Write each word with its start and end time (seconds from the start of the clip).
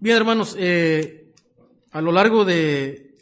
Bien, 0.00 0.16
hermanos, 0.16 0.54
eh, 0.56 1.32
a 1.90 2.00
lo 2.00 2.12
largo 2.12 2.44
de, 2.44 3.16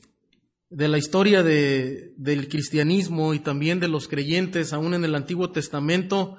de 0.68 0.88
la 0.88 0.98
historia 0.98 1.42
de, 1.42 2.12
del 2.18 2.48
cristianismo 2.48 3.32
y 3.32 3.38
también 3.38 3.80
de 3.80 3.88
los 3.88 4.08
creyentes, 4.08 4.74
aún 4.74 4.92
en 4.92 5.02
el 5.02 5.14
Antiguo 5.14 5.50
Testamento, 5.50 6.36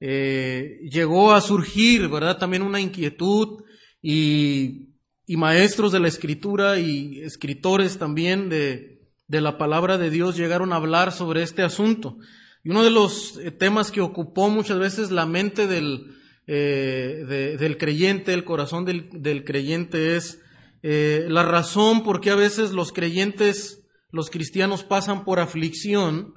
eh, 0.00 0.80
llegó 0.90 1.32
a 1.32 1.40
surgir, 1.40 2.08
¿verdad? 2.08 2.36
También 2.36 2.62
una 2.62 2.80
inquietud 2.80 3.62
y, 4.02 4.88
y, 5.24 5.36
maestros 5.36 5.92
de 5.92 6.00
la 6.00 6.08
escritura 6.08 6.80
y 6.80 7.20
escritores 7.20 7.96
también 7.96 8.48
de, 8.48 9.08
de 9.28 9.40
la 9.40 9.56
palabra 9.56 9.98
de 9.98 10.10
Dios 10.10 10.36
llegaron 10.36 10.72
a 10.72 10.76
hablar 10.76 11.12
sobre 11.12 11.44
este 11.44 11.62
asunto. 11.62 12.18
Y 12.64 12.70
uno 12.70 12.82
de 12.82 12.90
los 12.90 13.38
eh, 13.38 13.52
temas 13.52 13.92
que 13.92 14.00
ocupó 14.00 14.50
muchas 14.50 14.80
veces 14.80 15.12
la 15.12 15.26
mente 15.26 15.68
del, 15.68 16.16
eh, 16.48 17.56
del 17.58 17.76
creyente, 17.76 18.32
el 18.32 18.44
corazón 18.44 18.84
del, 18.84 19.08
del 19.10 19.44
creyente 19.44 20.16
es 20.16 20.40
eh, 20.84 21.26
la 21.28 21.42
razón 21.42 22.04
por 22.04 22.20
qué 22.20 22.30
a 22.30 22.36
veces 22.36 22.70
los 22.70 22.92
creyentes, 22.92 23.84
los 24.12 24.30
cristianos 24.30 24.84
pasan 24.84 25.24
por 25.24 25.40
aflicción 25.40 26.34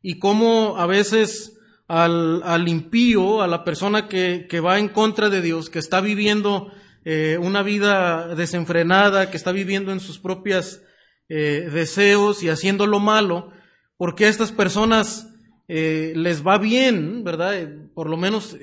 y 0.00 0.18
cómo 0.18 0.78
a 0.78 0.86
veces 0.86 1.58
al, 1.86 2.42
al 2.44 2.66
impío, 2.66 3.42
a 3.42 3.46
la 3.46 3.62
persona 3.62 4.08
que, 4.08 4.46
que, 4.48 4.60
va 4.60 4.78
en 4.78 4.88
contra 4.88 5.28
de 5.28 5.42
Dios, 5.42 5.68
que 5.68 5.80
está 5.80 6.00
viviendo 6.00 6.72
eh, 7.04 7.36
una 7.38 7.62
vida 7.62 8.34
desenfrenada, 8.34 9.30
que 9.30 9.36
está 9.36 9.52
viviendo 9.52 9.92
en 9.92 10.00
sus 10.00 10.18
propias 10.18 10.82
deseos 11.28 12.42
y 12.42 12.50
haciendo 12.50 12.86
lo 12.86 13.00
malo, 13.00 13.52
porque 13.96 14.26
a 14.26 14.28
estas 14.28 14.52
personas 14.52 15.28
les 15.66 16.46
va 16.46 16.58
bien, 16.58 17.24
¿verdad? 17.24 17.54
Por 17.94 18.10
lo 18.10 18.18
menos 18.18 18.54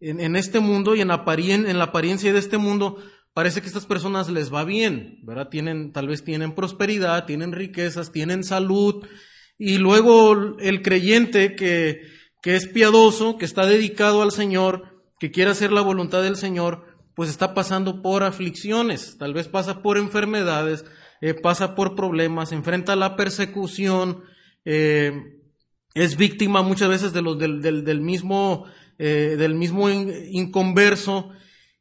en, 0.00 0.36
este 0.36 0.60
mundo 0.60 0.94
y 0.94 1.00
en, 1.00 1.10
aparien, 1.10 1.66
en 1.66 1.78
la 1.78 1.84
apariencia 1.84 2.32
de 2.32 2.38
este 2.38 2.58
mundo, 2.58 2.98
parece 3.32 3.60
que 3.60 3.66
a 3.66 3.68
estas 3.68 3.86
personas 3.86 4.28
les 4.28 4.52
va 4.52 4.64
bien, 4.64 5.18
¿verdad? 5.22 5.48
Tienen, 5.48 5.92
tal 5.92 6.08
vez 6.08 6.24
tienen 6.24 6.54
prosperidad, 6.54 7.26
tienen 7.26 7.52
riquezas, 7.52 8.12
tienen 8.12 8.44
salud, 8.44 9.06
y 9.58 9.78
luego 9.78 10.56
el 10.58 10.82
creyente 10.82 11.54
que, 11.54 12.02
que 12.42 12.56
es 12.56 12.66
piadoso, 12.68 13.38
que 13.38 13.44
está 13.44 13.66
dedicado 13.66 14.22
al 14.22 14.32
Señor, 14.32 15.02
que 15.18 15.30
quiere 15.30 15.50
hacer 15.50 15.72
la 15.72 15.80
voluntad 15.80 16.22
del 16.22 16.36
Señor, 16.36 16.84
pues 17.14 17.30
está 17.30 17.54
pasando 17.54 18.02
por 18.02 18.22
aflicciones, 18.22 19.16
tal 19.18 19.32
vez 19.32 19.48
pasa 19.48 19.82
por 19.82 19.96
enfermedades, 19.96 20.84
eh, 21.22 21.32
pasa 21.32 21.74
por 21.74 21.94
problemas, 21.94 22.52
enfrenta 22.52 22.94
la 22.94 23.16
persecución, 23.16 24.24
eh, 24.66 25.40
es 25.94 26.18
víctima 26.18 26.60
muchas 26.60 26.90
veces 26.90 27.14
de 27.14 27.22
los, 27.22 27.38
del, 27.38 27.62
del, 27.62 27.84
del 27.84 28.02
mismo 28.02 28.66
eh, 28.98 29.36
del 29.38 29.54
mismo 29.54 29.90
inconverso 29.90 31.30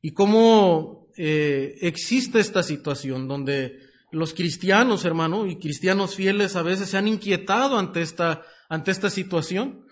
y 0.02 0.12
cómo 0.12 1.08
eh, 1.18 1.76
existe 1.82 2.40
esta 2.40 2.62
situación 2.62 3.28
donde 3.28 3.80
los 4.12 4.34
cristianos, 4.34 5.06
hermano, 5.06 5.48
y 5.48 5.58
cristianos 5.58 6.16
fieles 6.16 6.56
a 6.56 6.62
veces 6.62 6.90
se 6.90 6.98
han 6.98 7.08
inquietado 7.08 7.78
ante 7.78 8.02
esta, 8.02 8.44
ante 8.70 8.92
esta 8.92 9.10
situación 9.10 9.86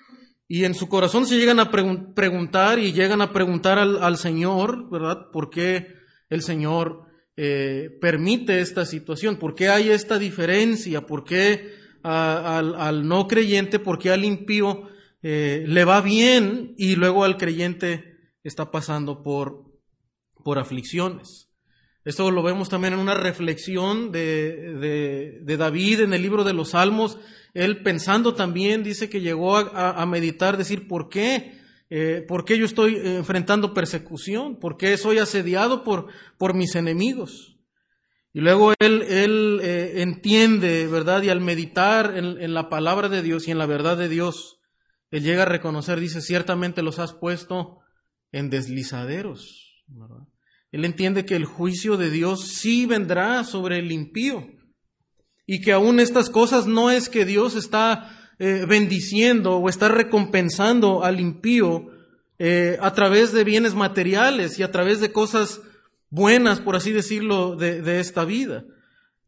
y 0.47 0.65
en 0.65 0.75
su 0.75 0.87
corazón 0.87 1.25
se 1.25 1.37
llegan 1.37 1.59
a 1.59 1.71
pregun 1.71 2.13
preguntar 2.13 2.77
y 2.77 2.91
llegan 2.91 3.21
a 3.21 3.31
preguntar 3.31 3.79
al, 3.79 4.03
al, 4.03 4.17
Señor, 4.17 4.89
¿verdad? 4.89 5.31
¿Por 5.31 5.49
qué 5.49 5.95
el 6.29 6.41
Señor 6.41 7.05
eh, 7.37 7.89
permite 8.01 8.59
esta 8.59 8.85
situación? 8.85 9.37
¿Por 9.37 9.55
qué 9.55 9.69
hay 9.69 9.89
esta 9.89 10.19
diferencia? 10.19 11.07
¿Por 11.07 11.23
qué 11.23 11.71
al, 12.03 12.75
al 12.75 13.07
no 13.07 13.27
creyente, 13.27 13.79
por 13.79 13.97
qué 13.97 14.11
al 14.11 14.25
impío 14.25 14.89
eh, 15.23 15.63
le 15.65 15.85
va 15.85 16.01
bien 16.01 16.75
y 16.77 16.95
luego 16.95 17.23
al 17.23 17.37
creyente 17.37 18.17
está 18.43 18.69
pasando 18.69 19.23
por, 19.23 19.63
por 20.43 20.59
aflicciones. 20.59 21.49
Esto 22.05 22.29
lo 22.29 22.43
vemos 22.43 22.67
también 22.67 22.93
en 22.93 22.99
una 22.99 23.13
reflexión 23.13 24.11
de, 24.11 25.39
de, 25.41 25.57
David 25.57 26.01
en 26.01 26.13
el 26.13 26.21
libro 26.21 26.43
de 26.43 26.53
los 26.53 26.71
Salmos. 26.71 27.17
Él 27.53 27.81
pensando 27.81 28.35
también 28.35 28.83
dice 28.83 29.09
que 29.09 29.21
llegó 29.21 29.55
a, 29.55 29.91
a 29.91 30.05
meditar, 30.05 30.57
decir, 30.57 30.87
¿por 30.89 31.07
qué? 31.07 31.61
Eh, 31.89 32.25
¿Por 32.27 32.43
qué 32.43 32.57
yo 32.57 32.65
estoy 32.65 32.97
enfrentando 32.97 33.73
persecución? 33.73 34.57
¿Por 34.59 34.75
qué 34.75 34.97
soy 34.97 35.19
asediado 35.19 35.85
por, 35.85 36.07
por 36.37 36.55
mis 36.55 36.75
enemigos? 36.75 37.57
Y 38.33 38.41
luego 38.41 38.73
él, 38.79 39.03
él 39.03 39.59
eh, 39.63 40.01
entiende, 40.01 40.87
¿verdad? 40.87 41.21
Y 41.21 41.29
al 41.29 41.39
meditar 41.39 42.17
en, 42.17 42.41
en 42.41 42.53
la 42.53 42.67
palabra 42.67 43.07
de 43.07 43.21
Dios 43.21 43.47
y 43.47 43.51
en 43.51 43.59
la 43.59 43.67
verdad 43.67 43.95
de 43.95 44.09
Dios, 44.09 44.59
él 45.13 45.21
llega 45.21 45.43
a 45.43 45.45
reconocer, 45.45 45.99
dice, 45.99 46.21
ciertamente 46.21 46.81
los 46.81 46.97
has 46.97 47.13
puesto 47.13 47.81
en 48.31 48.49
deslizaderos. 48.49 49.83
Él 50.71 50.85
entiende 50.85 51.23
que 51.23 51.35
el 51.35 51.45
juicio 51.45 51.97
de 51.97 52.09
Dios 52.09 52.47
sí 52.47 52.87
vendrá 52.87 53.43
sobre 53.43 53.77
el 53.77 53.91
impío 53.91 54.47
y 55.45 55.61
que 55.61 55.71
aún 55.71 55.99
estas 55.99 56.31
cosas 56.31 56.65
no 56.65 56.89
es 56.89 57.09
que 57.09 57.25
Dios 57.25 57.55
está 57.55 58.33
eh, 58.39 58.65
bendiciendo 58.67 59.57
o 59.57 59.69
está 59.69 59.87
recompensando 59.87 61.03
al 61.03 61.19
impío 61.19 61.91
eh, 62.39 62.79
a 62.81 62.91
través 62.95 63.33
de 63.33 63.43
bienes 63.43 63.75
materiales 63.75 64.57
y 64.57 64.63
a 64.63 64.71
través 64.71 64.99
de 64.99 65.11
cosas 65.11 65.61
buenas, 66.09 66.59
por 66.59 66.75
así 66.75 66.91
decirlo, 66.91 67.55
de, 67.55 67.99
esta 67.99 68.25
vida. 68.25 68.65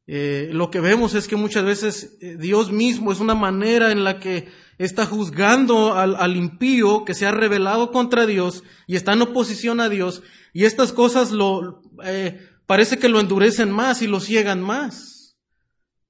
Eh, 0.08 0.50
lo 0.52 0.72
que 0.72 0.80
vemos 0.80 1.14
es 1.14 1.28
que 1.28 1.36
muchas 1.36 1.64
veces 1.64 2.18
Dios 2.40 2.72
mismo 2.72 3.12
es 3.12 3.20
una 3.20 3.36
manera 3.36 3.92
en 3.92 4.04
la 4.04 4.20
que 4.20 4.65
está 4.78 5.06
juzgando 5.06 5.94
al, 5.94 6.16
al, 6.16 6.36
impío 6.36 7.06
que 7.06 7.14
se 7.14 7.26
ha 7.26 7.32
rebelado 7.32 7.92
contra 7.92 8.26
Dios 8.26 8.64
y 8.88 8.96
está 8.96 9.14
en 9.14 9.22
oposición 9.22 9.80
a 9.80 9.90
Dios 9.90 10.22
y 10.54 10.66
estas 10.66 10.94
cosas 10.94 11.32
lo 11.32 11.82
eh, 12.04 12.40
parece 12.66 12.98
que 12.98 13.10
lo 13.10 13.20
endurecen 13.20 13.72
más 13.72 14.02
y 14.02 14.08
lo 14.08 14.20
ciegan 14.20 14.62
más. 14.62 15.38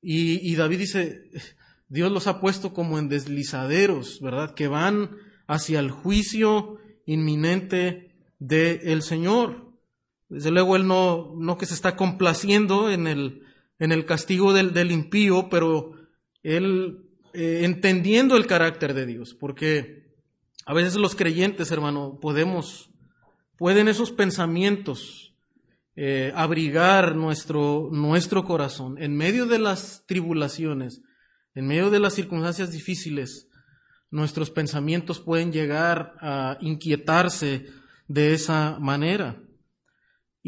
Y, 0.02 0.48
y, 0.48 0.56
David 0.56 0.78
dice, 0.78 1.32
Dios 1.90 2.12
los 2.12 2.28
ha 2.28 2.40
puesto 2.40 2.74
como 2.74 3.00
en 3.00 3.10
deslizaderos, 3.10 4.22
¿verdad? 4.22 4.54
Que 4.54 4.68
van 4.68 5.18
hacia 5.48 5.80
el 5.80 5.90
juicio 5.90 6.78
inminente 7.08 8.16
del 8.38 8.82
el 8.84 9.02
Señor. 9.02 9.72
Desde 10.30 10.52
luego 10.52 10.76
Él 10.76 10.86
no, 10.86 11.34
no 11.38 11.58
que 11.58 11.66
se 11.66 11.74
está 11.74 11.96
complaciendo 11.96 12.92
en 12.92 13.08
el, 13.08 13.42
en 13.80 13.92
el 13.92 14.06
castigo 14.06 14.54
del, 14.54 14.74
del 14.74 14.92
impío, 14.92 15.50
pero 15.50 15.94
Él 16.44 17.05
eh, 17.36 17.66
entendiendo 17.66 18.38
el 18.38 18.48
carácter 18.48 18.94
de 18.94 19.06
Dios, 19.06 19.34
porque 19.34 20.06
a 20.66 20.74
veces 20.74 20.96
los 20.96 21.16
creyentes, 21.16 21.72
hermano, 21.72 22.18
podemos, 22.20 22.90
pueden 23.58 23.88
esos 23.88 24.12
pensamientos 24.12 25.36
eh, 25.96 26.34
abrigar 26.36 27.16
nuestro, 27.16 27.90
nuestro 27.92 28.44
corazón 28.44 28.98
en 28.98 29.16
medio 29.16 29.46
de 29.46 29.60
las 29.60 30.04
tribulaciones, 30.08 31.02
en 31.54 31.68
medio 31.68 31.90
de 31.90 32.00
las 32.00 32.14
circunstancias 32.14 32.72
difíciles, 32.72 33.48
nuestros 34.12 34.50
pensamientos 34.50 35.20
pueden 35.20 35.52
llegar 35.52 36.16
a 36.22 36.58
inquietarse 36.62 37.68
de 38.08 38.34
esa 38.34 38.78
manera. 38.80 39.42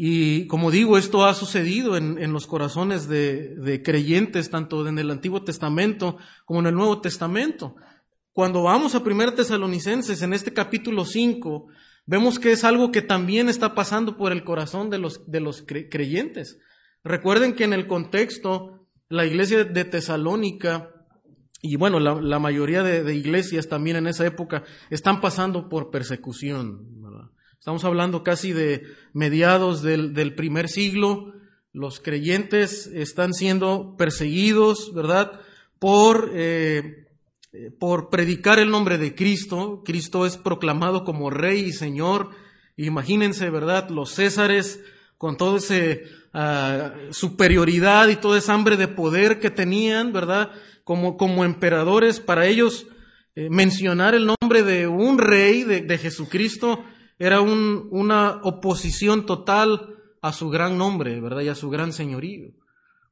Y 0.00 0.46
como 0.46 0.70
digo, 0.70 0.96
esto 0.96 1.24
ha 1.24 1.34
sucedido 1.34 1.96
en, 1.96 2.22
en 2.22 2.32
los 2.32 2.46
corazones 2.46 3.08
de, 3.08 3.56
de, 3.56 3.82
creyentes, 3.82 4.48
tanto 4.48 4.86
en 4.86 4.96
el 5.00 5.10
Antiguo 5.10 5.42
Testamento 5.42 6.18
como 6.44 6.60
en 6.60 6.66
el 6.66 6.76
Nuevo 6.76 7.00
Testamento. 7.00 7.74
Cuando 8.32 8.62
vamos 8.62 8.94
a 8.94 8.98
1 8.98 9.34
Tesalonicenses, 9.34 10.22
en 10.22 10.34
este 10.34 10.52
capítulo 10.52 11.04
5, 11.04 11.66
vemos 12.06 12.38
que 12.38 12.52
es 12.52 12.62
algo 12.62 12.92
que 12.92 13.02
también 13.02 13.48
está 13.48 13.74
pasando 13.74 14.16
por 14.16 14.30
el 14.30 14.44
corazón 14.44 14.88
de 14.88 14.98
los, 14.98 15.28
de 15.28 15.40
los 15.40 15.64
creyentes. 15.66 16.60
Recuerden 17.02 17.54
que 17.54 17.64
en 17.64 17.72
el 17.72 17.88
contexto, 17.88 18.86
la 19.08 19.26
iglesia 19.26 19.64
de 19.64 19.84
Tesalónica, 19.84 20.90
y 21.60 21.74
bueno, 21.74 21.98
la, 21.98 22.38
mayoría 22.38 22.84
de, 22.84 23.14
iglesias 23.16 23.68
también 23.68 23.96
en 23.96 24.06
esa 24.06 24.24
época, 24.24 24.62
están 24.90 25.20
pasando 25.20 25.68
por 25.68 25.90
persecución. 25.90 26.97
Estamos 27.58 27.84
hablando 27.84 28.22
casi 28.22 28.52
de 28.52 28.84
mediados 29.12 29.82
del, 29.82 30.14
del, 30.14 30.34
primer 30.34 30.68
siglo. 30.68 31.34
Los 31.72 31.98
creyentes 31.98 32.86
están 32.86 33.34
siendo 33.34 33.96
perseguidos, 33.96 34.94
¿verdad? 34.94 35.40
Por, 35.80 36.30
eh, 36.34 37.08
por 37.78 38.10
predicar 38.10 38.60
el 38.60 38.70
nombre 38.70 38.96
de 38.96 39.14
Cristo. 39.14 39.82
Cristo 39.84 40.24
es 40.24 40.36
proclamado 40.36 41.04
como 41.04 41.30
Rey 41.30 41.60
y 41.64 41.72
Señor. 41.72 42.30
Imagínense, 42.76 43.50
¿verdad? 43.50 43.90
Los 43.90 44.14
Césares 44.14 44.80
con 45.18 45.36
toda 45.36 45.58
esa 45.58 45.74
uh, 46.32 47.12
superioridad 47.12 48.06
y 48.08 48.16
toda 48.16 48.38
esa 48.38 48.54
hambre 48.54 48.76
de 48.76 48.86
poder 48.86 49.40
que 49.40 49.50
tenían, 49.50 50.12
¿verdad? 50.12 50.52
Como, 50.84 51.16
como 51.16 51.44
emperadores, 51.44 52.20
para 52.20 52.46
ellos 52.46 52.86
eh, 53.34 53.50
mencionar 53.50 54.14
el 54.14 54.26
nombre 54.26 54.62
de 54.62 54.86
un 54.86 55.18
rey, 55.18 55.64
de, 55.64 55.80
de 55.80 55.98
Jesucristo, 55.98 56.84
era 57.18 57.40
un, 57.40 57.88
una 57.90 58.40
oposición 58.42 59.26
total 59.26 59.96
a 60.22 60.32
su 60.32 60.48
gran 60.48 60.78
nombre, 60.78 61.20
¿verdad? 61.20 61.42
Y 61.42 61.48
a 61.48 61.54
su 61.54 61.70
gran 61.70 61.92
señorío. 61.92 62.52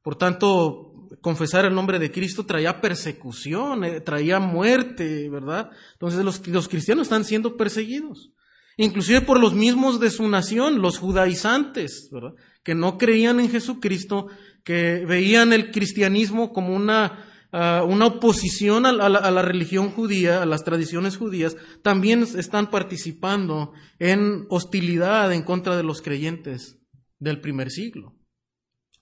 Por 0.01 0.15
tanto, 0.15 0.93
confesar 1.21 1.65
el 1.65 1.75
nombre 1.75 1.99
de 1.99 2.11
Cristo 2.11 2.45
traía 2.45 2.81
persecución, 2.81 3.83
eh, 3.83 4.01
traía 4.01 4.39
muerte, 4.39 5.29
¿verdad? 5.29 5.71
Entonces 5.93 6.23
los, 6.23 6.47
los 6.47 6.67
cristianos 6.67 7.07
están 7.07 7.25
siendo 7.25 7.57
perseguidos. 7.57 8.31
inclusive 8.77 9.21
por 9.21 9.39
los 9.39 9.53
mismos 9.53 9.99
de 9.99 10.11
su 10.11 10.27
nación, 10.27 10.81
los 10.81 10.99
judaizantes, 10.99 12.09
¿verdad? 12.11 12.33
que 12.63 12.75
no 12.75 12.97
creían 12.97 13.39
en 13.39 13.49
Jesucristo, 13.49 14.27
que 14.63 15.05
veían 15.05 15.53
el 15.53 15.71
cristianismo 15.71 16.51
como 16.51 16.75
una, 16.75 17.25
ah, 17.57 17.83
una 17.83 18.05
oposición 18.05 18.85
a 18.85 18.91
la, 18.91 19.05
a 19.05 19.31
la, 19.31 19.41
religión 19.41 19.89
judía, 19.89 20.41
a 20.41 20.45
las 20.45 20.63
tradiciones 20.63 21.17
judías, 21.17 21.57
también 21.81 22.23
están 22.23 22.69
participando 22.69 23.73
en 23.99 24.45
hostilidad 24.49 25.33
en 25.33 25.43
contra 25.43 25.75
de 25.75 25.83
los 25.83 26.01
creyentes 26.01 26.79
del 27.19 27.41
primer 27.41 27.71
siglo. 27.71 28.15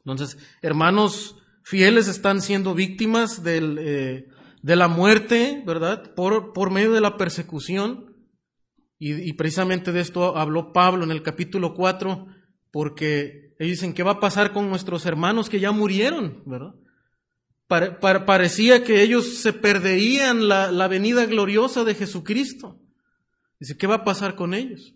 Entonces, 0.05 0.37
hermanos 0.61 1.35
fieles 1.63 2.07
están 2.07 2.41
siendo 2.41 2.73
víctimas 2.73 3.43
del, 3.43 3.77
eh, 3.79 4.27
de 4.61 4.75
la 4.75 4.87
muerte, 4.87 5.63
¿verdad? 5.65 6.13
Por, 6.15 6.53
por 6.53 6.71
medio 6.71 6.93
de 6.93 7.01
la 7.01 7.17
persecución. 7.17 8.15
Y, 8.97 9.29
y, 9.29 9.33
precisamente 9.33 9.91
de 9.91 9.99
esto 9.99 10.37
habló 10.37 10.71
Pablo 10.71 11.03
en 11.03 11.11
el 11.11 11.21
capítulo 11.21 11.73
4, 11.73 12.27
porque 12.71 13.53
ellos 13.59 13.77
dicen, 13.77 13.93
¿qué 13.93 14.03
va 14.03 14.11
a 14.11 14.19
pasar 14.19 14.53
con 14.53 14.69
nuestros 14.69 15.05
hermanos 15.05 15.49
que 15.49 15.59
ya 15.59 15.71
murieron, 15.71 16.43
¿verdad? 16.45 16.75
Pare, 17.67 17.97
parecía 18.25 18.83
que 18.83 19.01
ellos 19.01 19.37
se 19.37 19.51
perderían 19.51 20.47
la, 20.47 20.71
la 20.71 20.87
venida 20.87 21.25
gloriosa 21.25 21.83
de 21.83 21.95
Jesucristo. 21.95 22.79
Dice, 23.59 23.77
¿qué 23.77 23.87
va 23.87 23.95
a 23.95 24.03
pasar 24.03 24.35
con 24.35 24.53
ellos? 24.53 24.93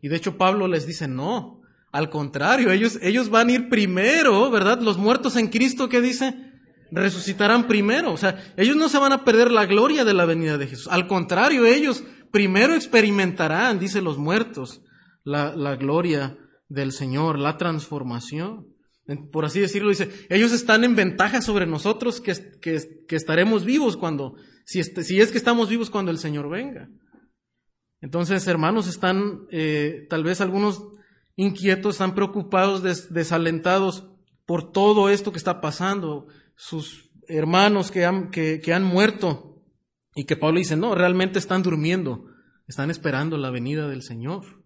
Y 0.00 0.08
de 0.08 0.16
hecho 0.16 0.38
Pablo 0.38 0.68
les 0.68 0.86
dice, 0.86 1.08
no, 1.08 1.60
al 1.90 2.10
contrario, 2.10 2.70
ellos, 2.70 2.98
ellos 3.02 3.30
van 3.30 3.48
a 3.48 3.52
ir 3.52 3.68
primero, 3.68 4.50
¿verdad? 4.50 4.80
Los 4.80 4.98
muertos 4.98 5.36
en 5.36 5.48
Cristo, 5.48 5.88
¿qué 5.88 6.00
dice? 6.00 6.34
Resucitarán 6.90 7.66
primero. 7.66 8.12
O 8.12 8.16
sea, 8.16 8.52
ellos 8.56 8.76
no 8.76 8.88
se 8.88 8.98
van 8.98 9.12
a 9.12 9.24
perder 9.24 9.50
la 9.50 9.66
gloria 9.66 10.04
de 10.04 10.14
la 10.14 10.24
venida 10.24 10.58
de 10.58 10.66
Jesús. 10.66 10.88
Al 10.88 11.06
contrario, 11.06 11.66
ellos 11.66 12.04
primero 12.30 12.74
experimentarán, 12.74 13.78
dice 13.78 14.02
los 14.02 14.18
muertos, 14.18 14.82
la, 15.24 15.56
la 15.56 15.76
gloria 15.76 16.36
del 16.68 16.92
Señor, 16.92 17.38
la 17.38 17.56
transformación. 17.56 18.66
Por 19.32 19.46
así 19.46 19.60
decirlo, 19.60 19.88
dice, 19.88 20.10
ellos 20.28 20.52
están 20.52 20.84
en 20.84 20.94
ventaja 20.94 21.40
sobre 21.40 21.66
nosotros 21.66 22.20
que, 22.20 22.34
que, 22.60 23.16
estaremos 23.16 23.64
vivos 23.64 23.96
cuando, 23.96 24.36
si, 24.66 24.82
si 24.82 25.20
es 25.20 25.32
que 25.32 25.38
estamos 25.38 25.70
vivos 25.70 25.88
cuando 25.88 26.10
el 26.10 26.18
Señor 26.18 26.50
venga. 26.50 26.90
Entonces, 28.02 28.46
hermanos, 28.46 28.86
están 28.86 29.46
eh, 29.50 30.06
tal 30.10 30.24
vez 30.24 30.42
algunos 30.42 30.84
inquietos, 31.36 31.94
están 31.94 32.14
preocupados, 32.14 32.82
desalentados 32.82 34.10
por 34.44 34.72
todo 34.72 35.08
esto 35.08 35.32
que 35.32 35.38
está 35.38 35.60
pasando, 35.60 36.26
sus 36.54 37.10
hermanos 37.28 37.90
que 37.90 38.04
han, 38.04 38.30
que, 38.30 38.60
han 38.74 38.84
muerto. 38.84 39.62
Y 40.14 40.24
que 40.24 40.36
Pablo 40.36 40.58
dice, 40.58 40.76
no, 40.76 40.94
realmente 40.94 41.38
están 41.38 41.62
durmiendo, 41.62 42.26
están 42.66 42.90
esperando 42.90 43.38
la 43.38 43.50
venida 43.50 43.88
del 43.88 44.02
Señor. 44.02 44.64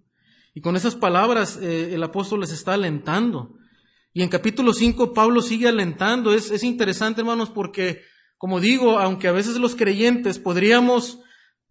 Y 0.54 0.62
con 0.62 0.76
esas 0.76 0.96
palabras 0.96 1.58
eh, 1.62 1.94
el 1.94 2.02
apóstol 2.02 2.40
les 2.40 2.52
está 2.52 2.74
alentando. 2.74 3.54
Y 4.12 4.22
en 4.22 4.28
capítulo 4.28 4.72
5 4.72 5.14
Pablo 5.14 5.40
sigue 5.42 5.68
alentando. 5.68 6.32
Es, 6.32 6.50
es 6.50 6.64
interesante, 6.64 7.20
hermanos, 7.20 7.50
porque, 7.50 8.02
como 8.36 8.60
digo, 8.60 8.98
aunque 8.98 9.28
a 9.28 9.32
veces 9.32 9.56
los 9.56 9.74
creyentes 9.74 10.38
podríamos 10.38 11.20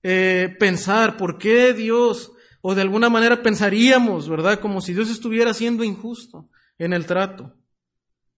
eh, 0.03 0.55
pensar, 0.59 1.17
¿por 1.17 1.37
qué 1.37 1.73
Dios 1.73 2.31
o 2.61 2.75
de 2.75 2.81
alguna 2.81 3.09
manera 3.09 3.41
pensaríamos, 3.41 4.29
¿verdad? 4.29 4.59
Como 4.59 4.81
si 4.81 4.93
Dios 4.93 5.09
estuviera 5.09 5.53
siendo 5.53 5.83
injusto 5.83 6.49
en 6.77 6.93
el 6.93 7.05
trato. 7.05 7.55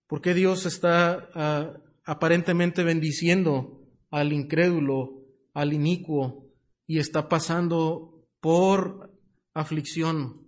Porque 0.08 0.34
Dios 0.34 0.66
está 0.66 1.30
uh, 1.36 1.80
aparentemente 2.06 2.84
bendiciendo 2.84 3.82
al 4.12 4.32
incrédulo, 4.32 5.26
al 5.54 5.74
inicuo, 5.74 6.48
y 6.88 7.00
está 7.00 7.28
pasando 7.28 8.26
por 8.40 9.12
aflicción 9.54 10.48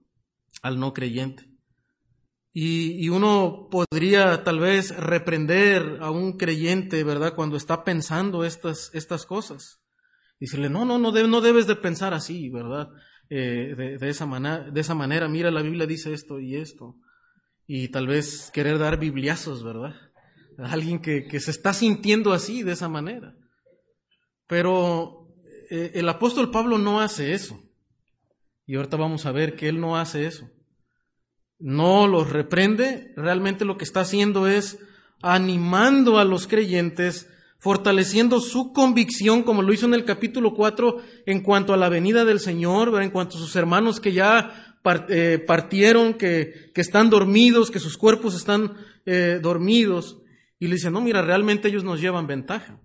al 0.62 0.80
no 0.80 0.94
creyente. 0.94 1.55
Y, 2.58 3.10
uno 3.10 3.68
podría 3.70 4.46
tal 4.46 4.60
vez 4.60 4.96
reprender 4.96 5.98
a 6.00 6.10
un 6.10 6.38
creyente, 6.38 7.04
¿verdad? 7.04 7.36
Cuando 7.36 7.58
está 7.58 7.84
pensando 7.84 8.46
estas, 8.46 8.92
estas 8.94 9.26
cosas. 9.26 9.82
Decirle, 10.40 10.70
no, 10.70 10.86
no, 10.86 10.98
no, 10.98 11.12
no 11.12 11.42
debes 11.42 11.68
de 11.68 11.76
pensar 11.76 12.14
así, 12.14 12.50
¿verdad? 12.50 12.88
Eh, 13.30 13.98
de, 14.00 14.10
esa 14.10 14.26
manera, 14.26 14.72
de 14.72 14.80
esa 14.80 14.96
manera, 14.96 15.28
mira, 15.28 15.52
la 15.52 15.62
Biblia 15.62 15.86
dice 15.86 16.14
esto 16.14 16.40
y 16.40 16.56
esto. 16.56 16.96
Y 17.68 17.90
tal 17.90 18.08
vez 18.08 18.52
querer 18.54 18.80
dar 18.80 19.00
bibliazos, 19.00 19.62
¿verdad? 19.62 19.94
A 20.58 20.72
alguien 20.72 21.02
que, 21.02 21.26
que 21.26 21.42
se 21.42 21.52
está 21.52 21.74
sintiendo 21.74 22.32
así, 22.32 22.64
de 22.64 22.72
esa 22.72 22.88
manera. 22.88 23.36
Pero 24.48 25.28
eh, 25.70 25.92
el 25.96 26.08
apóstol 26.08 26.52
Pablo 26.52 26.78
no 26.78 27.02
hace 27.02 27.34
eso. 27.34 27.60
Y 28.66 28.78
ahorita 28.78 28.96
vamos 28.96 29.26
a 29.26 29.34
ver 29.34 29.58
que 29.58 29.68
él 29.68 29.82
no 29.82 29.98
hace 29.98 30.26
eso. 30.26 30.50
No 31.60 32.08
los 32.08 32.30
reprende, 32.30 33.14
realmente 33.16 33.66
lo 33.66 33.78
que 33.78 33.86
está 33.86 34.02
haciendo 34.02 34.48
es 34.48 34.80
animando 35.22 36.20
a 36.20 36.26
los 36.26 36.48
creyentes 36.48 37.30
fortaleciendo 37.58 38.42
su 38.42 38.74
convicción, 38.74 39.42
como 39.42 39.64
lo 39.64 39.74
hizo 39.74 39.88
en 39.88 39.96
el 39.96 40.06
capítulo 40.06 40.54
4, 40.54 40.98
en 41.26 41.42
cuanto 41.42 41.74
a 41.74 41.78
la 41.78 41.90
venida 41.90 42.24
del 42.24 42.40
Señor, 42.40 43.02
en 43.02 43.10
cuanto 43.10 43.38
a 43.38 43.40
sus 43.40 43.56
hermanos 43.56 44.00
que 44.00 44.14
ya 44.14 44.78
eh, 45.10 45.44
partieron, 45.48 46.14
que, 46.14 46.72
están 46.76 47.10
dormidos, 47.10 47.72
que 47.72 47.80
sus 47.80 47.98
cuerpos 47.98 48.36
están 48.36 48.74
eh, 49.08 49.40
dormidos. 49.42 50.22
Y 50.60 50.68
le 50.68 50.76
dice, 50.76 50.92
no, 50.92 51.02
mira, 51.02 51.24
realmente 51.24 51.70
ellos 51.70 51.84
nos 51.84 52.00
llevan 52.00 52.28
ventaja. 52.28 52.80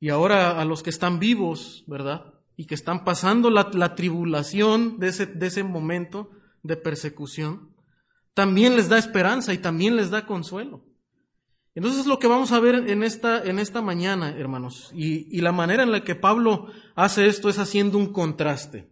Y 0.00 0.08
ahora 0.08 0.60
a 0.60 0.64
los 0.64 0.82
que 0.82 0.90
están 0.90 1.20
vivos, 1.20 1.84
¿verdad? 1.86 2.34
Y 2.56 2.64
que 2.64 2.74
están 2.74 3.04
pasando 3.04 3.48
la, 3.50 3.70
la 3.74 3.94
tribulación 3.94 4.98
de 4.98 5.08
ese 5.08 5.62
momento 5.62 6.30
de 6.62 6.76
persecución, 6.76 7.74
también 8.34 8.76
les 8.76 8.88
da 8.88 8.98
esperanza 8.98 9.52
y 9.52 9.58
también 9.58 9.96
les 9.96 10.10
da 10.10 10.26
consuelo. 10.26 10.84
Entonces 11.74 12.06
lo 12.06 12.18
que 12.18 12.26
vamos 12.26 12.52
a 12.52 12.60
ver 12.60 12.74
en 12.74 13.02
esta, 13.02 13.42
en 13.42 13.58
esta 13.58 13.80
mañana, 13.80 14.30
hermanos, 14.36 14.90
y, 14.94 15.36
y, 15.36 15.40
la 15.40 15.52
manera 15.52 15.82
en 15.82 15.92
la 15.92 16.02
que 16.02 16.14
Pablo 16.14 16.66
hace 16.96 17.26
esto 17.26 17.48
es 17.48 17.58
haciendo 17.58 17.96
un 17.96 18.12
contraste. 18.12 18.90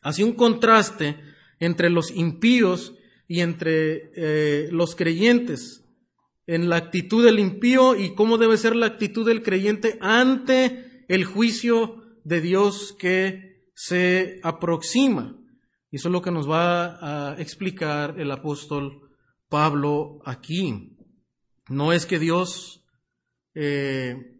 Hace 0.00 0.22
un 0.22 0.32
contraste 0.32 1.20
entre 1.58 1.90
los 1.90 2.10
impíos 2.10 2.94
y 3.26 3.40
entre 3.40 4.10
eh, 4.16 4.68
los 4.72 4.94
creyentes, 4.94 5.84
en 6.46 6.70
la 6.70 6.76
actitud 6.76 7.24
del 7.24 7.38
impío 7.38 7.94
y 7.94 8.14
cómo 8.14 8.38
debe 8.38 8.56
ser 8.56 8.74
la 8.74 8.86
actitud 8.86 9.26
del 9.26 9.42
creyente 9.42 9.98
ante 10.00 11.04
el 11.08 11.24
juicio 11.24 12.02
de 12.24 12.40
Dios 12.40 12.96
que 12.98 13.70
se 13.74 14.40
aproxima. 14.42 15.37
Y 15.90 15.96
eso 15.96 16.08
es 16.08 16.12
lo 16.12 16.22
que 16.22 16.30
nos 16.30 16.48
va 16.48 17.30
a 17.30 17.40
explicar 17.40 18.20
el 18.20 18.30
apóstol 18.30 19.10
Pablo 19.48 20.20
aquí. 20.24 20.96
No 21.68 21.92
es 21.92 22.06
que 22.06 22.18
Dios 22.18 22.84
eh, 23.54 24.38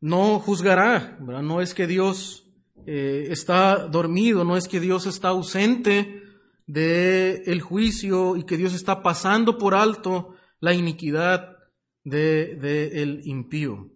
no 0.00 0.38
juzgará, 0.40 1.18
no 1.20 1.60
es 1.60 1.74
que 1.74 1.86
Dios 1.86 2.50
eh, 2.86 3.28
está 3.30 3.86
dormido, 3.86 4.44
no 4.44 4.56
es 4.56 4.68
que 4.68 4.80
Dios 4.80 5.06
está 5.06 5.28
ausente 5.28 6.22
del 6.66 7.42
el 7.46 7.60
juicio 7.60 8.36
y 8.36 8.44
que 8.44 8.56
Dios 8.56 8.74
está 8.74 9.02
pasando 9.02 9.58
por 9.58 9.74
alto 9.74 10.34
la 10.60 10.74
iniquidad 10.74 11.56
del 12.04 12.60
de, 12.60 13.02
el 13.02 13.20
impío. 13.24 13.91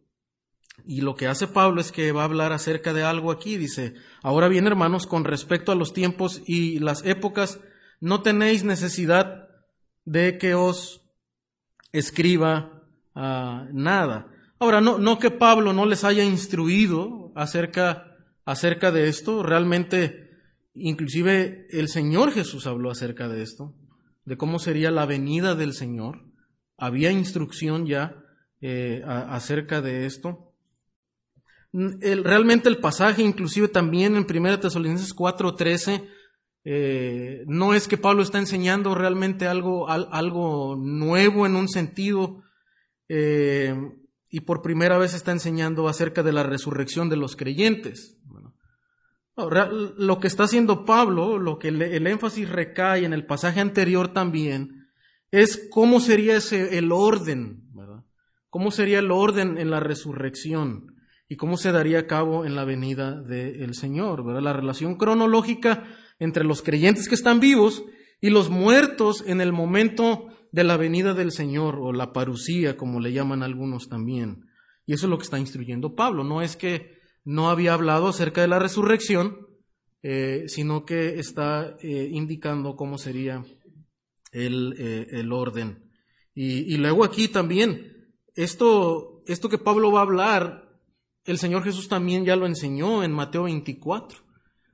Y 0.86 1.00
lo 1.00 1.16
que 1.16 1.26
hace 1.26 1.48
Pablo 1.48 1.80
es 1.80 1.90
que 1.90 2.12
va 2.12 2.22
a 2.22 2.26
hablar 2.26 2.52
acerca 2.52 2.92
de 2.92 3.02
algo 3.02 3.32
aquí. 3.32 3.56
Dice, 3.56 3.94
ahora 4.22 4.48
bien 4.48 4.66
hermanos, 4.66 5.06
con 5.06 5.24
respecto 5.24 5.72
a 5.72 5.74
los 5.74 5.92
tiempos 5.92 6.42
y 6.46 6.78
las 6.78 7.04
épocas, 7.04 7.60
no 8.00 8.22
tenéis 8.22 8.62
necesidad 8.62 9.48
de 10.04 10.38
que 10.38 10.54
os 10.54 11.02
escriba 11.92 12.84
uh, 13.14 13.66
nada. 13.72 14.28
Ahora, 14.58 14.80
no, 14.80 14.98
no 14.98 15.18
que 15.18 15.30
Pablo 15.30 15.72
no 15.72 15.84
les 15.86 16.04
haya 16.04 16.24
instruido 16.24 17.32
acerca, 17.34 18.16
acerca 18.44 18.92
de 18.92 19.08
esto, 19.08 19.42
realmente, 19.42 20.30
inclusive 20.72 21.66
el 21.70 21.88
Señor 21.88 22.32
Jesús 22.32 22.66
habló 22.66 22.90
acerca 22.90 23.28
de 23.28 23.42
esto, 23.42 23.74
de 24.24 24.36
cómo 24.36 24.58
sería 24.58 24.90
la 24.90 25.04
venida 25.04 25.54
del 25.54 25.74
Señor. 25.74 26.24
Había 26.78 27.10
instrucción 27.10 27.86
ya 27.86 28.22
eh, 28.60 29.02
acerca 29.06 29.82
de 29.82 30.06
esto. 30.06 30.45
El, 32.00 32.24
realmente 32.24 32.70
el 32.70 32.78
pasaje, 32.78 33.22
inclusive 33.22 33.68
también 33.68 34.16
en 34.16 34.26
1 34.28 34.60
Tesalonicenses 34.60 35.14
4:13, 35.14 36.08
eh, 36.64 37.44
no 37.46 37.74
es 37.74 37.86
que 37.86 37.98
Pablo 37.98 38.22
está 38.22 38.38
enseñando 38.38 38.94
realmente 38.94 39.46
algo, 39.46 39.88
algo 39.88 40.74
nuevo 40.76 41.44
en 41.44 41.54
un 41.54 41.68
sentido 41.68 42.42
eh, 43.08 43.74
y 44.30 44.40
por 44.40 44.62
primera 44.62 44.96
vez 44.96 45.12
está 45.12 45.32
enseñando 45.32 45.86
acerca 45.86 46.22
de 46.22 46.32
la 46.32 46.42
resurrección 46.42 47.10
de 47.10 47.16
los 47.16 47.36
creyentes. 47.36 48.18
lo 49.36 50.18
que 50.18 50.26
está 50.28 50.44
haciendo 50.44 50.86
Pablo, 50.86 51.38
lo 51.38 51.58
que 51.58 51.68
el 51.68 52.06
énfasis 52.06 52.48
recae 52.48 53.04
en 53.04 53.12
el 53.12 53.26
pasaje 53.26 53.60
anterior 53.60 54.14
también, 54.14 54.88
es 55.30 55.68
cómo 55.70 56.00
sería 56.00 56.38
ese, 56.38 56.78
el 56.78 56.90
orden. 56.90 57.64
¿Cómo 58.48 58.70
sería 58.70 59.00
el 59.00 59.10
orden 59.10 59.58
en 59.58 59.70
la 59.70 59.80
resurrección? 59.80 60.95
Y 61.28 61.36
cómo 61.36 61.56
se 61.56 61.72
daría 61.72 62.00
a 62.00 62.06
cabo 62.06 62.44
en 62.44 62.54
la 62.54 62.64
venida 62.64 63.20
del 63.20 63.74
Señor, 63.74 64.24
¿verdad? 64.24 64.42
La 64.42 64.52
relación 64.52 64.96
cronológica 64.96 65.84
entre 66.18 66.44
los 66.44 66.62
creyentes 66.62 67.08
que 67.08 67.14
están 67.14 67.40
vivos 67.40 67.84
y 68.20 68.30
los 68.30 68.48
muertos 68.48 69.24
en 69.26 69.40
el 69.40 69.52
momento 69.52 70.28
de 70.52 70.64
la 70.64 70.76
venida 70.76 71.14
del 71.14 71.32
Señor 71.32 71.78
o 71.80 71.92
la 71.92 72.12
parucía, 72.12 72.76
como 72.76 73.00
le 73.00 73.12
llaman 73.12 73.42
algunos 73.42 73.88
también. 73.88 74.46
Y 74.86 74.94
eso 74.94 75.06
es 75.06 75.10
lo 75.10 75.18
que 75.18 75.24
está 75.24 75.38
instruyendo 75.38 75.94
Pablo. 75.94 76.24
No 76.24 76.42
es 76.42 76.56
que 76.56 76.96
no 77.24 77.50
había 77.50 77.74
hablado 77.74 78.08
acerca 78.08 78.40
de 78.40 78.48
la 78.48 78.60
resurrección, 78.60 79.46
eh, 80.02 80.44
sino 80.46 80.84
que 80.84 81.18
está 81.18 81.76
eh, 81.80 82.08
indicando 82.12 82.76
cómo 82.76 82.96
sería 82.96 83.44
el, 84.30 84.74
eh, 84.78 85.08
el 85.10 85.32
orden. 85.32 85.90
Y, 86.34 86.72
y, 86.72 86.76
luego 86.76 87.04
aquí 87.04 87.28
también, 87.28 88.12
esto, 88.34 89.22
esto 89.26 89.48
que 89.48 89.58
Pablo 89.58 89.90
va 89.90 90.00
a 90.00 90.02
hablar, 90.04 90.65
el 91.26 91.38
Señor 91.38 91.64
Jesús 91.64 91.88
también 91.88 92.24
ya 92.24 92.36
lo 92.36 92.46
enseñó 92.46 93.02
en 93.02 93.12
Mateo 93.12 93.44
24 93.44 94.26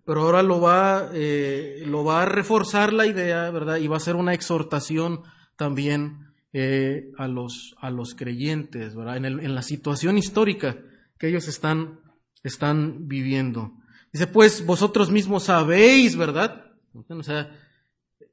pero 0.05 0.23
ahora 0.23 0.43
lo 0.43 0.61
va, 0.61 1.11
eh, 1.13 1.85
lo 1.87 2.05
va 2.05 2.23
a 2.23 2.27
reforzar 2.27 2.93
la 2.93 3.07
idea, 3.07 3.51
¿verdad? 3.51 3.77
Y 3.77 3.87
va 3.87 3.97
a 3.97 4.01
ser 4.01 4.17
una 4.17 4.35
exhortación 4.35 5.23
también 5.57 6.33
eh, 6.53 7.13
a, 7.19 7.29
los, 7.29 7.75
a 7.81 7.91
los 7.91 8.15
creyentes, 8.15 8.97
¿verdad? 8.97 9.17
En, 9.19 9.55
la 9.55 9.63
situación 9.63 10.19
histórica 10.19 10.77
que 11.19 11.29
ellos 11.29 11.47
están, 11.47 12.01
están 12.43 13.07
viviendo. 13.07 13.73
Dice, 14.13 14.27
pues 14.27 14.67
vosotros 14.67 15.11
mismos 15.11 15.45
sabéis, 15.45 16.17
¿verdad? 16.17 16.73
O 17.09 17.23
sea, 17.23 17.57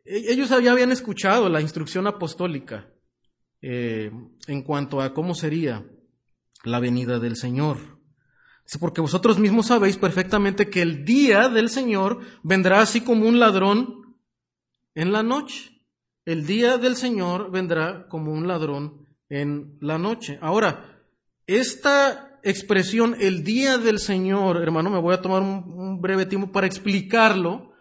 e, 0.04 0.32
ellos 0.32 0.50
ya 0.50 0.72
habían 0.72 0.92
escuchado 0.92 1.50
la 1.50 1.62
instrucción 1.62 2.08
apostólica 2.08 2.92
eh, 3.62 4.12
en 4.48 4.64
cuanto 4.64 5.02
a 5.02 5.14
cómo 5.14 5.36
sería 5.36 5.86
la 6.64 6.80
venida 6.80 7.20
del 7.20 7.36
Señor. 7.36 7.99
Porque 8.78 9.02
vosotros 9.02 9.40
mismos 9.40 9.68
sabéis 9.68 9.98
perfectamente 9.98 10.70
que 10.70 10.82
el 10.82 11.04
día 11.06 11.50
del 11.50 11.70
Señor 11.70 12.20
vendrá 12.44 12.82
así 12.82 13.02
como 13.02 13.28
un 13.28 13.40
ladrón 13.40 14.18
en 14.94 15.12
la 15.12 15.24
noche. 15.24 15.82
El 16.26 16.46
día 16.46 16.78
del 16.78 16.96
Señor 16.96 17.50
vendrá 17.50 18.08
como 18.10 18.32
un 18.32 18.48
ladrón 18.48 19.08
en 19.30 19.78
la 19.82 19.98
noche. 19.98 20.38
Ahora, 20.42 21.04
esta 21.48 22.40
expresión, 22.44 23.16
el 23.20 23.44
día 23.44 23.80
del 23.80 23.98
Señor, 23.98 24.62
hermano, 24.62 24.92
me 24.92 25.00
voy 25.00 25.16
a 25.16 25.22
tomar 25.22 25.42
un, 25.42 26.00
breve 26.00 26.28
tiempo 26.28 26.52
para 26.52 26.68
explicarlo, 26.68 27.72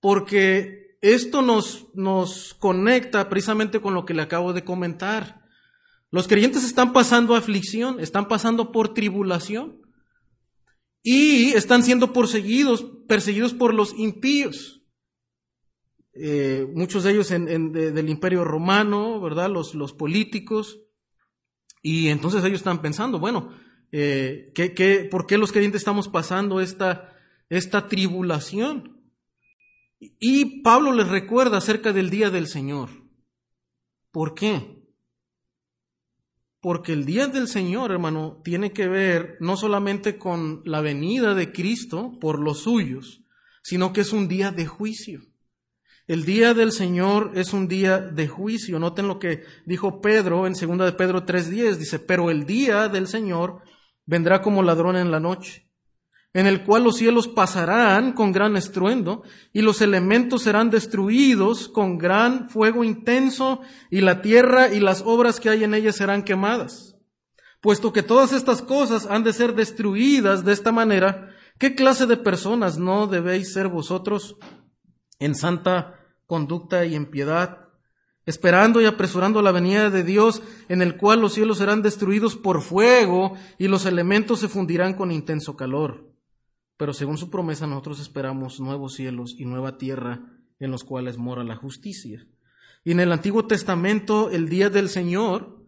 porque 0.00 0.98
esto 1.00 1.42
nos, 1.42 1.88
nos 1.94 2.54
conecta 2.54 3.28
precisamente 3.28 3.80
con 3.80 3.94
lo 3.94 4.04
que 4.04 4.14
le 4.14 4.22
acabo 4.22 4.52
de 4.52 4.64
comentar. 4.64 5.42
Los 6.12 6.28
creyentes 6.28 6.64
están 6.64 6.92
pasando 6.92 7.34
aflicción, 7.34 7.98
están 7.98 8.28
pasando 8.28 8.70
por 8.70 8.94
tribulación 8.94 9.85
y 11.08 11.52
están 11.52 11.84
siendo 11.84 12.12
perseguidos, 12.12 12.84
perseguidos 13.06 13.54
por 13.54 13.72
los 13.72 13.96
impíos. 13.96 14.82
Eh, 16.12 16.66
muchos 16.74 17.04
de 17.04 17.12
ellos 17.12 17.30
en, 17.30 17.70
del 17.70 18.08
imperio 18.08 18.42
romano, 18.42 19.20
¿verdad? 19.20 19.48
Los, 19.48 19.76
los, 19.76 19.92
políticos. 19.92 20.80
Y 21.80 22.08
entonces 22.08 22.42
ellos 22.42 22.58
están 22.58 22.82
pensando, 22.82 23.20
bueno, 23.20 23.56
eh, 23.92 24.50
¿qué, 24.52 24.74
qué, 24.74 25.06
por 25.08 25.28
qué 25.28 25.38
los 25.38 25.52
creyentes 25.52 25.82
estamos 25.82 26.08
pasando 26.08 26.60
esta, 26.60 27.16
esta 27.50 27.86
tribulación? 27.86 29.00
Y 30.00 30.62
Pablo 30.62 30.90
les 30.90 31.06
recuerda 31.06 31.58
acerca 31.58 31.92
del 31.92 32.10
día 32.10 32.30
del 32.30 32.48
Señor. 32.48 32.88
¿Por 34.10 34.34
qué? 34.34 34.75
Porque 36.66 36.92
el 36.92 37.04
día 37.04 37.28
del 37.28 37.46
Señor, 37.46 37.92
hermano, 37.92 38.40
tiene 38.42 38.72
que 38.72 38.88
ver 38.88 39.36
no 39.38 39.56
solamente 39.56 40.18
con 40.18 40.62
la 40.64 40.80
venida 40.80 41.32
de 41.32 41.52
Cristo 41.52 42.18
por 42.20 42.40
los 42.40 42.62
suyos, 42.64 43.22
sino 43.62 43.92
que 43.92 44.00
es 44.00 44.12
un 44.12 44.26
día 44.26 44.50
de 44.50 44.66
juicio. 44.66 45.20
El 46.08 46.24
día 46.24 46.54
del 46.54 46.72
Señor 46.72 47.30
es 47.36 47.52
un 47.52 47.68
día 47.68 48.00
de 48.00 48.26
juicio. 48.26 48.80
Noten 48.80 49.06
lo 49.06 49.20
que 49.20 49.44
dijo 49.64 50.00
Pedro 50.00 50.44
en 50.44 50.54
2 50.54 50.86
de 50.86 50.92
Pedro 50.94 51.24
3:10. 51.24 51.76
Dice, 51.78 52.00
pero 52.00 52.32
el 52.32 52.46
día 52.46 52.88
del 52.88 53.06
Señor 53.06 53.62
vendrá 54.04 54.42
como 54.42 54.64
ladrón 54.64 54.96
en 54.96 55.12
la 55.12 55.20
noche 55.20 55.65
en 56.36 56.46
el 56.46 56.64
cual 56.64 56.84
los 56.84 56.98
cielos 56.98 57.28
pasarán 57.28 58.12
con 58.12 58.30
gran 58.30 58.58
estruendo, 58.58 59.22
y 59.54 59.62
los 59.62 59.80
elementos 59.80 60.42
serán 60.42 60.68
destruidos 60.68 61.66
con 61.66 61.96
gran 61.96 62.50
fuego 62.50 62.84
intenso, 62.84 63.62
y 63.90 64.02
la 64.02 64.20
tierra 64.20 64.68
y 64.68 64.80
las 64.80 65.00
obras 65.06 65.40
que 65.40 65.48
hay 65.48 65.64
en 65.64 65.72
ella 65.72 65.92
serán 65.92 66.24
quemadas. 66.24 66.94
Puesto 67.62 67.90
que 67.90 68.02
todas 68.02 68.34
estas 68.34 68.60
cosas 68.60 69.06
han 69.06 69.24
de 69.24 69.32
ser 69.32 69.54
destruidas 69.54 70.44
de 70.44 70.52
esta 70.52 70.72
manera, 70.72 71.30
¿qué 71.58 71.74
clase 71.74 72.04
de 72.04 72.18
personas 72.18 72.76
no 72.76 73.06
debéis 73.06 73.54
ser 73.54 73.68
vosotros 73.68 74.36
en 75.18 75.34
santa 75.34 75.94
conducta 76.26 76.84
y 76.84 76.96
en 76.96 77.06
piedad, 77.06 77.70
esperando 78.26 78.82
y 78.82 78.84
apresurando 78.84 79.40
la 79.40 79.52
venida 79.52 79.88
de 79.88 80.02
Dios, 80.02 80.42
en 80.68 80.82
el 80.82 80.98
cual 80.98 81.22
los 81.22 81.32
cielos 81.32 81.56
serán 81.56 81.80
destruidos 81.80 82.36
por 82.36 82.60
fuego 82.60 83.38
y 83.56 83.68
los 83.68 83.86
elementos 83.86 84.40
se 84.40 84.48
fundirán 84.48 84.92
con 84.92 85.10
intenso 85.10 85.56
calor? 85.56 86.05
Pero 86.76 86.92
según 86.92 87.18
su 87.18 87.30
promesa 87.30 87.66
nosotros 87.66 88.00
esperamos 88.00 88.60
nuevos 88.60 88.94
cielos 88.94 89.34
y 89.38 89.44
nueva 89.44 89.78
tierra 89.78 90.20
en 90.58 90.70
los 90.70 90.84
cuales 90.84 91.18
mora 91.18 91.44
la 91.44 91.56
justicia. 91.56 92.26
Y 92.84 92.92
en 92.92 93.00
el 93.00 93.12
Antiguo 93.12 93.46
Testamento, 93.46 94.30
el 94.30 94.48
día 94.48 94.70
del 94.70 94.88
Señor, 94.88 95.64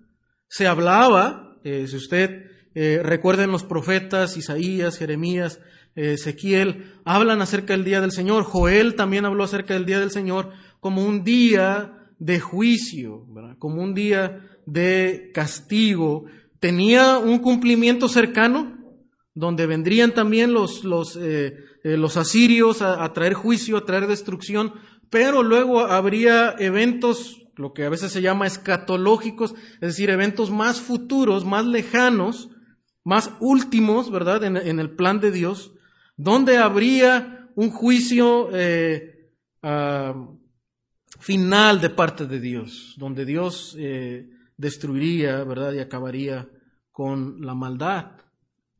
se 0.49 0.67
hablaba, 0.67 1.59
eh, 1.65 1.87
si 1.89 1.97
usted 1.97 2.47
eh, 2.75 3.01
recuerden 3.03 3.51
los 3.51 3.65
profetas, 3.65 4.37
Isaías, 4.37 4.97
Jeremías, 4.99 5.61
eh, 5.97 6.13
Ezequiel, 6.13 6.95
hablan 7.05 7.43
acerca 7.43 7.73
del 7.73 7.85
día 7.85 8.01
del 8.01 8.13
Señor. 8.13 8.45
Joel 8.45 8.95
también 8.95 9.25
habló 9.25 9.45
acerca 9.45 9.75
del 9.75 9.85
día 9.85 9.99
del 9.99 10.13
Señor 10.13 10.53
como 10.81 11.05
un 11.05 11.25
día 11.25 12.07
de 12.21 12.39
juicio, 12.39 13.27
como 13.59 13.83
un 13.83 13.95
día 13.95 14.49
de 14.67 15.31
castigo. 15.35 16.27
¿Tenía 16.61 17.19
un 17.19 17.41
cumplimiento 17.41 18.09
cercano? 18.09 18.78
Donde 19.39 19.67
vendrían 19.67 20.15
también 20.15 20.53
los, 20.53 20.83
los, 20.83 21.15
eh, 21.15 21.57
eh, 21.85 21.97
los 21.97 22.17
asirios 22.17 22.83
a, 22.83 23.13
traer 23.13 23.35
juicio, 23.35 23.77
a 23.77 23.85
traer 23.85 24.09
destrucción, 24.09 24.73
pero 25.11 25.45
luego 25.45 25.79
habría 25.83 26.57
eventos, 26.59 27.47
lo 27.55 27.73
que 27.73 27.85
a 27.85 27.89
veces 27.89 28.11
se 28.11 28.21
llama 28.21 28.49
escatológicos, 28.49 29.55
es 29.75 29.81
decir, 29.81 30.11
eventos 30.11 30.51
más 30.51 30.81
futuros, 30.81 31.45
más 31.45 31.65
lejanos, 31.65 32.51
más 33.05 33.31
últimos, 33.39 34.11
¿verdad?, 34.11 34.43
en, 34.43 34.81
el 34.81 34.91
plan 34.91 35.21
de 35.21 35.31
Dios, 35.31 35.73
donde 36.17 36.59
habría 36.59 37.49
un 37.55 37.71
juicio 37.71 38.49
eh, 38.53 39.31
ah, 39.63 40.15
final 41.21 41.81
de 41.81 41.91
parte 41.91 42.27
de 42.27 42.41
Dios, 42.41 42.97
donde 42.99 43.25
Dios 43.25 43.79
destruiría, 44.57 45.45
¿verdad?, 45.45 45.75
y 45.75 45.79
acabaría 45.79 46.49
con 46.91 47.41
la 47.41 47.55
maldad 47.55 48.19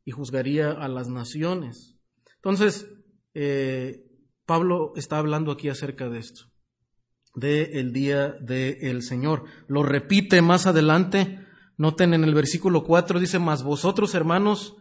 y 0.09 0.11
juzgaría 0.11 0.71
a 0.71 0.87
las 0.87 1.07
naciones. 1.07 1.95
Entonces, 2.37 2.87
eh, 3.35 4.07
Pablo 4.47 4.93
está 4.95 5.19
hablando 5.19 5.51
aquí 5.51 5.69
acerca 5.69 6.09
de 6.09 6.17
esto, 6.17 6.45
de 7.35 7.79
el 7.79 7.93
día 7.93 8.29
del 8.41 9.03
Señor. 9.03 9.43
Lo 9.67 9.83
repite 9.83 10.41
más 10.41 10.65
adelante. 10.65 11.45
Noten 11.77 12.15
en 12.15 12.23
el 12.23 12.33
versículo 12.33 12.83
4, 12.83 13.19
dice, 13.19 13.37
mas 13.37 13.61
vosotros, 13.61 14.15
hermanos, 14.15 14.77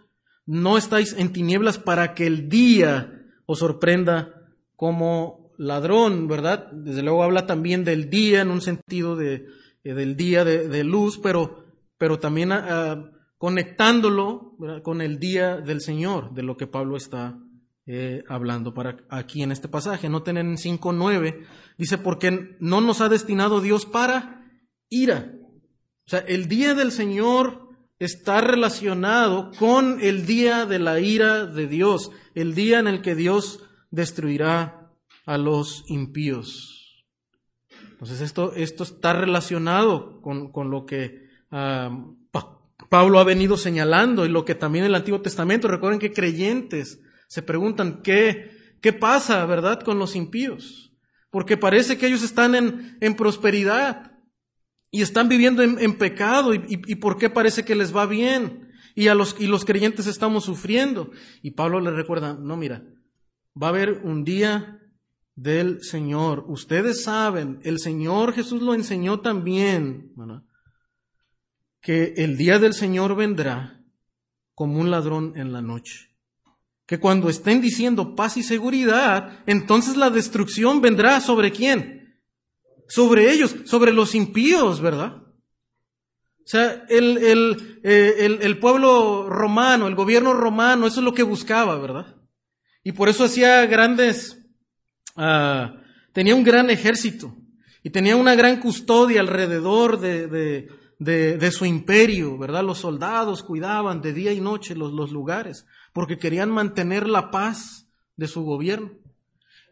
no 0.47 0.79
estáis 0.79 1.13
en 1.13 1.31
tinieblas 1.31 1.77
para 1.77 2.15
que 2.15 2.27
el 2.27 2.49
día 2.49 3.13
os 3.45 3.59
sorprenda 3.59 4.33
como 4.77 5.53
ladrón, 5.59 6.27
¿verdad? 6.27 6.73
Desde 6.73 7.03
luego 7.03 7.23
habla 7.23 7.45
también 7.45 7.85
del 7.85 8.09
día 8.09 8.41
en 8.41 8.51
un 8.51 8.63
sentido 8.63 9.15
de, 9.15 9.45
eh, 9.85 9.93
del 9.93 10.17
día 10.17 10.47
de, 10.47 10.85
luz, 10.85 11.21
pero, 11.23 11.67
pero 11.99 12.19
también 12.19 12.51
uh, 12.51 13.18
conectándolo 13.39 14.57
con 14.83 15.01
el 15.01 15.19
día 15.19 15.57
del 15.57 15.81
Señor, 15.81 16.35
de 16.35 16.43
lo 16.43 16.57
que 16.57 16.67
Pablo 16.67 16.97
está 16.97 17.39
eh, 17.87 18.23
hablando 18.29 18.75
para 18.75 18.99
aquí 19.09 19.43
en 19.43 19.53
este 19.53 19.69
pasaje. 19.69 20.09
Noten 20.09 20.37
en 20.37 20.57
5.9, 20.57 21.47
dice, 21.79 21.99
porque 21.99 22.57
no 22.61 22.81
nos 22.81 23.01
ha 23.01 23.09
destinado 23.09 23.61
Dios 23.61 23.87
para 23.87 24.45
ira. 24.91 25.33
O 26.07 26.11
sea, 26.11 26.19
el 26.21 26.49
día 26.49 26.75
del 26.75 26.91
Señor 26.91 27.69
está 27.99 28.41
relacionado 28.41 29.53
con 29.59 30.01
el 30.01 30.27
día 30.27 30.67
de 30.67 30.81
la 30.81 31.01
ira 31.01 31.47
de 31.47 31.67
Dios, 31.67 32.11
el 32.35 32.55
día 32.55 32.81
en 32.81 32.89
el 32.89 33.03
que 33.03 33.15
Dios 33.15 33.65
destruirá 33.91 34.93
a 35.27 35.39
los 35.39 35.85
impíos. 35.89 37.05
Entonces 37.93 38.21
esto, 38.21 38.53
esto 38.55 38.85
está 38.85 39.13
relacionado 39.13 40.21
con, 40.23 40.53
con 40.53 40.71
lo 40.71 40.87
que 40.87 41.29
ah, 41.51 41.91
Pablo 42.89 43.19
ha 43.19 43.25
venido 43.25 43.57
señalando 43.57 44.25
y 44.25 44.29
lo 44.29 44.45
que 44.45 44.55
también 44.55 44.85
en 44.85 44.91
el 44.91 44.95
Antiguo 44.95 45.21
Testamento, 45.21 45.69
recuerden 45.69 45.99
que 45.99 46.13
creyentes 46.13 47.01
se 47.29 47.43
preguntan 47.43 48.01
qué, 48.03 48.51
qué 48.81 48.93
pasa, 48.93 49.45
¿verdad?, 49.47 49.83
con 49.83 49.99
los 49.99 50.17
impíos. 50.17 50.93
Porque 51.31 51.57
parece 51.57 51.99
que 51.99 52.07
ellos 52.07 52.23
están 52.23 52.55
en, 52.55 52.97
en 53.01 53.15
prosperidad 53.15 54.13
y 54.91 55.03
están 55.03 55.29
viviendo 55.29 55.63
en, 55.63 55.99
pecado 55.99 56.55
y, 56.55 56.63
y, 56.67 56.95
por 56.95 57.19
qué 57.19 57.29
parece 57.29 57.65
que 57.65 57.75
les 57.75 57.95
va 57.95 58.07
bien. 58.07 58.71
y, 58.95 59.09
a 59.09 59.15
los, 59.15 59.37
y 59.39 59.47
los 59.47 59.67
creyentes 59.67 60.07
estamos 60.07 60.45
sufriendo. 60.45 61.11
Y 61.43 61.51
Pablo 61.51 61.81
le 61.81 61.91
recuerda, 61.91 62.35
no, 62.35 62.57
mira, 62.57 62.83
va 63.61 63.67
a 63.67 63.71
haber 63.71 64.01
un 64.03 64.25
día 64.25 64.81
del 65.35 65.83
Señor. 65.83 66.45
Ustedes 66.49 67.05
saben, 67.05 67.61
el 67.63 67.79
Señor 67.79 68.33
Jesús 68.33 68.63
lo 68.63 68.75
enseñó 68.75 69.21
también, 69.21 70.13
que 71.81 72.15
el 72.17 72.37
día 72.37 72.59
del 72.59 72.75
Señor 72.75 73.15
vendrá 73.15 73.81
como 74.55 74.81
un 74.81 74.91
ladrón 74.91 75.35
en 75.37 75.53
la 75.53 75.63
noche. 75.63 76.11
Que 76.87 76.99
cuando 76.99 77.29
estén 77.29 77.61
diciendo 77.61 78.17
paz 78.17 78.37
y 78.37 78.43
seguridad, 78.43 79.43
entonces 79.47 79.97
la 79.97 80.11
destrucción 80.11 80.81
vendrá 80.81 81.21
sobre 81.21 81.53
quién? 81.53 82.19
Sobre 82.89 83.31
ellos, 83.31 83.55
sobre 83.67 83.93
los 83.93 84.15
impíos, 84.15 84.81
¿verdad? 84.81 85.23
O 86.49 86.51
sea, 86.51 86.87
el, 86.89 87.19
el, 87.19 87.81
eh, 87.85 88.15
el, 88.21 88.39
el 88.41 88.59
pueblo 88.59 89.29
romano, 89.29 89.87
el 89.87 89.95
gobierno 89.95 90.33
romano, 90.33 90.87
eso 90.87 91.01
es 91.01 91.05
lo 91.05 91.13
que 91.13 91.23
buscaba, 91.23 91.79
¿verdad? 91.79 92.17
Y 92.83 92.93
por 92.93 93.11
eso 93.11 93.25
hacía 93.25 93.67
grandes, 93.67 94.39
uh, 95.17 95.79
tenía 96.15 96.35
un 96.35 96.43
gran 96.43 96.71
ejército 96.71 97.37
y 97.83 97.91
tenía 97.91 98.17
una 98.17 98.35
gran 98.35 98.61
custodia 98.61 99.21
alrededor 99.21 100.01
de, 100.01 100.27
de, 100.27 100.69
de, 100.99 101.39
de, 101.39 101.51
su 101.51 101.65
imperio, 101.65 102.37
¿verdad? 102.39 102.65
Los 102.65 102.79
soldados 102.79 103.43
cuidaban 103.43 104.01
de 104.01 104.13
día 104.13 104.33
y 104.33 104.41
noche 104.41 104.75
los, 104.75 104.93
los 104.93 105.13
lugares 105.13 105.65
porque 105.93 106.19
querían 106.19 106.51
mantener 106.51 107.09
la 107.09 107.31
paz 107.31 107.89
de 108.17 108.29
su 108.29 108.45
gobierno. 108.45 108.93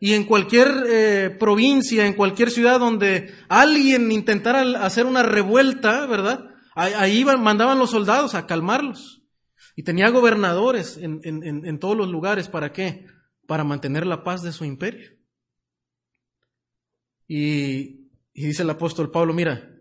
Y 0.00 0.14
en 0.14 0.24
cualquier 0.24 0.68
eh, 0.88 1.30
provincia, 1.38 2.06
en 2.06 2.14
cualquier 2.14 2.50
ciudad 2.50 2.80
donde 2.80 3.32
alguien 3.48 4.12
intentara 4.12 4.84
hacer 4.84 5.06
una 5.06 5.22
revuelta, 5.22 6.04
¿verdad? 6.06 6.50
Ahí 6.74 7.24
mandaban 7.24 7.78
los 7.78 7.90
soldados 7.90 8.34
a 8.34 8.46
calmarlos. 8.46 9.22
Y 9.74 9.84
tenía 9.84 10.10
gobernadores 10.10 10.98
en, 10.98 11.20
en, 11.22 11.64
en, 11.64 11.78
todos 11.78 11.96
los 11.96 12.08
lugares. 12.08 12.48
¿Para 12.48 12.72
qué? 12.72 13.06
Para 13.46 13.64
mantener 13.64 14.06
la 14.06 14.24
paz 14.24 14.42
de 14.42 14.52
su 14.52 14.64
imperio. 14.64 15.12
Y, 17.26 18.10
y 18.34 18.46
dice 18.46 18.62
el 18.62 18.70
apóstol 18.70 19.10
Pablo, 19.10 19.32
mira, 19.32 19.75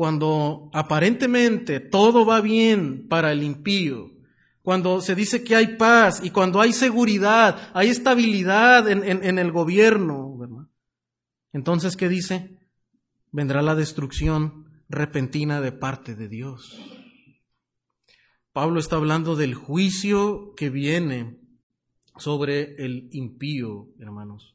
cuando 0.00 0.70
aparentemente 0.72 1.78
todo 1.78 2.24
va 2.24 2.40
bien 2.40 3.06
para 3.06 3.32
el 3.32 3.42
impío, 3.42 4.10
cuando 4.62 5.02
se 5.02 5.14
dice 5.14 5.44
que 5.44 5.54
hay 5.54 5.76
paz 5.76 6.22
y 6.24 6.30
cuando 6.30 6.62
hay 6.62 6.72
seguridad, 6.72 7.70
hay 7.74 7.90
estabilidad 7.90 8.88
en, 8.88 9.04
en, 9.04 9.38
el 9.38 9.52
gobierno. 9.52 10.70
Entonces, 11.52 11.98
¿qué 11.98 12.08
dice? 12.08 12.56
Vendrá 13.30 13.60
la 13.60 13.74
destrucción 13.74 14.70
repentina 14.88 15.60
de 15.60 15.72
parte 15.72 16.14
de 16.14 16.28
Dios. 16.28 16.80
Pablo 18.54 18.80
está 18.80 18.96
hablando 18.96 19.36
del 19.36 19.52
juicio 19.52 20.54
que 20.56 20.70
viene 20.70 21.42
sobre 22.16 22.74
el 22.82 23.10
impío, 23.12 23.90
hermanos. 23.98 24.54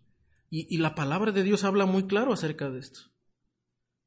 Y, 0.49 0.75
la 0.79 0.95
palabra 0.95 1.31
de 1.31 1.43
Dios 1.43 1.63
habla 1.63 1.85
muy 1.85 2.07
claro 2.07 2.33
acerca 2.33 2.71
de 2.71 2.79
esto. 2.79 3.14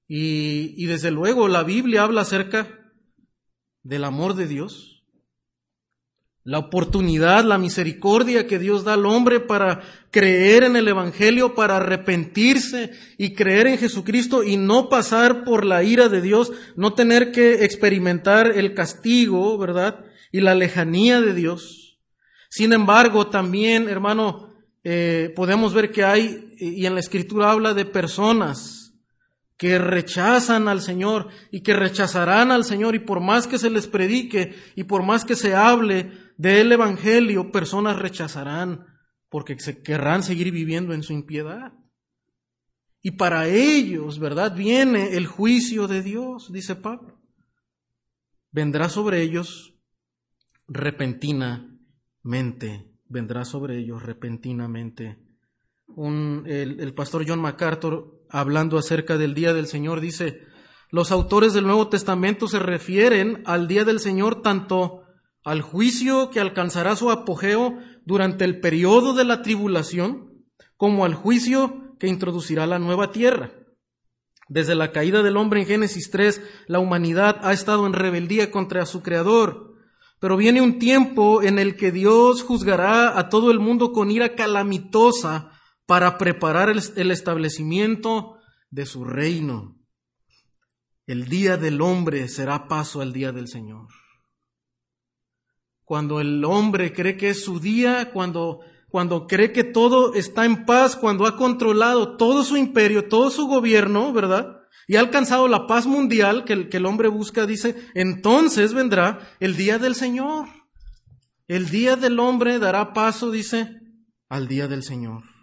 Y, 0.09 0.75
y 0.77 0.87
desde 0.87 1.11
luego 1.11 1.47
la 1.47 1.63
Biblia 1.63 2.03
habla 2.03 2.23
acerca 2.23 2.67
del 3.83 4.05
amor 4.05 4.35
de 4.35 4.49
Dios, 4.49 4.99
la 6.49 6.59
oportunidad, 6.59 7.45
la 7.45 7.59
misericordia 7.59 8.47
que 8.47 8.59
Dios 8.59 8.83
da 8.83 8.95
al 8.95 9.05
hombre 9.05 9.39
para 9.39 9.83
creer 10.11 10.65
en 10.65 10.77
el 10.77 10.89
Evangelio, 10.89 11.55
para 11.55 11.77
arrepentirse 11.77 12.93
y 13.19 13.35
creer 13.35 13.67
en 13.67 13.77
Jesucristo 13.77 14.43
y 14.43 14.57
no 14.57 14.89
pasar 14.89 15.45
por 15.45 15.67
la 15.67 15.83
ira 15.83 16.09
de 16.09 16.23
Dios, 16.23 16.53
no 16.75 16.95
tener 16.95 17.33
que 17.33 17.67
experimentar 17.67 18.47
el 18.47 18.73
castigo, 18.73 19.59
¿verdad? 19.59 20.07
Y 20.33 20.41
la 20.41 20.55
lejanía 20.55 21.21
de 21.21 21.35
Dios. 21.35 21.99
Sin 22.49 22.73
embargo, 22.73 23.27
también, 23.27 23.87
hermano, 23.87 24.55
eh, 24.85 25.35
podemos 25.37 25.75
ver 25.75 25.93
que 25.93 26.03
hay, 26.03 26.55
y 26.57 26.87
en 26.87 26.95
la 26.95 27.01
Escritura 27.01 27.51
habla 27.51 27.75
de 27.75 27.85
personas 27.85 28.78
que 29.59 29.79
rechazan 29.79 30.69
al 30.69 30.81
Señor 30.81 31.29
y 31.51 31.63
que 31.63 31.75
rechazarán 31.75 32.53
al 32.53 32.65
Señor 32.65 32.95
y 32.95 33.01
por 33.01 33.21
más 33.21 33.49
que 33.49 33.59
se 33.59 33.71
les 33.71 33.89
predique 33.89 34.55
y 34.77 34.85
por 34.85 35.03
más 35.03 35.25
que 35.25 35.35
se 35.35 35.55
hable, 35.55 36.13
del 36.39 36.71
Evangelio, 36.71 37.51
personas 37.51 37.99
rechazarán 37.99 38.87
porque 39.29 39.59
se 39.59 39.83
querrán 39.83 40.23
seguir 40.23 40.53
viviendo 40.53 40.95
en 40.95 41.03
su 41.03 41.13
impiedad. 41.13 41.73
Y 43.03 43.11
para 43.13 43.47
ellos, 43.49 44.21
¿verdad? 44.21 44.55
Viene 44.55 45.17
el 45.17 45.27
juicio 45.27 45.89
de 45.89 46.03
Dios, 46.03 46.53
dice 46.53 46.77
Pablo. 46.77 47.21
Vendrá 48.53 48.89
sobre 48.89 49.23
ellos 49.23 49.75
repentinamente, 50.69 52.93
vendrá 53.09 53.45
sobre 53.45 53.79
ellos 53.79 54.05
repentinamente. 54.05 55.19
El, 55.97 56.81
el 56.81 56.95
pastor 56.95 57.25
John 57.27 57.41
MacArthur, 57.41 58.18
hablando 58.31 58.79
acerca 58.79 59.19
del 59.19 59.35
día 59.35 59.53
del 59.55 59.67
Señor, 59.67 60.01
dice, 60.01 60.43
los 60.91 61.13
autores 61.13 61.53
del 61.53 61.67
Nuevo 61.67 61.89
Testamento 61.89 62.49
se 62.49 62.59
refieren 62.59 63.43
al 63.45 63.69
día 63.69 63.85
del 63.85 64.01
Señor 64.01 64.41
tanto 64.43 65.03
al 65.45 65.63
juicio 65.63 66.31
que 66.31 66.41
alcanzará 66.41 66.97
su 66.97 67.11
apogeo 67.11 67.79
durante 68.05 68.45
el 68.45 68.61
periodo 68.61 69.15
de 69.15 69.25
la 69.25 69.43
tribulación, 69.43 70.45
como 70.77 71.05
al 71.05 71.15
juicio 71.15 71.97
que 71.99 72.09
introducirá 72.09 72.67
la 72.67 72.79
nueva 72.79 73.13
tierra. 73.13 73.53
Desde 74.49 74.75
la 74.75 74.93
caída 74.93 75.23
del 75.23 75.37
hombre 75.37 75.61
en 75.61 75.67
Génesis 75.67 76.11
3, 76.11 76.41
la 76.69 76.79
humanidad 76.79 77.41
ha 77.43 77.53
estado 77.53 77.87
en 77.87 77.93
rebeldía 77.93 78.51
contra 78.51 78.87
su 78.87 79.03
Creador. 79.03 79.75
Pero 80.21 80.37
viene 80.37 80.63
un 80.63 80.79
tiempo 80.79 81.43
en 81.43 81.59
el 81.59 81.77
que 81.77 81.93
Dios 81.93 82.43
juzgará 82.43 83.19
a 83.19 83.29
todo 83.29 83.51
el 83.51 83.61
mundo 83.61 83.93
con 83.93 84.11
ira 84.11 84.35
calamitosa 84.35 85.53
para 85.89 86.19
preparar 86.19 86.69
el, 86.69 87.11
establecimiento 87.11 88.37
de 88.71 88.85
su 88.85 89.07
reino. 89.07 89.75
El 91.07 91.31
día 91.31 91.57
del 91.57 91.81
hombre 91.81 92.29
será 92.29 92.69
paso 92.69 93.01
al 93.01 93.15
día 93.15 93.33
del 93.33 93.49
Señor 93.49 93.89
cuando 95.89 96.21
el 96.21 96.45
hombre 96.45 96.93
cree 96.93 97.17
que 97.17 97.31
es 97.31 97.43
su 97.43 97.61
día, 97.61 98.11
cuando, 98.13 98.61
cuando 98.91 99.27
cree 99.27 99.53
que 99.53 99.65
todo 99.65 100.13
está 100.13 100.45
en 100.45 100.67
paz, 100.67 100.97
cuando 100.97 101.25
ha 101.25 101.35
controlado 101.39 102.19
todo 102.19 102.45
su 102.45 102.59
imperio, 102.59 103.09
todo 103.09 103.31
su 103.31 103.47
gobierno, 103.47 104.13
¿verdad? 104.13 104.59
Y 104.87 104.97
ha 104.97 105.01
alcanzado 105.01 105.49
la 105.49 105.67
paz 105.67 105.87
mundial 105.87 106.45
que 106.45 106.53
el, 106.53 106.69
que 106.69 106.77
el 106.77 106.85
hombre 106.85 107.09
busca, 107.09 107.47
dice, 107.47 107.75
entonces 107.95 108.75
vendrá 108.75 109.31
el 109.41 109.57
día 109.57 109.79
del 109.79 109.95
Señor. 109.95 110.49
El 111.47 111.71
día 111.71 111.97
del 111.97 112.21
hombre 112.21 112.59
dará 112.59 112.93
paso, 112.93 113.31
dice, 113.31 113.81
al 114.29 114.47
día 114.47 114.69
del 114.69 114.83
Señor. 114.83 115.38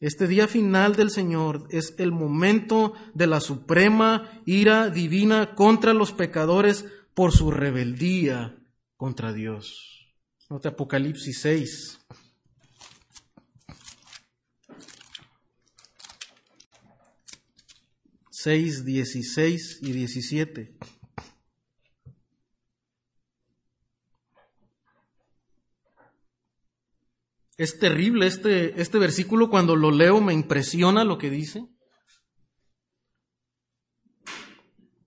Este 0.00 0.28
día 0.28 0.46
final 0.46 0.94
del 0.94 1.10
Señor 1.10 1.66
es 1.70 1.96
el 1.98 2.12
momento 2.12 2.92
de 3.14 3.26
la 3.26 3.40
suprema 3.40 4.42
ira 4.46 4.90
divina 4.90 5.56
contra 5.56 5.92
los 5.92 6.12
pecadores 6.12 6.84
por 7.14 7.32
su 7.32 7.50
rebeldía 7.50 8.56
contra 8.96 9.32
Dios. 9.32 10.14
Nota 10.50 10.68
Apocalipsis 10.68 11.40
6. 11.40 11.98
Seis, 18.30 18.84
dieciséis 18.84 19.80
y 19.82 19.90
diecisiete. 19.90 20.76
Es 27.58 27.80
terrible 27.80 28.28
este, 28.28 28.80
este 28.80 28.98
versículo 28.98 29.50
cuando 29.50 29.74
lo 29.74 29.90
leo, 29.90 30.20
me 30.20 30.32
impresiona 30.32 31.02
lo 31.02 31.18
que 31.18 31.28
dice. 31.28 31.66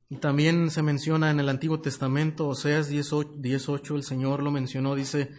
Y 0.09 0.17
también 0.17 0.69
se 0.69 0.83
menciona 0.83 1.31
en 1.31 1.39
el 1.39 1.47
Antiguo 1.47 1.79
Testamento, 1.79 2.49
Oseas 2.49 2.89
18, 2.89 3.95
el 3.95 4.03
Señor 4.03 4.43
lo 4.43 4.51
mencionó, 4.51 4.95
dice, 4.95 5.31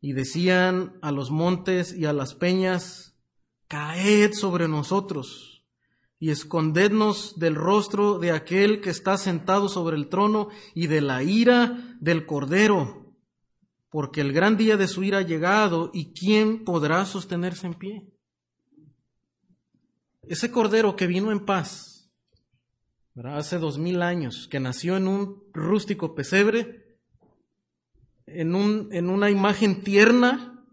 y 0.00 0.12
decían 0.12 1.00
a 1.02 1.10
los 1.10 1.32
montes 1.32 1.92
y 1.96 2.04
a 2.04 2.12
las 2.12 2.34
peñas, 2.34 3.18
caed 3.66 4.32
sobre 4.32 4.68
nosotros 4.68 5.64
y 6.20 6.30
escondednos 6.30 7.40
del 7.40 7.56
rostro 7.56 8.20
de 8.20 8.30
aquel 8.30 8.80
que 8.80 8.90
está 8.90 9.16
sentado 9.18 9.68
sobre 9.68 9.96
el 9.96 10.08
trono 10.08 10.50
y 10.76 10.86
de 10.86 11.00
la 11.00 11.24
ira 11.24 11.96
del 11.98 12.24
Cordero, 12.24 13.01
porque 13.92 14.22
el 14.22 14.32
gran 14.32 14.56
día 14.56 14.78
de 14.78 14.88
su 14.88 15.04
ira 15.04 15.18
ha 15.18 15.22
llegado 15.22 15.90
y 15.92 16.14
¿quién 16.14 16.64
podrá 16.64 17.04
sostenerse 17.04 17.66
en 17.66 17.74
pie? 17.74 18.08
Ese 20.22 20.50
Cordero 20.50 20.96
que 20.96 21.06
vino 21.06 21.30
en 21.30 21.44
paz, 21.44 22.10
hace 23.22 23.58
dos 23.58 23.78
mil 23.78 24.00
años, 24.00 24.48
que 24.50 24.60
nació 24.60 24.96
en 24.96 25.08
un 25.08 25.44
rústico 25.52 26.14
pesebre, 26.14 26.96
en, 28.24 28.54
un, 28.54 28.88
en 28.92 29.10
una 29.10 29.28
imagen 29.28 29.82
tierna, 29.82 30.64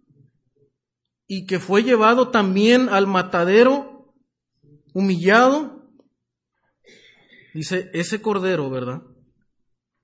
y 1.28 1.46
que 1.46 1.60
fue 1.60 1.84
llevado 1.84 2.30
también 2.30 2.88
al 2.88 3.06
matadero, 3.06 4.16
humillado. 4.94 5.92
Dice, 7.54 7.92
ese 7.94 8.22
cordero, 8.22 8.70
¿verdad? 8.70 9.04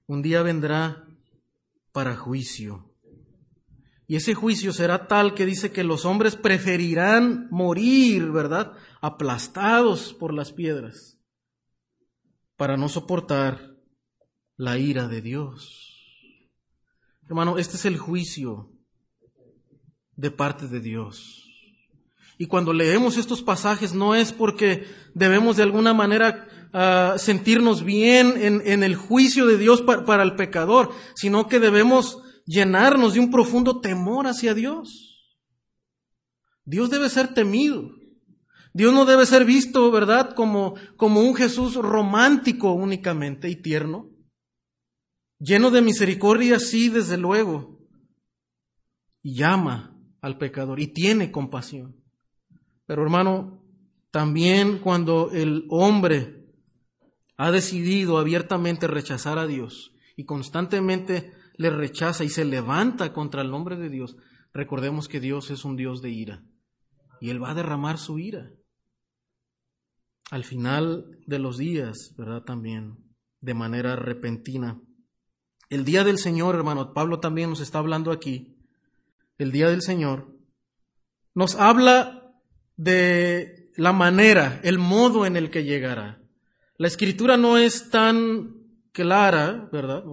Un 0.06 0.21
día 0.21 0.41
vendrá 0.41 1.08
para 1.93 2.17
juicio. 2.17 2.94
Y 4.08 4.15
ese 4.15 4.34
juicio 4.36 4.72
será 4.72 5.08
tal 5.08 5.34
que 5.34 5.46
dice 5.46 5.72
que 5.72 5.84
los 5.84 6.06
hombres 6.06 6.36
preferirán 6.36 7.48
morir, 7.50 8.32
¿verdad? 8.32 8.74
Aplastados 9.02 10.13
por 10.13 10.34
las 10.34 10.52
piedras 10.52 11.18
para 12.56 12.78
no 12.78 12.88
soportar 12.88 13.76
la 14.58 14.78
ira 14.78 15.08
de 15.08 15.22
Dios. 15.22 15.86
Hermano, 17.28 17.58
este 17.58 17.78
es 17.78 17.86
el 17.86 17.98
juicio 17.98 18.72
de 20.15 20.32
parte 20.32 20.68
de 20.68 20.80
Dios. 20.80 21.46
Y 22.38 22.48
cuando 22.48 22.74
leemos 22.74 23.18
estos 23.18 23.41
pasajes 23.41 23.94
no 23.94 24.13
es 24.13 24.34
porque 24.34 24.86
debemos 25.13 25.58
de 25.58 25.63
alguna 25.63 25.94
manera 25.94 26.48
uh, 26.74 27.18
sentirnos 27.18 27.84
bien 27.84 28.36
en, 28.38 28.84
el 28.84 28.96
juicio 28.96 29.46
de 29.46 29.58
Dios 29.58 29.82
pa 29.82 30.06
para 30.06 30.24
el 30.24 30.36
pecador, 30.36 30.91
sino 31.15 31.48
que 31.48 31.60
debemos 31.60 32.20
llenarnos 32.45 33.13
de 33.13 33.19
un 33.19 33.31
profundo 33.31 33.81
temor 33.81 34.27
hacia 34.27 34.53
Dios. 34.53 35.38
Dios 36.63 36.89
debe 36.89 37.10
ser 37.10 37.34
temido. 37.34 37.91
Dios 38.73 38.93
no 38.93 39.05
debe 39.05 39.25
ser 39.25 39.45
visto, 39.45 39.89
¿verdad?, 39.91 40.36
como, 40.36 40.75
como 40.97 41.21
un 41.21 41.36
Jesús 41.36 41.75
romántico 41.75 42.73
únicamente 42.73 43.49
y 43.49 43.55
tierno. 43.55 44.10
Lleno 45.39 45.71
de 45.71 45.81
misericordia, 45.81 46.60
sí, 46.60 46.89
desde 46.89 47.17
luego. 47.17 47.79
Y 49.21 49.36
llama 49.36 49.97
al 50.21 50.38
pecador 50.38 50.79
y 50.79 50.88
tiene 50.88 51.31
compasión. 51.31 52.03
Pero 52.86 53.03
hermano, 53.03 53.63
también 54.12 54.79
cuando 54.79 55.31
el 55.31 55.65
hombre 55.69 56.45
ha 57.38 57.51
decidido 57.51 58.17
abiertamente 58.17 58.88
rechazar 58.88 59.38
a 59.38 59.47
Dios 59.47 59.93
y 60.15 60.25
constantemente 60.25 61.34
le 61.58 61.70
rechaza 61.70 62.24
y 62.24 62.30
se 62.30 62.46
levanta 62.46 63.13
contra 63.13 63.41
el 63.41 63.52
nombre 63.52 63.78
de 63.78 63.89
Dios, 63.89 64.15
recordemos 64.54 65.08
que 65.08 65.20
Dios 65.20 65.52
es 65.52 65.65
un 65.65 65.76
Dios 65.76 66.02
de 66.02 66.10
ira 66.10 66.44
y 67.20 67.30
Él 67.30 67.41
va 67.41 67.52
a 67.52 67.56
derramar 67.56 67.98
su 67.98 68.20
ira. 68.20 68.52
Al 70.32 70.44
final 70.44 71.20
de 71.26 71.39
los 71.39 71.58
días, 71.58 72.13
¿verdad? 72.18 72.44
También, 72.44 72.98
de 73.41 73.54
manera 73.54 73.96
repentina. 73.96 74.82
El 75.70 75.86
día 75.86 76.04
del 76.04 76.18
Señor, 76.18 76.56
hermano, 76.56 76.94
Pablo 76.94 77.20
también 77.20 77.50
nos 77.50 77.60
está 77.60 77.80
hablando 77.80 78.12
aquí. 78.12 78.58
El 79.38 79.52
día 79.52 79.70
del 79.70 79.82
Señor 79.82 80.36
nos 81.34 81.56
habla 81.56 82.34
de 82.76 83.72
la 83.76 83.94
manera, 83.94 84.60
el 84.63 84.80
modo 84.80 85.26
en 85.26 85.36
el 85.36 85.50
que 85.50 85.63
llegará. 85.63 86.22
La 86.78 86.88
escritura 86.88 87.38
no 87.38 87.58
es 87.58 87.89
tan 87.89 88.56
clara, 88.91 89.70
¿verdad? 89.72 90.04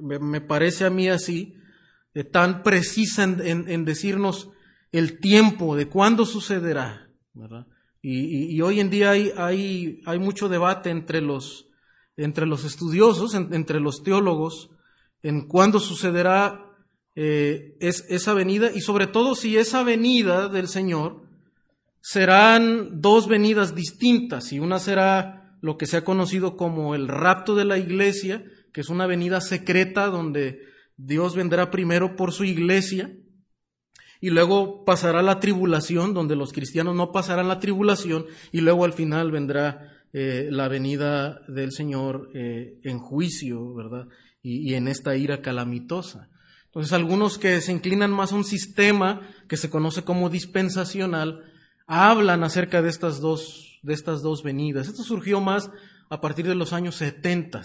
Me, 0.00 0.40
parece 0.40 0.84
a 0.84 0.90
mí 0.90 1.08
así, 1.08 1.54
eh, 2.14 2.24
tan 2.24 2.62
precisa 2.62 3.24
en, 3.24 3.84
decirnos 3.84 4.50
el 4.92 5.20
tiempo 5.20 5.76
de 5.76 5.88
cuándo 5.88 6.24
sucederá. 6.24 7.10
Y, 8.02 8.60
hoy 8.60 8.80
en 8.80 8.90
día 8.90 9.10
hay, 9.10 10.02
hay, 10.04 10.18
mucho 10.18 10.48
debate 10.48 10.90
entre 10.90 11.20
los, 11.20 11.68
entre 12.16 12.46
los 12.46 12.64
estudiosos, 12.64 13.34
entre 13.34 13.80
los 13.80 14.02
teólogos, 14.02 14.70
en 15.22 15.46
cuándo 15.46 15.80
sucederá 15.80 16.68
eh, 17.20 17.76
es, 17.80 18.06
esa 18.08 18.32
venida 18.32 18.70
y 18.72 18.80
sobre 18.80 19.08
todo 19.08 19.34
si 19.34 19.56
esa 19.56 19.82
venida 19.82 20.48
del 20.48 20.68
Señor 20.68 21.24
serán 22.00 23.00
dos 23.00 23.26
venidas 23.26 23.74
distintas 23.74 24.52
y 24.52 24.60
una 24.60 24.78
será 24.78 25.58
lo 25.60 25.76
que 25.76 25.86
se 25.86 25.96
ha 25.96 26.04
conocido 26.04 26.56
como 26.56 26.94
el 26.94 27.08
rapto 27.08 27.56
de 27.56 27.64
la 27.64 27.76
iglesia, 27.76 28.44
que 28.78 28.82
es 28.82 28.90
una 28.90 29.08
venida 29.08 29.40
secreta 29.40 30.06
donde 30.06 30.60
Dios 30.96 31.34
vendrá 31.34 31.68
primero 31.68 32.14
por 32.14 32.32
su 32.32 32.44
iglesia 32.44 33.12
y 34.20 34.30
luego 34.30 34.84
pasará 34.84 35.20
la 35.20 35.40
tribulación, 35.40 36.14
donde 36.14 36.36
los 36.36 36.52
cristianos 36.52 36.94
no 36.94 37.10
pasarán 37.10 37.48
la 37.48 37.58
tribulación 37.58 38.26
y 38.52 38.60
luego 38.60 38.84
al 38.84 38.92
final 38.92 39.32
vendrá 39.32 40.04
eh, 40.12 40.46
la 40.52 40.68
venida 40.68 41.40
del 41.48 41.72
Señor 41.72 42.30
eh, 42.34 42.78
en 42.84 43.00
juicio, 43.00 43.74
¿verdad? 43.74 44.06
Y, 44.42 44.70
y 44.70 44.74
en 44.74 44.86
esta 44.86 45.16
ira 45.16 45.42
calamitosa. 45.42 46.28
Entonces 46.66 46.92
algunos 46.92 47.36
que 47.36 47.60
se 47.60 47.72
inclinan 47.72 48.12
más 48.12 48.30
a 48.30 48.36
un 48.36 48.44
sistema 48.44 49.22
que 49.48 49.56
se 49.56 49.70
conoce 49.70 50.04
como 50.04 50.30
dispensacional, 50.30 51.42
hablan 51.88 52.44
acerca 52.44 52.80
de 52.80 52.90
estas 52.90 53.20
dos, 53.20 53.80
de 53.82 53.94
estas 53.94 54.22
dos 54.22 54.44
venidas. 54.44 54.86
Esto 54.86 55.02
surgió 55.02 55.40
más 55.40 55.68
a 56.10 56.20
partir 56.20 56.46
de 56.46 56.54
los 56.54 56.72
años 56.72 56.94
70 56.94 57.64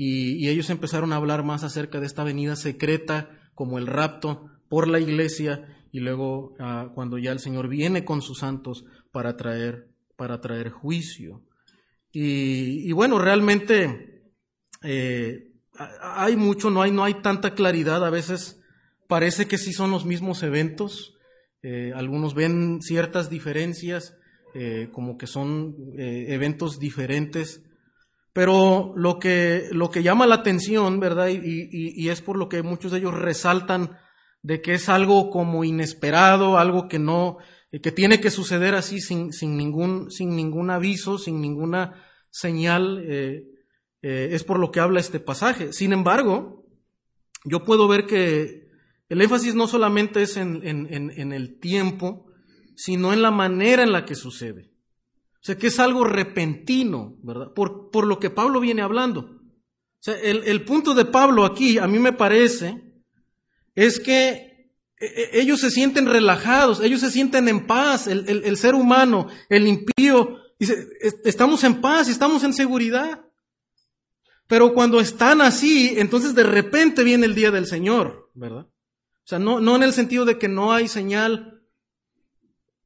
y, 0.00 0.48
ellos 0.48 0.70
empezaron 0.70 1.12
a 1.12 1.16
hablar 1.16 1.42
más 1.42 1.64
acerca 1.64 1.98
de 1.98 2.06
esta 2.06 2.22
venida 2.22 2.54
secreta 2.54 3.30
como 3.56 3.78
el 3.78 3.88
rapto 3.88 4.48
por 4.68 4.86
la 4.86 5.00
iglesia 5.00 5.76
y 5.90 5.98
luego 5.98 6.54
ah, 6.60 6.92
cuando 6.94 7.18
ya 7.18 7.32
el 7.32 7.40
Señor 7.40 7.66
viene 7.66 8.04
con 8.04 8.22
sus 8.22 8.38
santos 8.38 8.84
para 9.10 9.36
traer, 9.36 9.88
para 10.14 10.40
traer 10.40 10.70
juicio. 10.70 11.42
Y, 12.12 12.92
bueno, 12.92 13.18
realmente 13.18 14.32
eh, 14.84 15.50
hay 16.00 16.36
mucho, 16.36 16.70
no 16.70 16.82
hay, 16.82 16.92
no 16.92 17.02
hay 17.02 17.14
tanta 17.14 17.54
claridad, 17.54 18.04
a 18.04 18.10
veces 18.10 18.60
parece 19.08 19.48
que 19.48 19.58
sí 19.58 19.72
son 19.72 19.90
los 19.90 20.04
mismos 20.04 20.44
eventos, 20.44 21.16
eh, 21.62 21.92
algunos 21.92 22.34
ven 22.34 22.82
ciertas 22.82 23.30
diferencias, 23.30 24.16
eh, 24.54 24.90
como 24.92 25.18
que 25.18 25.26
son 25.26 25.74
eventos 25.96 26.78
diferentes, 26.78 27.62
pero 28.38 28.92
lo 28.94 29.18
que, 29.18 29.66
lo 29.72 29.90
que 29.90 30.04
llama 30.04 30.24
la 30.24 30.36
atención, 30.36 31.00
¿verdad? 31.00 31.26
Y, 31.26 32.08
es 32.08 32.22
por 32.22 32.38
lo 32.38 32.48
que 32.48 32.62
muchos 32.62 32.92
de 32.92 32.98
ellos 32.98 33.12
resaltan 33.12 33.98
de 34.42 34.62
que 34.62 34.74
es 34.74 34.88
algo 34.88 35.28
como 35.28 35.64
inesperado, 35.64 36.56
algo 36.56 36.86
que 36.86 37.00
no, 37.00 37.38
que 37.82 37.90
tiene 37.90 38.20
que 38.20 38.30
suceder 38.30 38.76
así 38.76 39.00
sin, 39.00 39.32
sin, 39.32 39.56
ningún, 39.56 40.12
sin 40.12 40.36
ningún 40.36 40.70
aviso, 40.70 41.18
sin 41.18 41.40
ninguna 41.40 42.00
señal, 42.30 43.04
es 44.02 44.44
por 44.44 44.60
lo 44.60 44.70
que 44.70 44.78
habla 44.78 45.00
este 45.00 45.18
pasaje. 45.18 45.72
Sin 45.72 45.92
embargo, 45.92 46.64
yo 47.44 47.64
puedo 47.64 47.88
ver 47.88 48.06
que 48.06 48.68
el 49.08 49.20
énfasis 49.20 49.56
no 49.56 49.66
solamente 49.66 50.22
es 50.22 50.36
en, 50.36 50.62
el 50.62 51.58
tiempo, 51.58 52.26
sino 52.76 53.12
en 53.12 53.20
la 53.20 53.32
manera 53.32 53.82
en 53.82 53.90
la 53.90 54.04
que 54.04 54.14
sucede. 54.14 54.70
O 55.40 55.44
sea, 55.44 55.56
que 55.56 55.68
es 55.68 55.78
algo 55.78 56.04
repentino, 56.04 57.16
¿verdad? 57.22 57.52
Por, 57.54 57.90
por 57.90 58.06
lo 58.06 58.18
que 58.18 58.30
Pablo 58.30 58.60
viene 58.60 58.82
hablando. 58.82 59.20
O 59.20 60.00
sea, 60.00 60.14
el, 60.14 60.64
punto 60.64 60.94
de 60.94 61.04
Pablo 61.04 61.44
aquí, 61.44 61.78
a 61.78 61.86
mí 61.86 61.98
me 61.98 62.12
parece, 62.12 62.82
es 63.74 63.98
que 63.98 64.72
e, 65.00 65.06
e, 65.06 65.40
ellos 65.40 65.60
se 65.60 65.70
sienten 65.70 66.06
relajados, 66.06 66.80
ellos 66.80 67.00
se 67.00 67.10
sienten 67.10 67.48
en 67.48 67.66
paz, 67.66 68.06
el, 68.06 68.28
el, 68.28 68.56
ser 68.56 68.74
humano, 68.74 69.28
el 69.48 69.66
impío, 69.66 70.38
dice, 70.58 70.88
estamos 71.24 71.64
en 71.64 71.80
paz, 71.80 72.08
estamos 72.08 72.44
en 72.44 72.52
seguridad. 72.52 73.24
Pero 74.46 74.72
cuando 74.72 75.00
están 75.00 75.42
así, 75.42 75.94
entonces 75.98 76.34
de 76.34 76.44
repente 76.44 77.04
viene 77.04 77.26
el 77.26 77.34
día 77.34 77.50
del 77.50 77.66
Señor, 77.66 78.30
¿verdad? 78.34 78.66
O 78.66 79.26
sea, 79.28 79.38
no, 79.38 79.60
no 79.60 79.76
en 79.76 79.82
el 79.82 79.92
sentido 79.92 80.24
de 80.24 80.38
que 80.38 80.48
no 80.48 80.72
hay 80.72 80.88
señal, 80.88 81.60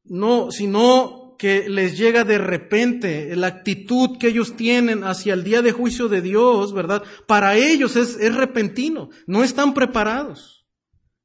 no, 0.03 0.51
sino 0.51 1.22
que 1.43 1.69
les 1.69 1.99
llega 1.99 2.23
de 2.23 2.39
repente 2.39 3.35
la 3.35 3.49
actitud 3.49 4.17
que 4.17 4.29
ellos 4.29 4.55
tienen 4.55 5.03
hacia 5.03 5.35
el 5.35 5.43
día 5.43 5.61
de 5.61 5.73
juicio 5.73 6.07
de 6.07 6.23
Dios, 6.23 6.73
¿verdad? 6.73 7.03
Para 7.27 7.57
ellos 7.57 7.97
es, 7.97 8.17
es 8.21 8.37
repentino, 8.37 9.11
no 9.27 9.43
están 9.43 9.75
preparados. 9.75 10.69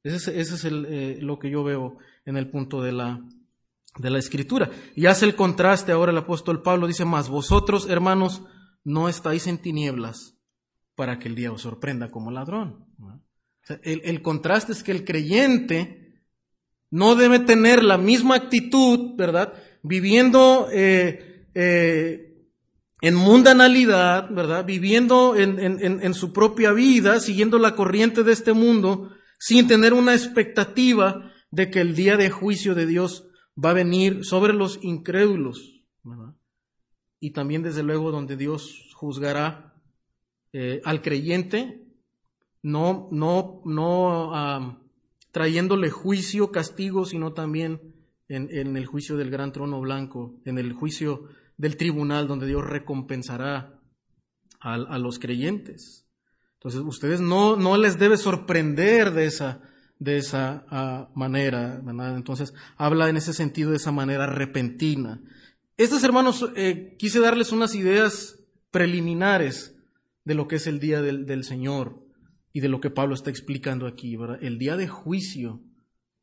Ese 0.02 0.42
es, 0.42 0.52
es 0.52 0.66
eh, 0.66 1.20
lo 1.22 1.38
que 1.38 1.52
yo 1.52 1.64
veo 1.64 2.00
en 2.26 2.36
el 2.36 2.50
punto 2.50 2.82
de 2.82 2.94
la, 2.94 3.22
de 4.00 4.10
la 4.10 4.18
escritura. 4.18 4.72
Y 4.96 5.06
hace 5.06 5.26
el 5.26 5.36
contraste 5.36 5.92
ahora 5.92 6.12
el 6.12 6.18
apóstol 6.18 6.64
Pablo, 6.64 6.88
dice 6.88 7.06
más, 7.06 7.30
vosotros 7.30 7.88
hermanos 7.88 8.42
no 8.84 9.10
estáis 9.10 9.46
en 9.46 9.60
tinieblas 9.60 10.36
para 10.96 11.20
que 11.20 11.28
el 11.28 11.36
día 11.36 11.52
os 11.52 11.62
sorprenda 11.62 12.10
como 12.10 12.32
ladrón. 12.32 12.88
El, 13.84 14.24
contraste 14.24 14.72
es 14.72 14.82
que 14.82 14.92
el 14.92 15.06
creyente 15.06 16.24
no 16.90 17.14
debe 17.14 17.38
tener 17.38 17.84
la 17.84 18.00
misma 18.00 18.34
actitud, 18.34 19.16
¿verdad? 19.16 19.54
Viviendo 19.88 20.68
eh, 20.72 21.48
eh, 21.54 22.46
en 23.02 23.16
mundanalidad, 23.16 24.30
¿verdad? 24.30 24.66
Viviendo 24.66 25.36
en, 25.36 25.60
en, 25.60 26.14
su 26.14 26.34
propia 26.34 26.72
vida, 26.72 27.20
siguiendo 27.20 27.60
la 27.60 27.76
corriente 27.76 28.24
de 28.24 28.34
este 28.34 28.54
mundo, 28.54 29.12
sin 29.40 29.68
tener 29.68 29.94
una 29.94 30.14
expectativa 30.14 31.32
de 31.52 31.70
que 31.70 31.82
el 31.82 31.96
día 31.96 32.18
de 32.18 32.30
juicio 32.30 32.76
de 32.76 32.86
Dios 32.86 33.30
va 33.64 33.70
a 33.70 33.76
venir 33.76 34.26
sobre 34.26 34.54
los 34.54 34.80
incrédulos, 34.84 35.84
¿verdad? 36.04 36.36
Y 37.20 37.32
también, 37.32 37.64
desde 37.64 37.84
luego, 37.84 38.12
donde 38.12 38.36
Dios 38.36 38.92
juzgará 38.94 39.74
eh, 40.54 40.82
al 40.84 41.02
creyente 41.02 41.88
no, 42.62 43.08
no, 43.12 43.62
no 43.66 44.82
trayéndole 45.32 45.92
juicio, 45.92 46.52
castigo, 46.52 47.06
sino 47.06 47.34
también 47.34 47.94
en, 48.30 48.78
el 48.78 48.86
juicio 48.86 49.18
del 49.18 49.30
gran 49.30 49.52
trono 49.52 49.80
blanco, 49.80 50.40
en 50.46 50.58
el 50.58 50.74
juicio 50.74 51.30
del 51.58 51.78
tribunal 51.78 52.28
donde 52.28 52.48
Dios 52.48 52.66
recompensará 52.66 53.80
a, 54.60 54.98
los 54.98 55.20
creyentes. 55.20 56.08
Entonces, 56.56 56.82
ustedes 56.82 57.22
no, 57.22 57.56
no 57.56 57.78
les 57.78 58.00
debe 58.00 58.18
sorprender 58.18 59.12
de 59.12 59.26
esa, 59.26 59.62
de 60.00 60.18
esa 60.18 60.66
ah, 60.70 61.10
manera, 61.16 61.82
Entonces, 62.16 62.54
habla 62.76 63.10
en 63.10 63.18
ese 63.18 63.34
sentido 63.34 63.72
de 63.72 63.78
esa 63.78 63.92
manera 63.92 64.26
repentina. 64.26 65.22
Estos 65.78 66.04
hermanos, 66.04 66.50
eh, 66.56 66.96
quise 66.98 67.20
darles 67.20 67.52
unas 67.52 67.76
ideas 67.76 68.40
preliminares 68.72 69.76
de 70.26 70.34
lo 70.34 70.48
que 70.48 70.58
es 70.58 70.68
el 70.68 70.80
día 70.80 71.02
del, 71.02 71.26
del 71.26 71.44
Señor 71.44 72.04
y 72.52 72.60
de 72.60 72.70
lo 72.70 72.82
que 72.82 72.90
Pablo 72.90 73.14
está 73.14 73.30
explicando 73.30 73.88
aquí. 73.88 74.18
El 74.42 74.58
día 74.58 74.76
de 74.76 74.88
juicio 74.88 75.62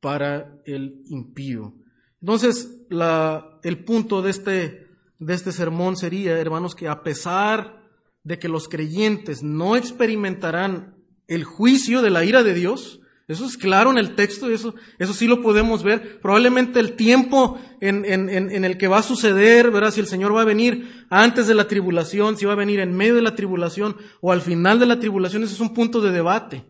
para 0.00 0.60
el 0.66 1.00
impío. 1.06 1.74
Entonces, 2.24 2.86
la, 2.88 3.60
el 3.62 3.84
punto 3.84 4.22
de 4.22 4.30
este, 4.30 4.88
de 5.18 5.34
este 5.34 5.52
sermón 5.52 5.94
sería, 5.94 6.38
hermanos, 6.38 6.74
que 6.74 6.88
a 6.88 7.02
pesar 7.02 7.82
de 8.22 8.38
que 8.38 8.48
los 8.48 8.66
creyentes 8.66 9.42
no 9.42 9.76
experimentarán 9.76 10.94
el 11.28 11.44
juicio 11.44 12.00
de 12.00 12.08
la 12.08 12.24
ira 12.24 12.42
de 12.42 12.54
Dios, 12.54 13.02
eso 13.28 13.44
es 13.44 13.58
claro 13.58 13.90
en 13.90 13.98
el 13.98 14.14
texto, 14.14 14.50
eso, 14.50 14.74
eso 14.98 15.12
sí 15.12 15.26
lo 15.26 15.42
podemos 15.42 15.82
ver. 15.82 16.18
Probablemente 16.22 16.80
el 16.80 16.96
tiempo 16.96 17.60
en, 17.82 18.06
en, 18.06 18.30
en, 18.30 18.64
el 18.64 18.78
que 18.78 18.88
va 18.88 19.00
a 19.00 19.02
suceder, 19.02 19.70
¿verdad? 19.70 19.90
Si 19.90 20.00
el 20.00 20.06
Señor 20.06 20.34
va 20.34 20.40
a 20.40 20.46
venir 20.46 21.04
antes 21.10 21.46
de 21.46 21.52
la 21.52 21.68
tribulación, 21.68 22.38
si 22.38 22.46
va 22.46 22.54
a 22.54 22.56
venir 22.56 22.80
en 22.80 22.96
medio 22.96 23.16
de 23.16 23.22
la 23.22 23.34
tribulación 23.34 23.98
o 24.22 24.32
al 24.32 24.40
final 24.40 24.78
de 24.78 24.86
la 24.86 24.98
tribulación, 24.98 25.42
eso 25.42 25.52
es 25.52 25.60
un 25.60 25.74
punto 25.74 26.00
de 26.00 26.10
debate. 26.10 26.64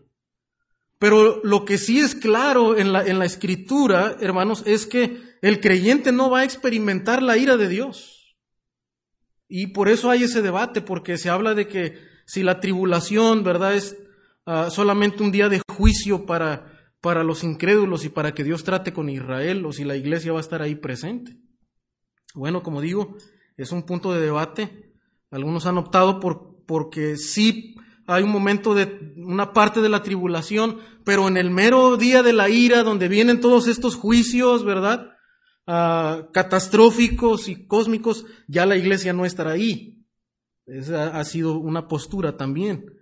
Pero 1.05 1.39
lo 1.43 1.65
que 1.65 1.77
sí 1.77 1.99
es 1.99 2.15
claro 2.15 2.75
en 2.75 2.91
la, 2.91 3.05
en 3.05 3.19
la 3.19 3.25
escritura, 3.25 4.17
hermanos, 4.21 4.63
es 4.65 4.87
que 4.87 5.21
el 5.43 5.59
creyente 5.59 6.11
no 6.11 6.31
va 6.31 6.39
a 6.39 6.43
experimentar 6.43 7.21
la 7.21 7.37
ira 7.37 7.57
de 7.57 7.69
Dios. 7.69 8.35
Y 9.47 9.67
por 9.67 9.87
eso 9.87 10.09
hay 10.09 10.23
ese 10.23 10.41
debate, 10.41 10.81
porque 10.81 11.19
se 11.19 11.29
habla 11.29 11.53
de 11.53 11.67
que 11.67 11.99
si 12.25 12.41
la 12.41 12.59
tribulación, 12.59 13.43
¿verdad?, 13.43 13.75
es 13.75 13.95
ah, 14.47 14.71
solamente 14.71 15.21
un 15.21 15.31
día 15.31 15.47
de 15.47 15.61
juicio 15.71 16.25
para, 16.25 16.89
para 17.01 17.23
los 17.23 17.43
incrédulos 17.43 18.03
y 18.03 18.09
para 18.09 18.33
que 18.33 18.43
Dios 18.43 18.63
trate 18.63 18.91
con 18.91 19.07
Israel, 19.07 19.63
o 19.63 19.73
si 19.73 19.83
la 19.83 19.97
iglesia 19.97 20.31
va 20.31 20.39
a 20.39 20.41
estar 20.41 20.63
ahí 20.63 20.73
presente. 20.73 21.37
Bueno, 22.33 22.63
como 22.63 22.81
digo, 22.81 23.15
es 23.57 23.71
un 23.71 23.83
punto 23.83 24.11
de 24.11 24.21
debate. 24.21 24.95
Algunos 25.29 25.67
han 25.67 25.77
optado 25.77 26.19
por, 26.19 26.65
porque 26.65 27.15
sí 27.15 27.74
hay 28.07 28.23
un 28.23 28.31
momento 28.31 28.75
de 28.75 29.13
una 29.17 29.53
parte 29.53 29.81
de 29.81 29.89
la 29.89 30.03
tribulación, 30.03 30.79
pero 31.03 31.27
en 31.27 31.37
el 31.37 31.49
mero 31.49 31.97
día 31.97 32.21
de 32.21 32.33
la 32.33 32.49
ira, 32.49 32.83
donde 32.83 33.07
vienen 33.07 33.41
todos 33.41 33.67
estos 33.67 33.95
juicios, 33.95 34.63
¿verdad? 34.63 35.11
Ah, 35.65 36.27
catastróficos 36.31 37.47
y 37.47 37.65
cósmicos, 37.65 38.25
ya 38.47 38.65
la 38.65 38.75
iglesia 38.75 39.13
no 39.13 39.25
estará 39.25 39.51
ahí. 39.51 40.05
Esa 40.67 41.17
ha 41.17 41.23
sido 41.23 41.57
una 41.57 41.87
postura 41.87 42.37
también. 42.37 42.93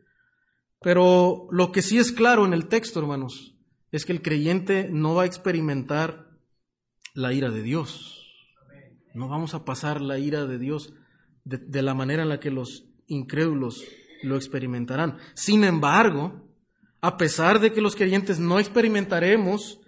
Pero 0.80 1.48
lo 1.52 1.72
que 1.72 1.82
sí 1.82 1.98
es 1.98 2.12
claro 2.12 2.46
en 2.46 2.54
el 2.54 2.68
texto, 2.68 3.00
hermanos, 3.00 3.56
es 3.92 4.06
que 4.06 4.14
el 4.14 4.22
creyente 4.22 4.90
no 4.90 5.16
va 5.16 5.24
a 5.24 5.28
experimentar 5.28 6.28
la 7.14 7.34
ira 7.34 7.52
de 7.52 7.62
Dios. 7.62 8.26
No 9.14 9.28
vamos 9.28 9.54
a 9.54 9.66
pasar 9.66 10.02
la 10.02 10.18
ira 10.18 10.46
de 10.46 10.58
Dios 10.58 10.94
de, 11.44 11.58
de 11.58 11.82
la 11.82 11.94
manera 11.94 12.24
en 12.24 12.30
la 12.30 12.40
que 12.40 12.52
los 12.52 12.86
incrédulos 13.08 13.84
lo 14.24 14.36
experimentarán. 14.36 15.18
Sin 15.36 15.64
embargo, 15.64 16.50
a 17.02 17.18
pesar 17.18 17.60
de 17.60 17.72
que 17.74 17.82
los 17.82 17.96
creyentes 17.96 18.40
no 18.40 18.60
experimentaremos 18.60 19.80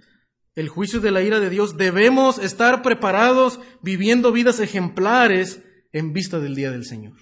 el 0.56 0.70
juicio 0.70 1.00
de 1.00 1.12
la 1.12 1.22
ira 1.22 1.40
de 1.40 1.50
Dios, 1.50 1.78
debemos 1.78 2.38
estar 2.38 2.82
preparados 2.82 3.60
viviendo 3.82 4.32
vidas 4.32 4.60
ejemplares 4.60 5.64
en 5.92 6.14
vista 6.14 6.40
del 6.40 6.56
día 6.56 6.72
del 6.72 6.86
Señor. 6.86 7.14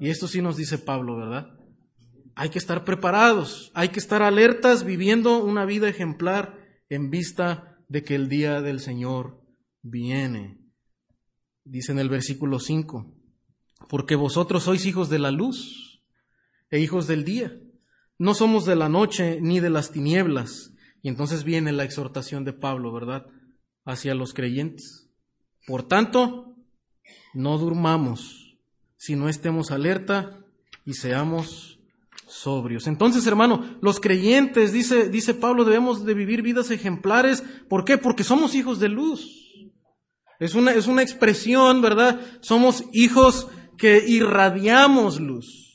Y 0.00 0.10
esto 0.10 0.28
sí 0.28 0.40
nos 0.42 0.56
dice 0.56 0.78
Pablo, 0.78 1.16
¿verdad? 1.16 1.48
Hay 2.36 2.50
que 2.50 2.58
estar 2.58 2.84
preparados, 2.84 3.72
hay 3.74 3.88
que 3.88 3.98
estar 3.98 4.22
alertas 4.22 4.84
viviendo 4.84 5.42
una 5.42 5.64
vida 5.64 5.88
ejemplar 5.88 6.56
en 6.88 7.10
vista 7.10 7.78
de 7.88 8.04
que 8.04 8.14
el 8.14 8.28
día 8.28 8.60
del 8.60 8.78
Señor 8.78 9.42
viene. 9.82 10.60
Dice 11.64 11.92
en 11.92 11.98
el 11.98 12.08
versículo 12.08 12.60
5, 12.60 13.12
porque 13.88 14.14
vosotros 14.14 14.64
sois 14.64 14.86
hijos 14.86 15.08
de 15.08 15.18
la 15.18 15.30
luz 15.30 15.87
e 16.70 16.80
hijos 16.80 17.06
del 17.06 17.24
día. 17.24 17.52
No 18.18 18.34
somos 18.34 18.64
de 18.66 18.76
la 18.76 18.88
noche 18.88 19.38
ni 19.40 19.60
de 19.60 19.70
las 19.70 19.92
tinieblas. 19.92 20.72
Y 21.02 21.08
entonces 21.08 21.44
viene 21.44 21.72
la 21.72 21.84
exhortación 21.84 22.44
de 22.44 22.52
Pablo, 22.52 22.92
¿verdad? 22.92 23.26
Hacia 23.84 24.14
los 24.14 24.34
creyentes. 24.34 25.08
Por 25.66 25.84
tanto, 25.84 26.56
no 27.34 27.58
durmamos, 27.58 28.58
sino 28.96 29.28
estemos 29.28 29.70
alerta 29.70 30.44
y 30.84 30.94
seamos 30.94 31.78
sobrios. 32.26 32.86
Entonces, 32.88 33.26
hermano, 33.26 33.78
los 33.80 34.00
creyentes, 34.00 34.72
dice, 34.72 35.08
dice 35.08 35.34
Pablo, 35.34 35.64
debemos 35.64 36.04
de 36.04 36.14
vivir 36.14 36.42
vidas 36.42 36.70
ejemplares. 36.70 37.42
¿Por 37.68 37.84
qué? 37.84 37.98
Porque 37.98 38.24
somos 38.24 38.54
hijos 38.54 38.80
de 38.80 38.88
luz. 38.88 39.44
Es 40.40 40.54
una, 40.54 40.72
es 40.72 40.86
una 40.86 41.02
expresión, 41.02 41.80
¿verdad? 41.80 42.20
Somos 42.40 42.84
hijos 42.92 43.48
que 43.76 44.04
irradiamos 44.06 45.20
luz 45.20 45.67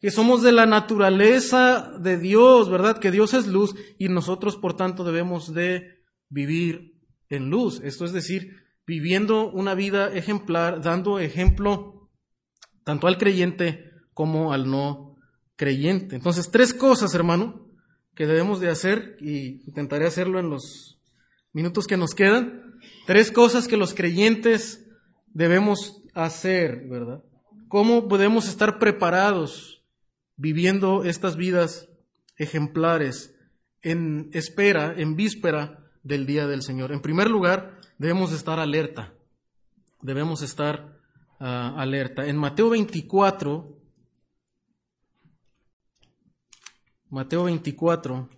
que 0.00 0.10
somos 0.10 0.42
de 0.42 0.52
la 0.52 0.66
naturaleza 0.66 1.92
de 1.98 2.18
Dios, 2.18 2.70
¿verdad? 2.70 2.98
Que 2.98 3.10
Dios 3.10 3.34
es 3.34 3.46
luz 3.46 3.74
y 3.98 4.08
nosotros 4.08 4.56
por 4.56 4.76
tanto 4.76 5.04
debemos 5.04 5.54
de 5.54 6.04
vivir 6.28 7.00
en 7.28 7.50
luz. 7.50 7.80
Esto 7.82 8.04
es 8.04 8.12
decir, 8.12 8.56
viviendo 8.86 9.50
una 9.50 9.74
vida 9.74 10.12
ejemplar, 10.12 10.82
dando 10.82 11.18
ejemplo 11.18 12.10
tanto 12.84 13.08
al 13.08 13.18
creyente 13.18 13.90
como 14.12 14.52
al 14.52 14.70
no 14.70 15.16
creyente. 15.56 16.16
Entonces, 16.16 16.50
tres 16.50 16.72
cosas, 16.72 17.14
hermano, 17.14 17.66
que 18.14 18.26
debemos 18.26 18.60
de 18.60 18.68
hacer 18.68 19.16
y 19.20 19.66
intentaré 19.66 20.06
hacerlo 20.06 20.38
en 20.38 20.50
los 20.50 21.00
minutos 21.52 21.86
que 21.86 21.96
nos 21.96 22.14
quedan. 22.14 22.78
Tres 23.06 23.32
cosas 23.32 23.66
que 23.66 23.76
los 23.76 23.94
creyentes 23.94 24.86
debemos 25.26 26.02
hacer, 26.14 26.86
¿verdad? 26.88 27.24
¿Cómo 27.68 28.08
podemos 28.08 28.48
estar 28.48 28.78
preparados 28.78 29.75
viviendo 30.36 31.04
estas 31.04 31.36
vidas 31.36 31.88
ejemplares 32.36 33.34
en 33.82 34.30
espera, 34.32 34.94
en 34.96 35.16
víspera 35.16 35.90
del 36.02 36.26
día 36.26 36.46
del 36.46 36.62
Señor. 36.62 36.92
En 36.92 37.00
primer 37.00 37.30
lugar, 37.30 37.80
debemos 37.98 38.32
estar 38.32 38.58
alerta. 38.58 39.14
Debemos 40.02 40.42
estar 40.42 41.00
ah, 41.40 41.74
alerta. 41.76 42.26
En 42.26 42.36
Mateo 42.36 42.70
24, 42.70 43.80
Mateo 47.10 47.44
24, 47.44 48.28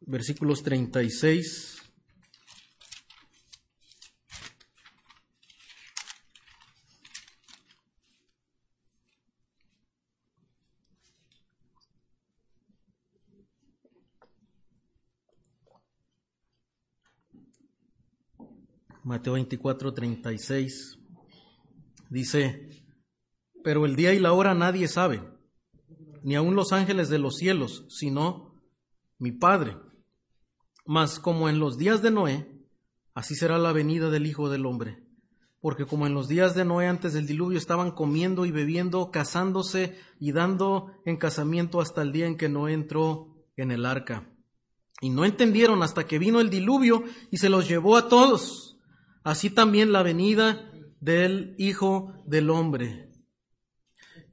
versículos 0.00 0.62
36 0.62 1.71
Mateo 19.04 19.32
24, 19.32 19.94
36. 19.94 20.98
Dice, 22.08 22.68
pero 23.64 23.84
el 23.84 23.96
día 23.96 24.14
y 24.14 24.20
la 24.20 24.32
hora 24.32 24.54
nadie 24.54 24.86
sabe, 24.86 25.22
ni 26.22 26.36
aun 26.36 26.54
los 26.54 26.72
ángeles 26.72 27.08
de 27.08 27.18
los 27.18 27.36
cielos, 27.36 27.84
sino 27.88 28.62
mi 29.18 29.32
Padre. 29.32 29.76
Mas 30.86 31.18
como 31.18 31.48
en 31.48 31.58
los 31.58 31.78
días 31.78 32.00
de 32.02 32.12
Noé, 32.12 32.46
así 33.14 33.34
será 33.34 33.58
la 33.58 33.72
venida 33.72 34.08
del 34.08 34.26
Hijo 34.26 34.48
del 34.50 34.66
Hombre. 34.66 35.02
Porque 35.60 35.84
como 35.84 36.06
en 36.06 36.14
los 36.14 36.28
días 36.28 36.54
de 36.54 36.64
Noé 36.64 36.86
antes 36.86 37.12
del 37.12 37.26
diluvio 37.26 37.58
estaban 37.58 37.92
comiendo 37.92 38.46
y 38.46 38.52
bebiendo, 38.52 39.10
casándose 39.10 39.96
y 40.20 40.32
dando 40.32 40.92
en 41.04 41.16
casamiento 41.16 41.80
hasta 41.80 42.02
el 42.02 42.12
día 42.12 42.26
en 42.26 42.36
que 42.36 42.48
Noé 42.48 42.72
entró 42.72 43.34
en 43.56 43.72
el 43.72 43.84
arca. 43.84 44.28
Y 45.00 45.10
no 45.10 45.24
entendieron 45.24 45.82
hasta 45.82 46.06
que 46.06 46.20
vino 46.20 46.40
el 46.40 46.50
diluvio 46.50 47.02
y 47.32 47.38
se 47.38 47.48
los 47.48 47.68
llevó 47.68 47.96
a 47.96 48.08
todos 48.08 48.71
así 49.24 49.50
también 49.50 49.92
la 49.92 50.02
venida 50.02 50.70
del 51.00 51.54
Hijo 51.58 52.22
del 52.26 52.50
Hombre. 52.50 53.08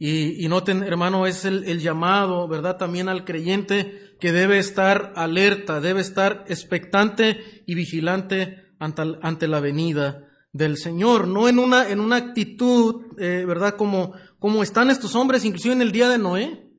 Y, 0.01 0.47
noten, 0.47 0.81
hermano, 0.83 1.27
es 1.27 1.43
el, 1.43 1.79
llamado, 1.81 2.47
¿verdad? 2.47 2.77
También 2.77 3.09
al 3.09 3.25
creyente 3.25 4.15
que 4.21 4.31
debe 4.31 4.57
estar 4.57 5.11
alerta, 5.17 5.81
debe 5.81 5.99
estar 5.99 6.45
expectante 6.47 7.63
y 7.65 7.75
vigilante 7.75 8.63
ante, 8.79 9.47
la 9.49 9.59
venida 9.59 10.25
del 10.53 10.77
Señor, 10.77 11.27
no 11.27 11.49
en 11.49 11.59
una, 11.59 11.89
en 11.89 11.99
una 11.99 12.15
actitud, 12.15 13.07
eh, 13.17 13.43
¿verdad? 13.45 13.75
Como, 13.75 14.13
como 14.39 14.63
están 14.63 14.89
estos 14.89 15.15
hombres, 15.15 15.43
inclusive 15.43 15.73
en 15.73 15.81
el 15.81 15.91
día 15.91 16.07
de 16.07 16.17
Noé. 16.17 16.69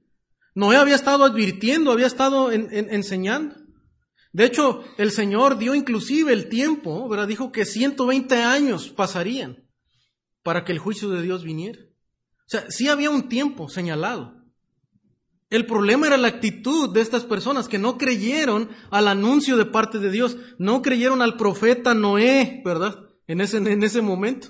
Noé 0.54 0.78
había 0.78 0.94
estado 0.94 1.24
advirtiendo, 1.24 1.92
había 1.92 2.06
estado 2.06 2.50
enseñando. 2.50 3.59
De 4.32 4.44
hecho, 4.44 4.84
el 4.96 5.10
Señor 5.10 5.58
dio 5.58 5.74
inclusive 5.74 6.32
el 6.32 6.48
tiempo, 6.48 7.08
¿verdad? 7.08 7.26
Dijo 7.26 7.50
que 7.50 7.64
120 7.64 8.42
años 8.42 8.88
pasarían. 8.88 9.66
para 10.42 10.64
que 10.64 10.72
el 10.72 10.78
juicio 10.78 11.10
de 11.10 11.20
Dios 11.20 11.44
viniera. 11.44 11.78
O 11.82 12.48
sea, 12.48 12.70
sí 12.70 12.88
había 12.88 13.10
un 13.10 13.28
tiempo 13.28 13.68
señalado. 13.68 14.40
El 15.50 15.66
problema 15.66 16.06
era 16.06 16.16
la 16.16 16.28
actitud 16.28 16.94
de 16.94 17.00
estas 17.00 17.24
personas 17.24 17.68
que 17.68 17.78
no 17.78 17.98
creyeron 17.98 18.70
al 18.90 19.08
anuncio 19.08 19.56
de 19.58 19.66
parte 19.66 19.98
de 19.98 20.10
Dios, 20.10 20.38
no 20.58 20.80
creyeron 20.80 21.20
al 21.20 21.36
profeta 21.36 21.92
Noé, 21.92 22.62
¿verdad? 22.64 23.00
En 23.26 23.40
ese, 23.40 23.58
en 23.58 23.82
ese 23.82 24.00
momento, 24.00 24.48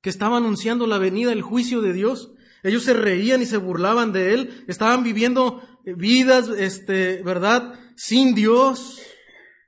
que 0.00 0.10
estaba 0.10 0.36
anunciando 0.36 0.86
la 0.86 0.98
venida, 0.98 1.32
el 1.32 1.42
juicio 1.42 1.80
de 1.80 1.92
Dios. 1.92 2.32
Ellos 2.62 2.84
se 2.84 2.92
reían 2.92 3.42
y 3.42 3.46
se 3.46 3.56
burlaban 3.56 4.12
de 4.12 4.34
él, 4.34 4.64
estaban 4.68 5.02
viviendo 5.02 5.62
vidas, 5.84 6.48
este, 6.50 7.22
¿verdad? 7.22 7.74
Sin 8.02 8.34
Dios, 8.34 8.98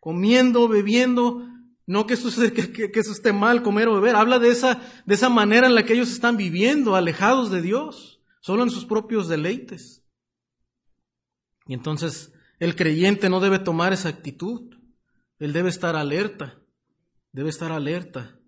comiendo, 0.00 0.66
bebiendo, 0.66 1.46
no 1.86 2.06
que 2.06 2.14
eso, 2.14 2.30
que, 2.54 2.90
esté 2.94 3.34
mal, 3.34 3.62
comer 3.62 3.88
o 3.88 3.94
beber. 3.94 4.16
Habla 4.16 4.38
de 4.38 4.48
esa, 4.48 4.80
de 5.04 5.14
esa 5.14 5.28
manera 5.28 5.66
en 5.66 5.74
la 5.74 5.84
que 5.84 5.92
ellos 5.92 6.10
están 6.10 6.38
viviendo, 6.38 6.96
alejados 6.96 7.50
de 7.50 7.60
Dios, 7.60 8.22
solo 8.40 8.62
en 8.62 8.70
sus 8.70 8.86
propios 8.86 9.28
deleites. 9.28 10.02
Y 11.66 11.74
entonces 11.74 12.32
el 12.58 12.74
creyente 12.74 13.28
no 13.28 13.38
debe 13.38 13.58
tomar 13.58 13.92
esa 13.92 14.08
actitud. 14.08 14.78
Él 15.38 15.52
debe 15.52 15.68
estar 15.68 15.94
alerta. 15.94 16.58
Debe 17.32 17.50
estar 17.50 17.70
alerta. 17.70 18.38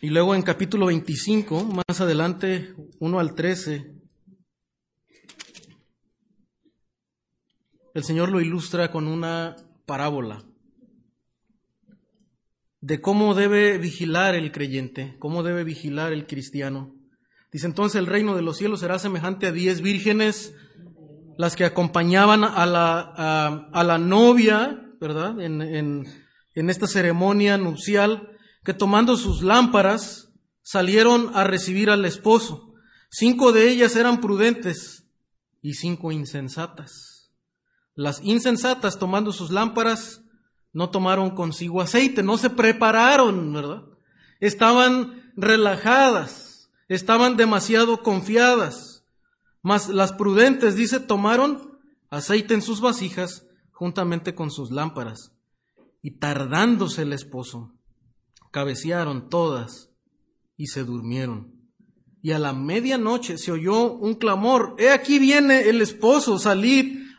Y 0.00 0.10
luego 0.10 0.34
en 0.34 0.42
capítulo 0.42 0.86
25, 0.86 1.82
más 1.86 2.00
adelante, 2.00 2.74
1 2.98 3.20
al 3.20 3.36
13, 3.36 4.01
el 7.94 8.04
Señor 8.04 8.30
lo 8.30 8.40
ilustra 8.40 8.90
con 8.90 9.06
una 9.06 9.56
parábola 9.86 10.44
de 12.80 13.00
cómo 13.00 13.34
debe 13.34 13.78
vigilar 13.78 14.34
el 14.34 14.50
creyente, 14.50 15.16
cómo 15.20 15.42
debe 15.42 15.62
vigilar 15.62 16.12
el 16.12 16.26
cristiano. 16.26 16.94
Dice 17.52 17.66
entonces 17.66 17.98
el 17.98 18.06
reino 18.06 18.34
de 18.34 18.42
los 18.42 18.56
cielos 18.56 18.80
será 18.80 18.98
semejante 18.98 19.46
a 19.46 19.52
diez 19.52 19.82
vírgenes, 19.82 20.54
las 21.38 21.54
que 21.54 21.64
acompañaban 21.64 22.44
a 22.44 22.66
la, 22.66 23.00
a, 23.72 23.84
la 23.84 23.98
novia, 23.98 24.84
¿verdad? 25.00 25.40
En, 25.40 25.62
en, 25.62 26.06
en 26.54 26.70
esta 26.70 26.86
ceremonia 26.86 27.56
nupcial, 27.56 28.30
que 28.64 28.74
tomando 28.74 29.16
sus 29.16 29.42
lámparas 29.42 30.32
salieron 30.62 31.30
a 31.34 31.44
recibir 31.44 31.88
al 31.88 32.04
esposo. 32.04 32.74
Cinco 33.10 33.52
de 33.52 33.70
ellas 33.70 33.94
eran 33.96 34.20
prudentes 34.20 35.06
y 35.60 35.74
cinco 35.74 36.10
insensatas. 36.10 37.11
Las 37.94 38.22
insensatas 38.22 38.98
tomando 38.98 39.32
sus 39.32 39.50
lámparas 39.50 40.22
no 40.72 40.90
tomaron 40.90 41.30
consigo 41.30 41.82
aceite, 41.82 42.22
no 42.22 42.38
se 42.38 42.50
prepararon, 42.50 43.52
¿verdad? 43.52 43.82
Estaban 44.40 45.32
relajadas, 45.36 46.70
estaban 46.88 47.36
demasiado 47.36 48.02
confiadas. 48.02 49.04
Mas 49.62 49.88
las 49.88 50.12
prudentes, 50.12 50.74
dice, 50.74 50.98
tomaron 50.98 51.78
aceite 52.10 52.54
en 52.54 52.62
sus 52.62 52.80
vasijas 52.80 53.46
juntamente 53.70 54.34
con 54.34 54.50
sus 54.50 54.70
lámparas. 54.70 55.32
Y 56.00 56.12
tardándose 56.12 57.02
el 57.02 57.12
esposo, 57.12 57.74
cabecearon 58.50 59.28
todas 59.28 59.90
y 60.56 60.66
se 60.66 60.84
durmieron. 60.84 61.52
Y 62.22 62.32
a 62.32 62.38
la 62.38 62.52
medianoche 62.52 63.38
se 63.38 63.52
oyó 63.52 63.92
un 63.92 64.14
clamor, 64.14 64.74
He 64.78 64.90
aquí 64.90 65.18
viene 65.18 65.68
el 65.68 65.80
esposo, 65.80 66.38
salid 66.38 67.01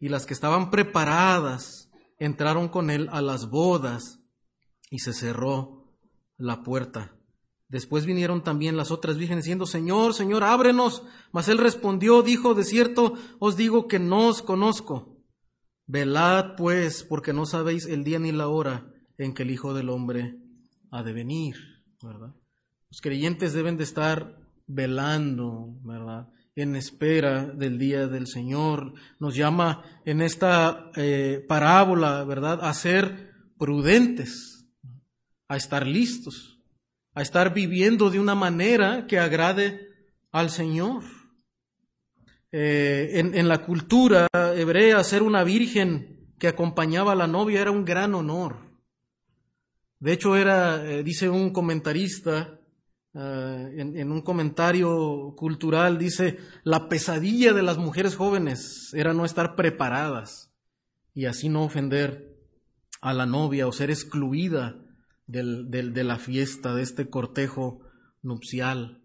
y 0.00 0.08
las 0.08 0.26
que 0.26 0.34
estaban 0.34 0.70
preparadas 0.70 1.90
entraron 2.18 2.68
con 2.68 2.90
él 2.90 3.08
a 3.10 3.22
las 3.22 3.50
bodas 3.50 4.20
y 4.90 4.98
se 5.00 5.12
cerró 5.12 5.94
la 6.36 6.62
puerta. 6.62 7.16
Después 7.68 8.06
vinieron 8.06 8.44
también 8.44 8.76
las 8.76 8.90
otras 8.90 9.16
vírgenes 9.16 9.44
diciendo, 9.44 9.66
Señor, 9.66 10.14
Señor, 10.14 10.44
ábrenos. 10.44 11.02
Mas 11.32 11.48
él 11.48 11.58
respondió, 11.58 12.22
dijo, 12.22 12.54
de 12.54 12.64
cierto 12.64 13.14
os 13.38 13.56
digo 13.56 13.88
que 13.88 13.98
no 13.98 14.28
os 14.28 14.42
conozco. 14.42 15.18
Velad 15.86 16.56
pues, 16.56 17.04
porque 17.04 17.32
no 17.32 17.46
sabéis 17.46 17.86
el 17.86 18.04
día 18.04 18.18
ni 18.18 18.32
la 18.32 18.48
hora 18.48 18.92
en 19.18 19.34
que 19.34 19.42
el 19.42 19.50
Hijo 19.50 19.74
del 19.74 19.90
Hombre 19.90 20.38
ha 20.90 21.02
de 21.02 21.12
venir, 21.12 21.56
¿verdad? 22.02 22.34
Los 22.90 23.00
creyentes 23.00 23.52
deben 23.52 23.76
de 23.76 23.84
estar 23.84 24.38
velando, 24.66 25.76
¿verdad? 25.82 26.28
En 26.56 26.76
espera 26.76 27.44
del 27.44 27.78
día 27.78 28.06
del 28.06 28.26
Señor. 28.26 28.94
Nos 29.18 29.34
llama 29.34 29.82
en 30.04 30.22
esta 30.22 30.90
eh, 30.96 31.44
parábola, 31.48 32.24
¿verdad?, 32.24 32.60
a 32.62 32.72
ser 32.74 33.32
prudentes, 33.58 34.66
a 35.48 35.56
estar 35.56 35.86
listos, 35.86 36.60
a 37.14 37.22
estar 37.22 37.54
viviendo 37.54 38.10
de 38.10 38.20
una 38.20 38.34
manera 38.34 39.06
que 39.06 39.18
agrade 39.18 39.88
al 40.32 40.50
Señor. 40.50 41.04
Eh, 42.52 43.10
en, 43.14 43.48
la 43.48 43.62
cultura 43.62 44.28
hebrea, 44.32 45.02
ser 45.02 45.22
una 45.22 45.42
virgen 45.42 46.30
que 46.38 46.46
acompañaba 46.46 47.12
a 47.12 47.16
la 47.16 47.26
novia 47.26 47.60
era 47.60 47.72
un 47.72 47.84
gran 47.84 48.14
honor. 48.14 48.78
De 49.98 50.12
hecho, 50.12 50.36
era, 50.36 50.84
eh, 50.88 51.02
dice 51.02 51.28
un 51.28 51.50
comentarista, 51.50 52.60
Ah, 53.16 53.68
en, 53.76 54.10
un 54.10 54.22
comentario 54.22 55.34
cultural 55.36 55.98
dice, 55.98 56.38
la 56.64 56.88
pesadilla 56.88 57.52
de 57.52 57.62
las 57.62 57.78
mujeres 57.78 58.16
jóvenes 58.16 58.92
era 58.92 59.14
no 59.14 59.24
estar 59.24 59.54
preparadas 59.54 60.52
y 61.14 61.26
así 61.26 61.48
no 61.48 61.62
ofender 61.62 62.36
a 63.00 63.14
la 63.14 63.24
novia 63.24 63.68
o 63.68 63.72
ser 63.72 63.90
excluida 63.90 64.74
del, 65.26 65.70
de 65.70 66.04
la 66.04 66.18
fiesta, 66.18 66.74
de 66.74 66.82
este 66.82 67.08
cortejo 67.08 67.82
nupcial. 68.20 69.00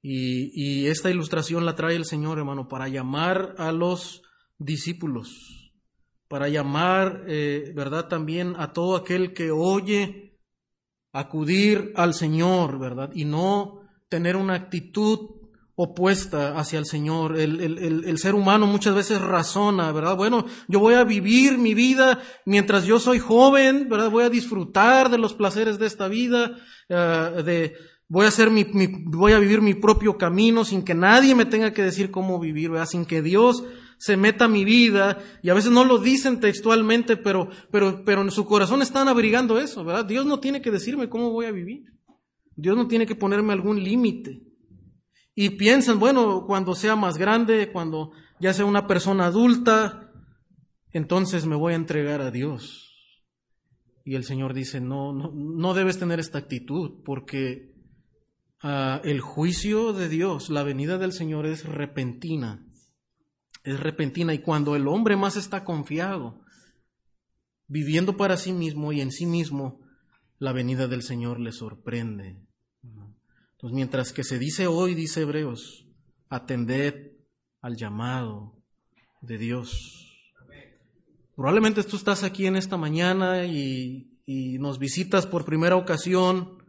Y, 0.00 0.52
y, 0.54 0.86
esta 0.86 1.10
ilustración 1.10 1.66
la 1.66 1.74
trae 1.74 1.96
el 1.96 2.04
Señor, 2.04 2.38
hermano, 2.38 2.68
para 2.68 2.88
llamar 2.88 3.56
a 3.58 3.72
los 3.72 4.22
discípulos, 4.56 5.74
para 6.28 6.48
llamar, 6.48 7.24
eh, 7.26 7.72
¿verdad?, 7.74 8.08
también 8.08 8.54
a 8.56 8.72
todo 8.72 8.96
aquel 8.96 9.34
que 9.34 9.50
oye 9.50 10.29
acudir 11.12 11.92
al 11.96 12.14
Señor, 12.14 12.78
¿verdad? 12.78 13.10
Y 13.14 13.24
no 13.24 13.80
tener 14.08 14.36
una 14.36 14.54
actitud 14.54 15.40
opuesta 15.82 16.58
hacia 16.58 16.78
el 16.78 16.84
Señor. 16.84 17.38
El, 17.38 17.60
el, 17.60 18.04
el, 18.04 18.18
ser 18.18 18.34
humano 18.34 18.66
muchas 18.66 18.94
veces 18.94 19.20
razona, 19.20 19.92
¿verdad? 19.92 20.14
Bueno, 20.14 20.44
yo 20.68 20.78
voy 20.78 20.94
a 20.94 21.04
vivir 21.04 21.56
mi 21.56 21.72
vida 21.72 22.20
mientras 22.44 22.84
yo 22.84 23.00
soy 23.00 23.18
joven, 23.18 23.88
¿verdad? 23.88 24.10
Voy 24.10 24.24
a 24.24 24.30
disfrutar 24.30 25.10
de 25.10 25.16
los 25.16 25.32
placeres 25.32 25.78
de 25.78 25.86
esta 25.86 26.06
vida, 26.08 26.56
uh, 26.90 27.42
de, 27.42 27.76
voy 28.08 28.26
a 28.26 28.28
hacer 28.28 28.50
mi, 28.50 28.64
mi, 28.64 28.88
voy 29.06 29.32
a 29.32 29.38
vivir 29.38 29.62
mi 29.62 29.72
propio 29.72 30.18
camino 30.18 30.66
sin 30.66 30.82
que 30.82 30.94
nadie 30.94 31.34
me 31.34 31.46
tenga 31.46 31.72
que 31.72 31.82
decir 31.82 32.10
cómo 32.10 32.38
vivir, 32.38 32.70
¿verdad? 32.70 32.86
Sin 32.86 33.06
que 33.06 33.22
Dios 33.22 33.64
se 34.00 34.16
meta 34.16 34.48
mi 34.48 34.64
vida, 34.64 35.18
y 35.42 35.50
a 35.50 35.54
veces 35.54 35.70
no 35.70 35.84
lo 35.84 35.98
dicen 35.98 36.40
textualmente, 36.40 37.18
pero, 37.18 37.50
pero, 37.70 38.02
pero 38.02 38.22
en 38.22 38.30
su 38.30 38.46
corazón 38.46 38.80
están 38.80 39.08
abrigando 39.08 39.58
eso, 39.58 39.84
¿verdad? 39.84 40.06
Dios 40.06 40.24
no 40.24 40.40
tiene 40.40 40.62
que 40.62 40.70
decirme 40.70 41.10
cómo 41.10 41.32
voy 41.32 41.44
a 41.44 41.52
vivir. 41.52 41.84
Dios 42.56 42.78
no 42.78 42.88
tiene 42.88 43.04
que 43.04 43.14
ponerme 43.14 43.52
algún 43.52 43.84
límite. 43.84 44.40
Y 45.34 45.50
piensan, 45.50 46.00
bueno, 46.00 46.46
cuando 46.46 46.74
sea 46.74 46.96
más 46.96 47.18
grande, 47.18 47.70
cuando 47.70 48.12
ya 48.40 48.54
sea 48.54 48.64
una 48.64 48.86
persona 48.86 49.26
adulta, 49.26 50.10
entonces 50.92 51.44
me 51.44 51.56
voy 51.56 51.74
a 51.74 51.76
entregar 51.76 52.22
a 52.22 52.30
Dios. 52.30 52.86
Y 54.06 54.14
el 54.14 54.24
Señor 54.24 54.54
dice, 54.54 54.80
no, 54.80 55.12
no, 55.12 55.30
no 55.34 55.74
debes 55.74 55.98
tener 55.98 56.20
esta 56.20 56.38
actitud, 56.38 57.02
porque 57.04 57.74
uh, 58.64 59.06
el 59.06 59.20
juicio 59.20 59.92
de 59.92 60.08
Dios, 60.08 60.48
la 60.48 60.62
venida 60.62 60.96
del 60.96 61.12
Señor 61.12 61.44
es 61.44 61.66
repentina 61.66 62.66
es 63.62 63.80
repentina 63.80 64.34
y 64.34 64.38
cuando 64.38 64.76
el 64.76 64.88
hombre 64.88 65.16
más 65.16 65.36
está 65.36 65.64
confiado, 65.64 66.40
viviendo 67.66 68.16
para 68.16 68.36
sí 68.36 68.52
mismo 68.52 68.92
y 68.92 69.00
en 69.00 69.10
sí 69.10 69.26
mismo, 69.26 69.80
la 70.38 70.52
venida 70.52 70.88
del 70.88 71.02
Señor 71.02 71.38
le 71.38 71.52
sorprende. 71.52 72.40
Entonces, 72.82 73.74
mientras 73.74 74.12
que 74.12 74.24
se 74.24 74.38
dice 74.38 74.66
hoy, 74.66 74.94
dice 74.94 75.20
Hebreos, 75.20 75.86
atended 76.30 77.12
al 77.60 77.76
llamado 77.76 78.56
de 79.20 79.36
Dios. 79.36 80.06
Probablemente 81.36 81.82
tú 81.84 81.96
estás 81.96 82.24
aquí 82.24 82.46
en 82.46 82.56
esta 82.56 82.78
mañana 82.78 83.44
y, 83.44 84.18
y 84.24 84.58
nos 84.58 84.78
visitas 84.78 85.26
por 85.26 85.44
primera 85.44 85.76
ocasión 85.76 86.59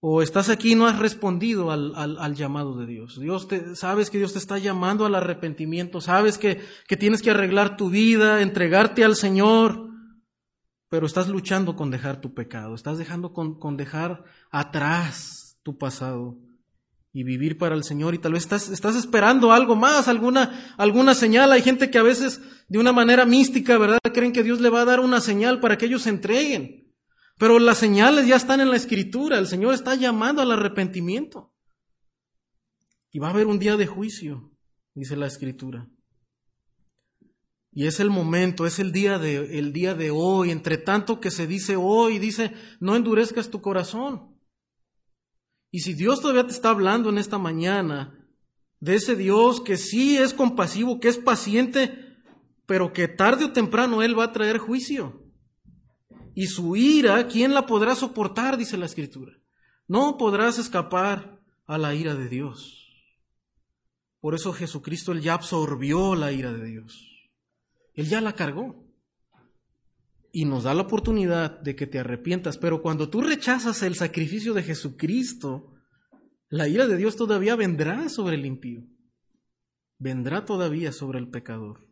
o 0.00 0.22
estás 0.22 0.48
aquí 0.48 0.72
y 0.72 0.74
no 0.74 0.86
has 0.86 0.98
respondido 0.98 1.70
al, 1.72 1.94
al, 1.96 2.34
llamado 2.34 2.76
de 2.76 2.86
Dios. 2.86 3.18
Dios 3.18 3.48
te, 3.48 3.74
sabes 3.74 4.10
que 4.10 4.18
Dios 4.18 4.32
te 4.32 4.38
está 4.38 4.58
llamando 4.58 5.04
al 5.04 5.14
arrepentimiento, 5.14 6.00
sabes 6.00 6.38
que, 6.38 6.60
que 6.86 6.96
tienes 6.96 7.20
que 7.20 7.30
arreglar 7.30 7.76
tu 7.76 7.90
vida, 7.90 8.40
entregarte 8.40 9.04
al 9.04 9.16
Señor, 9.16 9.88
pero 10.88 11.06
estás 11.06 11.28
luchando 11.28 11.74
con 11.74 11.90
dejar 11.90 12.20
tu 12.20 12.32
pecado, 12.32 12.74
estás 12.74 12.98
dejando 12.98 13.32
con, 13.32 13.58
con 13.58 13.76
dejar 13.76 14.24
atrás 14.50 15.58
tu 15.64 15.76
pasado 15.76 16.38
y 17.12 17.24
vivir 17.24 17.58
para 17.58 17.74
el 17.74 17.82
Señor 17.82 18.14
y 18.14 18.18
tal 18.18 18.34
vez 18.34 18.44
estás, 18.44 18.68
estás 18.68 18.94
esperando 18.94 19.52
algo 19.52 19.74
más, 19.74 20.06
alguna, 20.06 20.74
alguna 20.76 21.14
señal. 21.14 21.50
Hay 21.50 21.62
gente 21.62 21.90
que 21.90 21.98
a 21.98 22.02
veces 22.02 22.40
de 22.68 22.78
una 22.78 22.92
manera 22.92 23.26
mística, 23.26 23.76
¿verdad? 23.78 23.98
Creen 24.14 24.32
que 24.32 24.44
Dios 24.44 24.60
le 24.60 24.70
va 24.70 24.82
a 24.82 24.84
dar 24.84 25.00
una 25.00 25.20
señal 25.20 25.58
para 25.58 25.76
que 25.76 25.86
ellos 25.86 26.02
se 26.02 26.10
entreguen. 26.10 26.87
Pero 27.38 27.60
las 27.60 27.78
señales 27.78 28.26
ya 28.26 28.36
están 28.36 28.60
en 28.60 28.70
la 28.70 28.76
escritura. 28.76 29.38
El 29.38 29.46
Señor 29.46 29.72
está 29.72 29.94
llamando 29.94 30.42
al 30.42 30.50
arrepentimiento. 30.50 31.54
Y 33.10 33.20
va 33.20 33.28
a 33.28 33.30
haber 33.30 33.46
un 33.46 33.58
día 33.58 33.76
de 33.76 33.86
juicio, 33.86 34.52
dice 34.94 35.16
la 35.16 35.26
escritura. 35.26 35.88
Y 37.72 37.86
es 37.86 38.00
el 38.00 38.10
momento, 38.10 38.66
es 38.66 38.80
el 38.80 38.92
día 38.92 39.18
de, 39.18 39.58
el 39.58 39.72
día 39.72 39.94
de 39.94 40.10
hoy. 40.10 40.50
Entre 40.50 40.78
tanto 40.78 41.20
que 41.20 41.30
se 41.30 41.46
dice 41.46 41.76
hoy, 41.76 42.18
dice, 42.18 42.52
no 42.80 42.96
endurezcas 42.96 43.50
tu 43.50 43.62
corazón. 43.62 44.36
Y 45.70 45.80
si 45.80 45.94
Dios 45.94 46.20
todavía 46.20 46.46
te 46.46 46.52
está 46.52 46.70
hablando 46.70 47.08
en 47.08 47.18
esta 47.18 47.38
mañana 47.38 48.14
de 48.80 48.94
ese 48.96 49.16
Dios 49.16 49.60
que 49.60 49.76
sí 49.76 50.16
es 50.16 50.34
compasivo, 50.34 50.98
que 50.98 51.08
es 51.08 51.18
paciente, 51.18 52.16
pero 52.66 52.92
que 52.92 53.06
tarde 53.06 53.44
o 53.44 53.52
temprano 53.52 54.02
Él 54.02 54.18
va 54.18 54.24
a 54.24 54.32
traer 54.32 54.58
juicio. 54.58 55.27
Y 56.38 56.46
su 56.46 56.76
ira, 56.76 57.26
¿quién 57.26 57.52
la 57.52 57.66
podrá 57.66 57.96
soportar? 57.96 58.56
Dice 58.56 58.76
la 58.76 58.86
Escritura. 58.86 59.32
No 59.88 60.16
podrás 60.16 60.60
escapar 60.60 61.42
a 61.66 61.78
la 61.78 61.96
ira 61.96 62.14
de 62.14 62.28
Dios. 62.28 62.92
Por 64.20 64.36
eso 64.36 64.52
Jesucristo, 64.52 65.10
Él 65.10 65.20
ya 65.20 65.34
absorbió 65.34 66.14
la 66.14 66.30
ira 66.30 66.52
de 66.52 66.64
Dios. 66.64 67.28
Él 67.92 68.08
ya 68.08 68.20
la 68.20 68.36
cargó. 68.36 68.86
Y 70.30 70.44
nos 70.44 70.62
da 70.62 70.74
la 70.74 70.82
oportunidad 70.82 71.58
de 71.58 71.74
que 71.74 71.88
te 71.88 71.98
arrepientas. 71.98 72.56
Pero 72.56 72.82
cuando 72.82 73.10
tú 73.10 73.20
rechazas 73.20 73.82
el 73.82 73.96
sacrificio 73.96 74.54
de 74.54 74.62
Jesucristo, 74.62 75.74
la 76.50 76.68
ira 76.68 76.86
de 76.86 76.98
Dios 76.98 77.16
todavía 77.16 77.56
vendrá 77.56 78.08
sobre 78.08 78.36
el 78.36 78.46
impío. 78.46 78.84
Vendrá 79.98 80.44
todavía 80.44 80.92
sobre 80.92 81.18
el 81.18 81.30
pecador. 81.30 81.88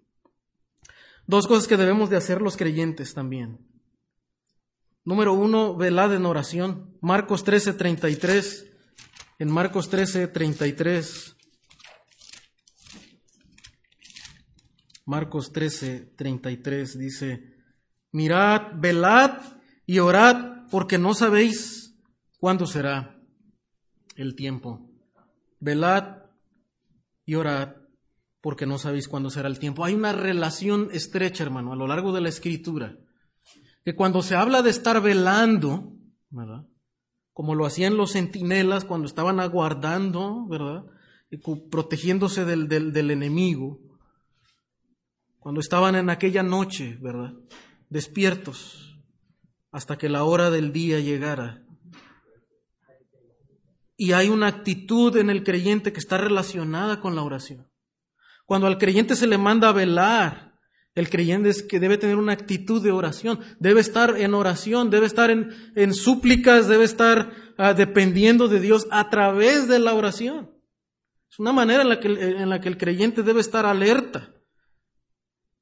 Dos 1.26 1.48
cosas 1.48 1.66
que 1.66 1.76
debemos 1.76 2.10
de 2.10 2.16
hacer 2.16 2.40
los 2.40 2.56
creyentes 2.56 3.12
también. 3.12 3.74
Número 5.06 5.34
uno, 5.34 5.76
velad 5.76 6.12
en 6.14 6.26
oración. 6.26 6.98
Marcos 7.00 7.44
13, 7.44 7.74
33. 7.74 8.72
En 9.38 9.48
Marcos 9.52 9.88
13, 9.88 10.26
33. 10.26 11.36
Marcos 15.04 15.52
13, 15.52 16.14
33 16.16 16.98
dice, 16.98 17.54
mirad, 18.10 18.72
velad 18.74 19.38
y 19.86 20.00
orad 20.00 20.66
porque 20.72 20.98
no 20.98 21.14
sabéis 21.14 21.96
cuándo 22.40 22.66
será 22.66 23.16
el 24.16 24.34
tiempo. 24.34 24.90
Velad 25.60 26.24
y 27.24 27.36
orad 27.36 27.76
porque 28.40 28.66
no 28.66 28.78
sabéis 28.78 29.06
cuándo 29.06 29.30
será 29.30 29.46
el 29.46 29.60
tiempo. 29.60 29.84
Hay 29.84 29.94
una 29.94 30.10
relación 30.12 30.88
estrecha, 30.90 31.44
hermano, 31.44 31.72
a 31.72 31.76
lo 31.76 31.86
largo 31.86 32.12
de 32.12 32.22
la 32.22 32.28
escritura 32.28 32.98
que 33.86 33.94
cuando 33.94 34.20
se 34.20 34.34
habla 34.34 34.62
de 34.62 34.70
estar 34.70 35.00
velando, 35.00 35.92
¿verdad? 36.30 36.66
Como 37.32 37.54
lo 37.54 37.66
hacían 37.66 37.96
los 37.96 38.14
centinelas 38.14 38.84
cuando 38.84 39.06
estaban 39.06 39.38
aguardando, 39.38 40.44
¿verdad? 40.48 40.86
protegiéndose 41.70 42.44
del, 42.44 42.66
del, 42.66 42.92
del 42.92 43.12
enemigo, 43.12 43.78
cuando 45.38 45.60
estaban 45.60 45.94
en 45.94 46.10
aquella 46.10 46.42
noche, 46.42 46.98
¿verdad? 47.00 47.34
Despiertos 47.88 48.98
hasta 49.70 49.96
que 49.96 50.08
la 50.08 50.24
hora 50.24 50.50
del 50.50 50.72
día 50.72 50.98
llegara. 50.98 51.64
Y 53.96 54.12
hay 54.12 54.30
una 54.30 54.48
actitud 54.48 55.16
en 55.16 55.30
el 55.30 55.44
creyente 55.44 55.92
que 55.92 56.00
está 56.00 56.18
relacionada 56.18 57.00
con 57.00 57.14
la 57.14 57.22
oración. 57.22 57.70
Cuando 58.46 58.66
al 58.66 58.78
creyente 58.78 59.14
se 59.14 59.28
le 59.28 59.38
manda 59.38 59.68
a 59.68 59.72
velar, 59.72 60.45
el 60.96 61.10
creyente 61.10 61.50
es 61.50 61.62
que 61.62 61.78
debe 61.78 61.98
tener 61.98 62.16
una 62.16 62.32
actitud 62.32 62.82
de 62.82 62.90
oración, 62.90 63.38
debe 63.60 63.82
estar 63.82 64.18
en 64.18 64.32
oración, 64.32 64.88
debe 64.88 65.06
estar 65.06 65.30
en, 65.30 65.50
en 65.76 65.92
súplicas, 65.92 66.68
debe 66.68 66.84
estar 66.84 67.32
ah, 67.58 67.74
dependiendo 67.74 68.48
de 68.48 68.60
Dios 68.60 68.88
a 68.90 69.10
través 69.10 69.68
de 69.68 69.78
la 69.78 69.92
oración. 69.92 70.50
Es 71.30 71.38
una 71.38 71.52
manera 71.52 71.82
en 71.82 71.90
la 71.90 72.00
que, 72.00 72.08
en 72.08 72.48
la 72.48 72.62
que 72.62 72.68
el 72.68 72.78
creyente 72.78 73.22
debe 73.22 73.42
estar 73.42 73.66
alerta. 73.66 74.32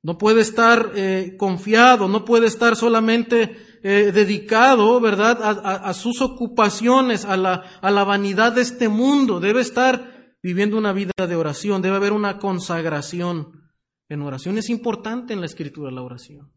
No 0.04 0.18
puede 0.18 0.40
estar 0.40 0.92
eh, 0.94 1.34
confiado, 1.36 2.06
no 2.06 2.24
puede 2.24 2.46
estar 2.46 2.76
solamente 2.76 3.56
eh, 3.82 4.12
dedicado, 4.14 5.00
¿verdad?, 5.00 5.42
a, 5.42 5.50
a, 5.88 5.94
sus 5.94 6.22
ocupaciones, 6.22 7.24
a 7.24 7.36
la, 7.36 7.64
a 7.82 7.90
la 7.90 8.04
vanidad 8.04 8.52
de 8.52 8.60
este 8.60 8.88
mundo. 8.88 9.40
Debe 9.40 9.62
estar 9.62 10.36
viviendo 10.44 10.78
una 10.78 10.92
vida 10.92 11.10
de 11.26 11.34
oración, 11.34 11.82
debe 11.82 11.96
haber 11.96 12.12
una 12.12 12.38
consagración 12.38 13.63
en 14.08 14.22
oración. 14.22 14.58
Es 14.58 14.70
importante 14.70 15.32
en 15.32 15.40
la 15.40 15.46
escritura 15.46 15.90
la 15.90 16.02
oración. 16.02 16.52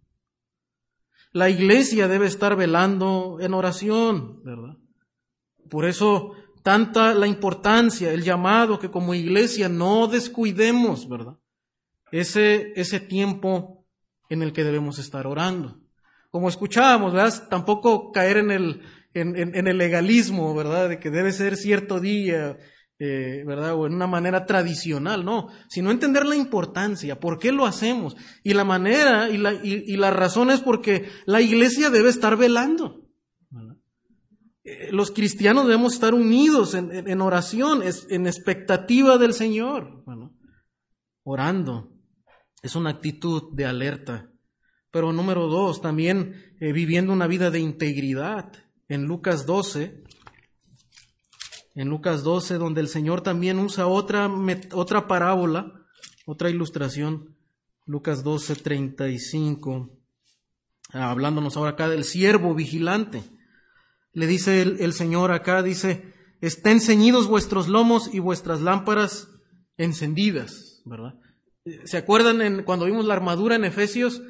La 1.32 1.50
iglesia 1.50 2.08
debe 2.08 2.26
estar 2.26 2.56
velando 2.56 3.38
en 3.39 3.54
oración, 3.54 4.41
¿verdad? 4.43 4.78
Por 5.70 5.86
eso 5.86 6.34
tanta 6.64 7.14
la 7.14 7.28
importancia, 7.28 8.12
el 8.12 8.24
llamado 8.24 8.80
que 8.80 8.91
como 8.91 9.14
iglesia 9.14 9.70
no 9.70 10.08
descuidemos, 10.08 11.08
¿verdad? 11.08 11.38
Ese, 12.12 12.72
ese 12.76 13.00
tiempo 13.00 13.86
en 14.30 14.41
el 14.41 14.54
que 14.54 14.64
debemos 14.64 15.00
estar 15.00 15.28
orando. 15.28 15.80
Como 16.30 16.50
escuchábamos, 16.50 17.14
¿verdad? 17.14 17.48
Tampoco 17.50 18.12
caer 18.12 18.38
en 18.38 18.52
el, 18.52 18.82
en, 19.14 19.36
en 19.38 19.68
el 19.68 19.78
legalismo, 19.78 20.56
¿verdad? 20.56 20.89
De 20.89 21.00
que 21.00 21.10
debe 21.10 21.32
ser 21.32 21.58
cierto 21.58 22.00
día, 22.00 22.58
eh, 23.00 23.43
¿verdad? 23.45 23.76
O 23.76 23.86
en 23.86 23.93
una 23.93 24.08
manera 24.08 24.45
tradicional, 24.45 25.24
no, 25.24 25.50
sino 25.70 25.91
entender 25.91 26.26
la 26.26 26.36
importancia, 26.36 27.20
por 27.20 27.38
qué 27.38 27.52
lo 27.52 27.66
hacemos. 27.66 28.16
Y 28.43 28.54
la 28.54 28.64
manera 28.64 29.30
y 29.30 29.38
la, 29.38 29.54
y, 29.54 29.95
la 29.98 30.10
razón 30.10 30.50
es 30.50 30.62
porque 30.62 31.08
la 31.26 31.41
iglesia 31.41 31.89
debe 31.91 32.10
estar 32.10 32.38
velando. 32.38 33.04
Eh, 34.64 34.91
los 34.91 35.12
cristianos 35.12 35.66
debemos 35.68 35.93
estar 35.93 36.16
unidos 36.16 36.74
en, 36.74 36.91
en, 36.91 37.22
oración, 37.22 37.84
en 38.10 38.26
expectativa 38.26 39.18
del 39.18 39.34
Señor, 39.34 40.04
orando. 41.24 41.93
Es 42.64 42.76
una 42.76 42.89
actitud 42.89 43.54
de 43.54 43.66
alerta. 43.66 44.32
Pero 44.91 45.14
número 45.14 45.48
dos, 45.48 45.82
también 45.82 46.56
eh, 46.60 46.72
viviendo 46.72 47.14
una 47.14 47.28
vida 47.28 47.52
de 47.52 47.60
integridad. 47.60 48.52
En 48.88 49.04
Lucas 49.04 49.45
12, 49.45 50.04
en 51.78 51.89
Lucas 51.89 52.23
12, 52.23 52.55
donde 52.55 52.82
el 52.82 52.88
Señor 52.88 53.21
también 53.21 53.59
usa 53.59 53.86
otra, 53.86 54.28
otra 54.73 55.07
parábola, 55.07 55.86
otra 56.25 56.49
ilustración. 56.49 57.38
Lucas 57.86 58.23
12, 58.23 58.55
35, 58.55 59.89
ah, 60.93 61.11
hablándonos 61.11 61.55
ahora 61.55 61.71
acá 61.71 61.88
del 61.88 62.03
siervo 62.03 62.55
vigilante. 62.55 63.23
Le 64.11 64.25
dice 64.25 64.63
el, 64.63 64.91
Señor 64.91 65.32
acá, 65.32 65.61
dice, 65.61 66.13
estén 66.41 66.82
ceñidos 66.82 67.28
vuestros 67.28 67.67
lomos 67.67 68.11
y 68.11 68.19
vuestras 68.19 68.61
lámparas 68.61 69.30
encendidas, 69.78 70.82
¿verdad? 70.84 71.13
¿Se 71.86 71.97
acuerdan 71.97 72.41
en, 72.41 72.63
cuando 72.63 72.86
vimos 72.86 73.05
la 73.05 73.13
armadura 73.13 73.55
en 73.55 73.65
Efesios? 73.65 74.21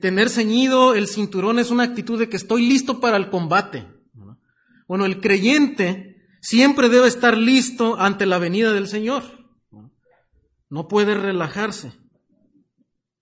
tener 0.00 0.30
ceñido 0.30 0.94
el 0.94 1.08
cinturón 1.08 1.58
es 1.58 1.72
una 1.72 1.82
actitud 1.82 2.16
de 2.16 2.28
que 2.28 2.36
estoy 2.36 2.68
listo 2.68 3.00
para 3.00 3.16
el 3.16 3.30
combate. 3.30 3.84
Bueno, 4.86 5.06
el 5.06 5.20
creyente 5.20 6.11
siempre 6.42 6.90
debe 6.90 7.06
estar 7.06 7.38
listo 7.38 7.98
ante 7.98 8.26
la 8.26 8.38
venida 8.38 8.72
del 8.72 8.88
Señor. 8.88 9.22
No 10.68 10.88
puede 10.88 11.14
relajarse, 11.14 11.92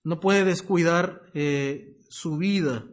no 0.03 0.19
puede 0.19 0.43
descuidar 0.43 1.21
eh, 1.33 1.97
su 2.09 2.37
vida, 2.37 2.85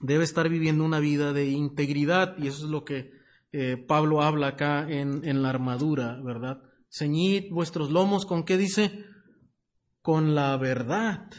debe 0.00 0.24
estar 0.24 0.48
viviendo 0.48 0.84
una 0.84 1.00
vida 1.00 1.32
de 1.32 1.46
integridad 1.46 2.36
y 2.38 2.48
eso 2.48 2.64
es 2.64 2.70
lo 2.70 2.84
que 2.84 3.12
eh, 3.52 3.76
Pablo 3.76 4.22
habla 4.22 4.48
acá 4.48 4.86
en, 4.88 5.26
en 5.26 5.42
la 5.42 5.50
armadura, 5.50 6.20
¿verdad? 6.22 6.62
Ceñid 6.90 7.50
vuestros 7.50 7.90
lomos 7.90 8.26
con 8.26 8.44
qué 8.44 8.56
dice? 8.56 9.04
Con 10.00 10.34
la 10.34 10.56
verdad. 10.56 11.30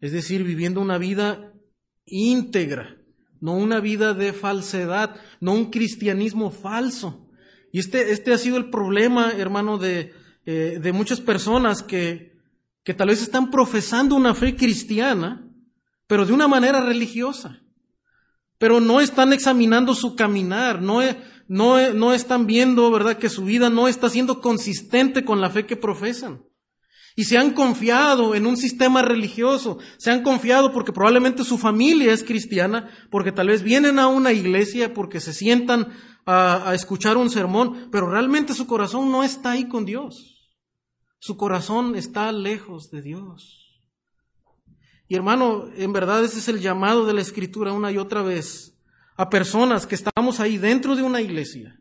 Es 0.00 0.12
decir, 0.12 0.44
viviendo 0.44 0.80
una 0.80 0.98
vida 0.98 1.54
íntegra 2.04 3.01
no 3.42 3.52
una 3.52 3.80
vida 3.80 4.14
de 4.14 4.32
falsedad, 4.32 5.16
no 5.40 5.52
un 5.52 5.70
cristianismo 5.70 6.50
falso. 6.50 7.28
Y 7.72 7.80
este, 7.80 8.12
este 8.12 8.32
ha 8.32 8.38
sido 8.38 8.56
el 8.56 8.70
problema, 8.70 9.32
hermano, 9.32 9.76
de, 9.76 10.14
eh, 10.46 10.78
de 10.80 10.92
muchas 10.92 11.20
personas 11.20 11.82
que, 11.82 12.38
que 12.84 12.94
tal 12.94 13.08
vez 13.08 13.20
están 13.20 13.50
profesando 13.50 14.14
una 14.14 14.34
fe 14.34 14.56
cristiana, 14.56 15.46
pero 16.06 16.24
de 16.24 16.32
una 16.32 16.48
manera 16.48 16.80
religiosa. 16.80 17.58
pero 18.62 18.78
no 18.78 19.00
están 19.00 19.32
examinando 19.32 19.92
su 19.92 20.14
caminar, 20.14 20.80
no, 20.80 21.00
no, 21.48 21.92
no 21.94 22.14
están 22.14 22.46
viendo, 22.46 22.88
¿verdad?, 22.92 23.18
que 23.18 23.28
su 23.28 23.44
vida 23.44 23.70
no 23.70 23.88
está 23.88 24.08
siendo 24.08 24.40
consistente 24.40 25.24
con 25.24 25.40
la 25.40 25.50
fe 25.50 25.66
que 25.66 25.74
profesan. 25.74 26.44
Y 27.14 27.24
se 27.24 27.36
han 27.36 27.52
confiado 27.52 28.34
en 28.34 28.46
un 28.46 28.56
sistema 28.56 29.02
religioso, 29.02 29.78
se 29.98 30.10
han 30.10 30.22
confiado 30.22 30.72
porque 30.72 30.92
probablemente 30.92 31.44
su 31.44 31.58
familia 31.58 32.12
es 32.12 32.24
cristiana, 32.24 32.88
porque 33.10 33.32
tal 33.32 33.48
vez 33.48 33.62
vienen 33.62 33.98
a 33.98 34.06
una 34.06 34.32
iglesia, 34.32 34.94
porque 34.94 35.20
se 35.20 35.34
sientan 35.34 35.92
a, 36.24 36.72
escuchar 36.74 37.16
un 37.16 37.28
sermón, 37.28 37.88
pero 37.90 38.08
realmente 38.08 38.54
su 38.54 38.66
corazón 38.66 39.10
no 39.10 39.24
está 39.24 39.52
ahí 39.52 39.68
con 39.68 39.84
Dios. 39.84 40.50
Su 41.18 41.36
corazón 41.36 41.96
está 41.96 42.32
lejos 42.32 42.90
de 42.90 43.02
Dios. 43.02 43.82
Y 45.06 45.14
hermano, 45.14 45.66
en 45.76 45.92
verdad 45.92 46.24
ese 46.24 46.38
es 46.38 46.48
el 46.48 46.60
llamado 46.60 47.04
de 47.04 47.12
la 47.12 47.20
Escritura 47.20 47.72
una 47.72 47.92
y 47.92 47.98
otra 47.98 48.22
vez 48.22 48.78
a 49.16 49.28
personas 49.28 49.86
que 49.86 49.94
estamos 49.94 50.40
ahí 50.40 50.56
dentro 50.56 50.96
de 50.96 51.02
una 51.02 51.20
iglesia 51.20 51.78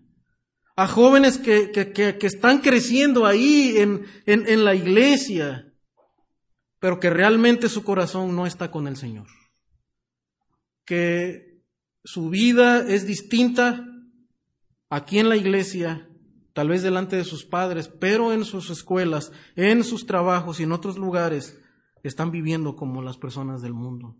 a 0.76 0.88
jóvenes 0.88 1.38
que, 1.38 1.72
que, 1.72 2.26
están 2.26 2.59
creciendo 2.59 3.26
ahí 3.26 3.78
en, 3.78 4.05
en, 4.26 4.47
en 4.47 4.63
la 4.63 4.74
iglesia, 4.76 5.74
pero 6.80 6.99
que 6.99 7.09
realmente 7.09 7.69
su 7.69 7.84
corazón 7.84 8.36
no 8.36 8.45
está 8.45 8.72
con 8.72 8.88
el 8.88 8.97
Señor. 8.97 9.28
Que 10.86 11.61
su 12.03 12.30
vida 12.30 12.88
es 12.88 13.05
distinta 13.05 13.86
aquí 14.89 15.19
en 15.19 15.30
la 15.30 15.38
iglesia, 15.38 16.09
tal 16.53 16.69
vez 16.69 16.82
delante 16.82 17.15
de 17.15 17.24
sus 17.24 17.45
padres, 17.45 17.88
pero 17.88 18.34
en 18.34 18.45
sus 18.45 18.69
escuelas, 18.69 19.32
en 19.55 19.84
sus 19.84 20.05
trabajos 20.05 20.59
y 20.59 20.63
en 20.63 20.72
otros 20.72 20.97
lugares 20.97 21.59
están 22.03 22.32
viviendo 22.32 22.76
como 22.76 23.01
las 23.01 23.17
personas 23.17 23.61
del 23.61 23.74
mundo. 23.74 24.17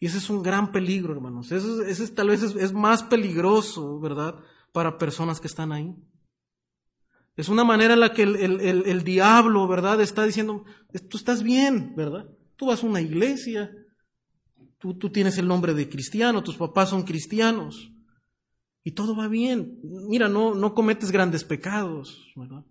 Y 0.00 0.06
ese 0.06 0.18
es 0.18 0.30
un 0.30 0.42
gran 0.42 0.72
peligro, 0.72 1.12
hermanos. 1.12 1.52
Ese, 1.52 1.90
ese 1.90 2.08
tal 2.08 2.28
vez 2.28 2.42
es, 2.42 2.54
es 2.56 2.72
más 2.72 3.02
peligroso, 3.02 4.00
¿verdad? 4.00 4.36
Para 4.72 4.98
personas 4.98 5.40
que 5.40 5.46
están 5.46 5.72
ahí. 5.72 5.94
Es 7.36 7.48
una 7.48 7.64
manera 7.64 7.94
en 7.94 8.00
la 8.00 8.12
que 8.12 8.24
el, 8.24 9.04
diablo, 9.04 9.68
¿verdad? 9.68 10.00
Está 10.00 10.24
diciendo, 10.24 10.64
tú 11.08 11.16
estás 11.16 11.42
bien, 11.42 11.94
¿verdad? 11.94 12.28
Tú 12.56 12.66
vas 12.66 12.82
a 12.82 12.86
una 12.86 13.00
iglesia, 13.00 13.70
tú, 14.78 14.98
tú 14.98 15.10
tienes 15.10 15.38
el 15.38 15.46
nombre 15.46 15.72
de 15.72 15.88
cristiano, 15.88 16.42
tus 16.42 16.56
papás 16.56 16.90
son 16.90 17.04
cristianos, 17.04 17.92
y 18.82 18.90
todo 18.90 19.14
va 19.14 19.28
bien. 19.28 19.78
Mira, 20.08 20.28
no, 20.28 20.54
no 20.54 20.74
cometes 20.74 21.12
grandes 21.12 21.44
pecados, 21.44 22.32
¿verdad? 22.34 22.64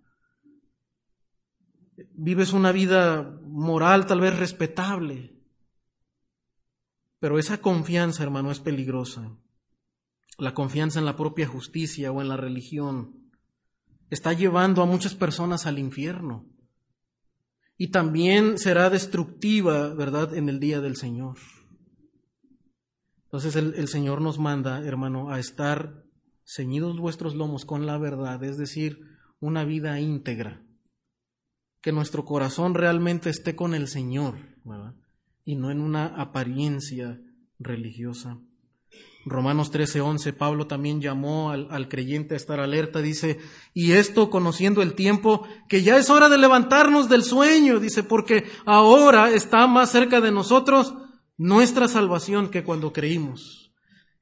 Vives 2.12 2.52
una 2.52 2.70
vida 2.70 3.38
moral 3.44 4.04
tal 4.04 4.20
vez 4.20 4.38
respetable, 4.38 5.34
pero 7.20 7.38
esa 7.38 7.62
confianza, 7.62 8.22
hermano, 8.22 8.52
es 8.52 8.60
peligrosa 8.60 9.34
la 10.38 10.54
confianza 10.54 11.00
en 11.00 11.04
la 11.04 11.16
propia 11.16 11.46
justicia 11.46 12.12
o 12.12 12.22
en 12.22 12.28
la 12.28 12.36
religión, 12.36 13.28
está 14.08 14.32
llevando 14.32 14.82
a 14.82 14.86
muchas 14.86 15.14
personas 15.14 15.66
al 15.66 15.78
infierno. 15.78 16.46
Y 17.76 17.88
también 17.88 18.58
será 18.58 18.88
destructiva, 18.88 19.94
¿verdad?, 19.94 20.34
en 20.34 20.48
el 20.48 20.60
día 20.60 20.80
del 20.80 20.96
Señor. 20.96 21.36
Entonces 23.24 23.56
el, 23.56 23.88
Señor 23.88 24.22
nos 24.22 24.38
manda, 24.38 24.82
hermano, 24.84 25.30
a 25.30 25.38
estar 25.38 26.04
ceñidos 26.44 26.98
vuestros 26.98 27.34
lomos 27.34 27.66
con 27.66 27.84
la 27.84 27.98
verdad, 27.98 28.42
es 28.42 28.56
decir, 28.56 29.00
una 29.38 29.64
vida 29.64 30.00
íntegra. 30.00 30.64
Que 31.82 31.92
nuestro 31.92 32.24
corazón 32.24 32.74
realmente 32.74 33.28
esté 33.28 33.54
con 33.54 33.74
el 33.74 33.86
Señor. 33.86 34.36
Y 35.44 35.56
no 35.56 35.70
en 35.70 35.80
una 35.80 36.06
apariencia 36.06 37.20
religiosa. 37.58 38.40
Romanos 39.24 39.70
13:11, 39.70 40.32
Pablo 40.32 40.66
también 40.66 41.00
llamó 41.00 41.50
al, 41.50 41.68
al, 41.70 41.88
creyente 41.88 42.34
a 42.34 42.36
estar 42.36 42.60
alerta, 42.60 43.00
dice, 43.00 43.38
y 43.74 43.92
esto 43.92 44.30
conociendo 44.30 44.80
el 44.82 44.94
tiempo, 44.94 45.46
que 45.68 45.82
ya 45.82 45.98
es 45.98 46.10
hora 46.10 46.28
de 46.28 46.38
levantarnos 46.38 47.08
del 47.08 47.22
sueño, 47.22 47.78
dice, 47.78 48.02
porque 48.02 48.44
ahora 48.64 49.30
está 49.30 49.66
más 49.66 49.90
cerca 49.90 50.20
de 50.20 50.32
nosotros 50.32 50.94
nuestra 51.36 51.88
salvación 51.88 52.50
que 52.50 52.64
cuando 52.64 52.92
creímos. 52.92 53.72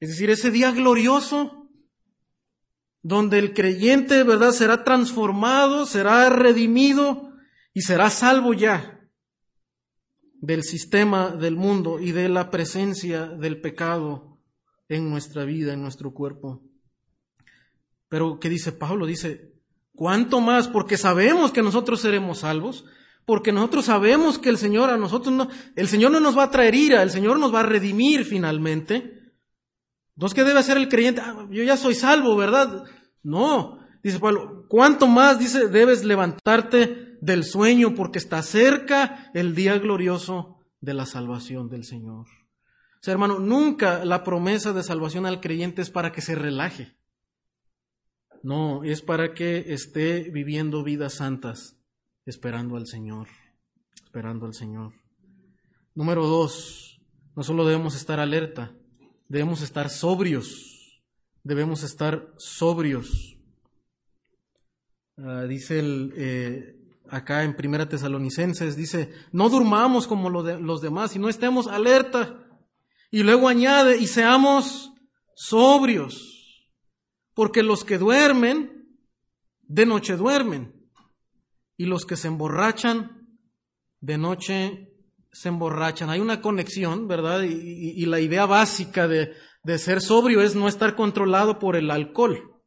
Es 0.00 0.10
decir, 0.10 0.30
ese 0.30 0.50
día 0.50 0.72
glorioso, 0.72 1.68
donde 3.02 3.38
el 3.38 3.54
creyente, 3.54 4.22
¿verdad?, 4.24 4.52
será 4.52 4.84
transformado, 4.84 5.86
será 5.86 6.28
redimido 6.28 7.32
y 7.72 7.82
será 7.82 8.10
salvo 8.10 8.52
ya 8.52 9.00
del 10.40 10.62
sistema 10.64 11.30
del 11.30 11.56
mundo 11.56 11.98
y 12.00 12.12
de 12.12 12.28
la 12.28 12.50
presencia 12.50 13.26
del 13.26 13.60
pecado 13.60 14.35
en 14.88 15.10
nuestra 15.10 15.44
vida, 15.44 15.72
en 15.72 15.82
nuestro 15.82 16.12
cuerpo. 16.12 16.62
Pero, 18.08 18.38
¿qué 18.38 18.48
dice 18.48 18.72
Pablo? 18.72 19.06
Dice, 19.06 19.52
¿cuánto 19.94 20.40
más? 20.40 20.68
Porque 20.68 20.96
sabemos 20.96 21.52
que 21.52 21.62
nosotros 21.62 22.00
seremos 22.00 22.38
salvos, 22.38 22.84
porque 23.24 23.52
nosotros 23.52 23.86
sabemos 23.86 24.38
que 24.38 24.48
el 24.48 24.58
Señor 24.58 24.90
a 24.90 24.96
nosotros 24.96 25.34
no, 25.34 25.48
el 25.74 25.88
Señor 25.88 26.12
no 26.12 26.20
nos 26.20 26.38
va 26.38 26.44
a 26.44 26.50
traer 26.50 26.74
ira, 26.74 27.02
el 27.02 27.10
Señor 27.10 27.38
nos 27.38 27.52
va 27.52 27.60
a 27.60 27.64
redimir 27.64 28.24
finalmente. 28.24 29.32
Entonces, 30.14 30.34
¿qué 30.34 30.44
debe 30.44 30.60
hacer 30.60 30.76
el 30.76 30.88
creyente? 30.88 31.20
Ah, 31.20 31.46
yo 31.50 31.64
ya 31.64 31.76
soy 31.76 31.94
salvo, 31.94 32.36
¿verdad? 32.36 32.84
No, 33.22 33.80
dice 34.02 34.20
Pablo, 34.20 34.66
¿cuánto 34.68 35.08
más? 35.08 35.38
Dice, 35.38 35.68
debes 35.68 36.04
levantarte 36.04 37.18
del 37.20 37.44
sueño 37.44 37.94
porque 37.94 38.18
está 38.18 38.42
cerca 38.42 39.30
el 39.34 39.54
día 39.54 39.78
glorioso 39.78 40.60
de 40.80 40.94
la 40.94 41.06
salvación 41.06 41.68
del 41.68 41.84
Señor 41.84 42.26
hermano, 43.12 43.38
nunca 43.38 44.04
la 44.04 44.24
promesa 44.24 44.72
de 44.72 44.82
salvación 44.82 45.26
al 45.26 45.40
creyente 45.40 45.82
es 45.82 45.90
para 45.90 46.12
que 46.12 46.20
se 46.20 46.34
relaje. 46.34 46.96
No, 48.42 48.84
es 48.84 49.02
para 49.02 49.34
que 49.34 49.72
esté 49.74 50.30
viviendo 50.30 50.82
vidas 50.82 51.14
santas, 51.14 51.76
esperando 52.24 52.76
al 52.76 52.86
Señor, 52.86 53.28
esperando 54.04 54.46
al 54.46 54.54
Señor. 54.54 54.92
Número 55.94 56.26
dos, 56.26 57.00
no 57.34 57.42
solo 57.42 57.66
debemos 57.66 57.96
estar 57.96 58.20
alerta, 58.20 58.72
debemos 59.28 59.62
estar 59.62 59.90
sobrios, 59.90 61.02
debemos 61.42 61.82
estar 61.82 62.32
sobrios. 62.36 63.36
Uh, 65.16 65.46
dice 65.48 65.78
el, 65.78 66.12
eh, 66.16 66.76
acá 67.08 67.42
en 67.42 67.56
Primera 67.56 67.88
Tesalonicenses, 67.88 68.76
dice, 68.76 69.12
no 69.32 69.48
durmamos 69.48 70.06
como 70.06 70.30
los 70.30 70.80
demás, 70.80 71.10
sino 71.12 71.28
estemos 71.28 71.66
alerta 71.66 72.45
y 73.10 73.22
luego 73.22 73.48
añade, 73.48 73.98
y 73.98 74.06
seamos 74.06 74.92
sobrios, 75.34 76.66
porque 77.34 77.62
los 77.62 77.84
que 77.84 77.98
duermen, 77.98 78.98
de 79.62 79.86
noche 79.86 80.16
duermen, 80.16 80.74
y 81.76 81.86
los 81.86 82.04
que 82.06 82.16
se 82.16 82.28
emborrachan, 82.28 83.28
de 84.00 84.18
noche 84.18 84.92
se 85.32 85.48
emborrachan. 85.48 86.08
Hay 86.10 86.20
una 86.20 86.40
conexión, 86.40 87.08
¿verdad? 87.08 87.42
Y, 87.42 88.06
la 88.06 88.20
idea 88.20 88.46
básica 88.46 89.06
de, 89.06 89.34
de, 89.62 89.78
ser 89.78 90.00
sobrio 90.00 90.40
es 90.40 90.54
no 90.54 90.68
estar 90.68 90.96
controlado 90.96 91.58
por 91.58 91.76
el 91.76 91.90
alcohol, 91.90 92.62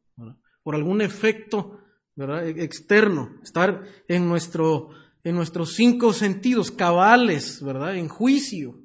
por 0.62 0.74
algún 0.74 1.00
efecto 1.00 1.80
¿verdad? 2.20 2.46
E, 2.46 2.64
externo, 2.64 3.40
estar 3.42 3.82
en, 4.06 4.28
nuestro, 4.28 4.90
en 5.24 5.34
nuestros 5.36 5.74
cinco 5.74 6.12
sentidos 6.12 6.70
cabales, 6.70 7.62
¿verdad? 7.62 7.96
En 7.96 8.08
juicio. 8.08 8.79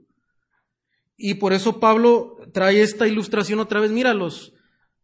Y 1.18 1.36
por 1.36 1.54
eso 1.54 1.80
Pablo 1.80 2.38
trae 2.54 2.82
esta 2.82 3.08
ilustración 3.08 3.60
otra 3.60 3.80
vez. 3.80 3.92
Mira, 3.92 4.14
los, 4.14 4.54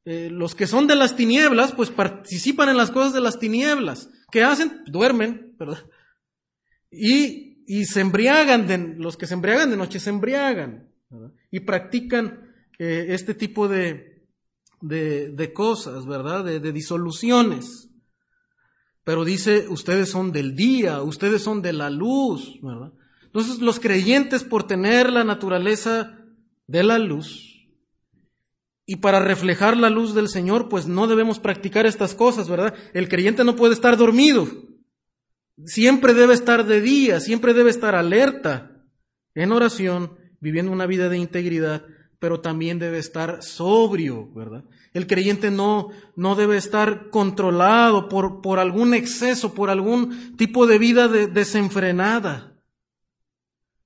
eh, 0.05 0.29
los 0.31 0.55
que 0.55 0.67
son 0.67 0.87
de 0.87 0.95
las 0.95 1.15
tinieblas, 1.15 1.73
pues 1.73 1.89
participan 1.89 2.69
en 2.69 2.77
las 2.77 2.91
cosas 2.91 3.13
de 3.13 3.21
las 3.21 3.39
tinieblas. 3.39 4.09
¿Qué 4.31 4.43
hacen? 4.43 4.83
Duermen, 4.87 5.55
¿verdad? 5.57 5.85
Y, 6.89 7.63
y 7.65 7.85
se 7.85 8.01
embriagan, 8.01 8.67
de, 8.67 8.95
los 8.97 9.15
que 9.15 9.27
se 9.27 9.33
embriagan 9.33 9.69
de 9.69 9.77
noche 9.77 9.99
se 9.99 10.09
embriagan, 10.09 10.89
¿verdad? 11.09 11.31
Y 11.51 11.61
practican 11.61 12.53
eh, 12.79 13.07
este 13.09 13.33
tipo 13.33 13.67
de, 13.67 14.25
de, 14.81 15.29
de, 15.29 15.53
cosas, 15.53 16.05
¿verdad? 16.05 16.43
De, 16.43 16.59
de 16.59 16.71
disoluciones. 16.71 17.89
Pero 19.03 19.23
dice, 19.23 19.67
ustedes 19.69 20.09
son 20.09 20.31
del 20.31 20.55
día, 20.55 21.01
ustedes 21.01 21.41
son 21.41 21.61
de 21.61 21.73
la 21.73 21.89
luz, 21.89 22.59
¿verdad? 22.61 22.91
Entonces 23.33 23.59
los 23.59 23.79
creyentes 23.79 24.43
por 24.43 24.67
tener 24.67 25.09
la 25.09 25.23
naturaleza 25.23 26.17
de 26.67 26.83
la 26.83 26.99
luz 26.99 27.69
y 28.85 28.97
para 28.97 29.21
reflejar 29.21 29.77
la 29.77 29.89
luz 29.89 30.13
del 30.13 30.27
Señor, 30.27 30.67
pues 30.67 30.85
no 30.85 31.07
debemos 31.07 31.39
practicar 31.39 31.85
estas 31.85 32.13
cosas, 32.13 32.49
¿verdad? 32.49 32.75
El 32.93 33.07
creyente 33.07 33.45
no 33.45 33.55
puede 33.55 33.73
estar 33.73 33.95
dormido. 33.95 34.49
Siempre 35.65 36.13
debe 36.13 36.33
estar 36.33 36.65
de 36.65 36.81
día, 36.81 37.21
siempre 37.21 37.53
debe 37.53 37.69
estar 37.69 37.95
alerta 37.95 38.83
en 39.33 39.53
oración, 39.53 40.17
viviendo 40.41 40.73
una 40.73 40.85
vida 40.85 41.07
de 41.07 41.17
integridad, 41.17 41.85
pero 42.19 42.41
también 42.41 42.79
debe 42.79 42.97
estar 42.97 43.41
sobrio, 43.43 44.29
¿verdad? 44.33 44.65
El 44.93 45.07
creyente 45.07 45.51
no, 45.51 45.87
no 46.17 46.35
debe 46.35 46.57
estar 46.57 47.09
controlado 47.11 48.09
por, 48.09 48.41
por 48.41 48.59
algún 48.59 48.93
exceso, 48.93 49.53
por 49.53 49.69
algún 49.69 50.35
tipo 50.35 50.67
de 50.67 50.77
vida 50.79 51.07
de, 51.07 51.27
desenfrenada. 51.27 52.50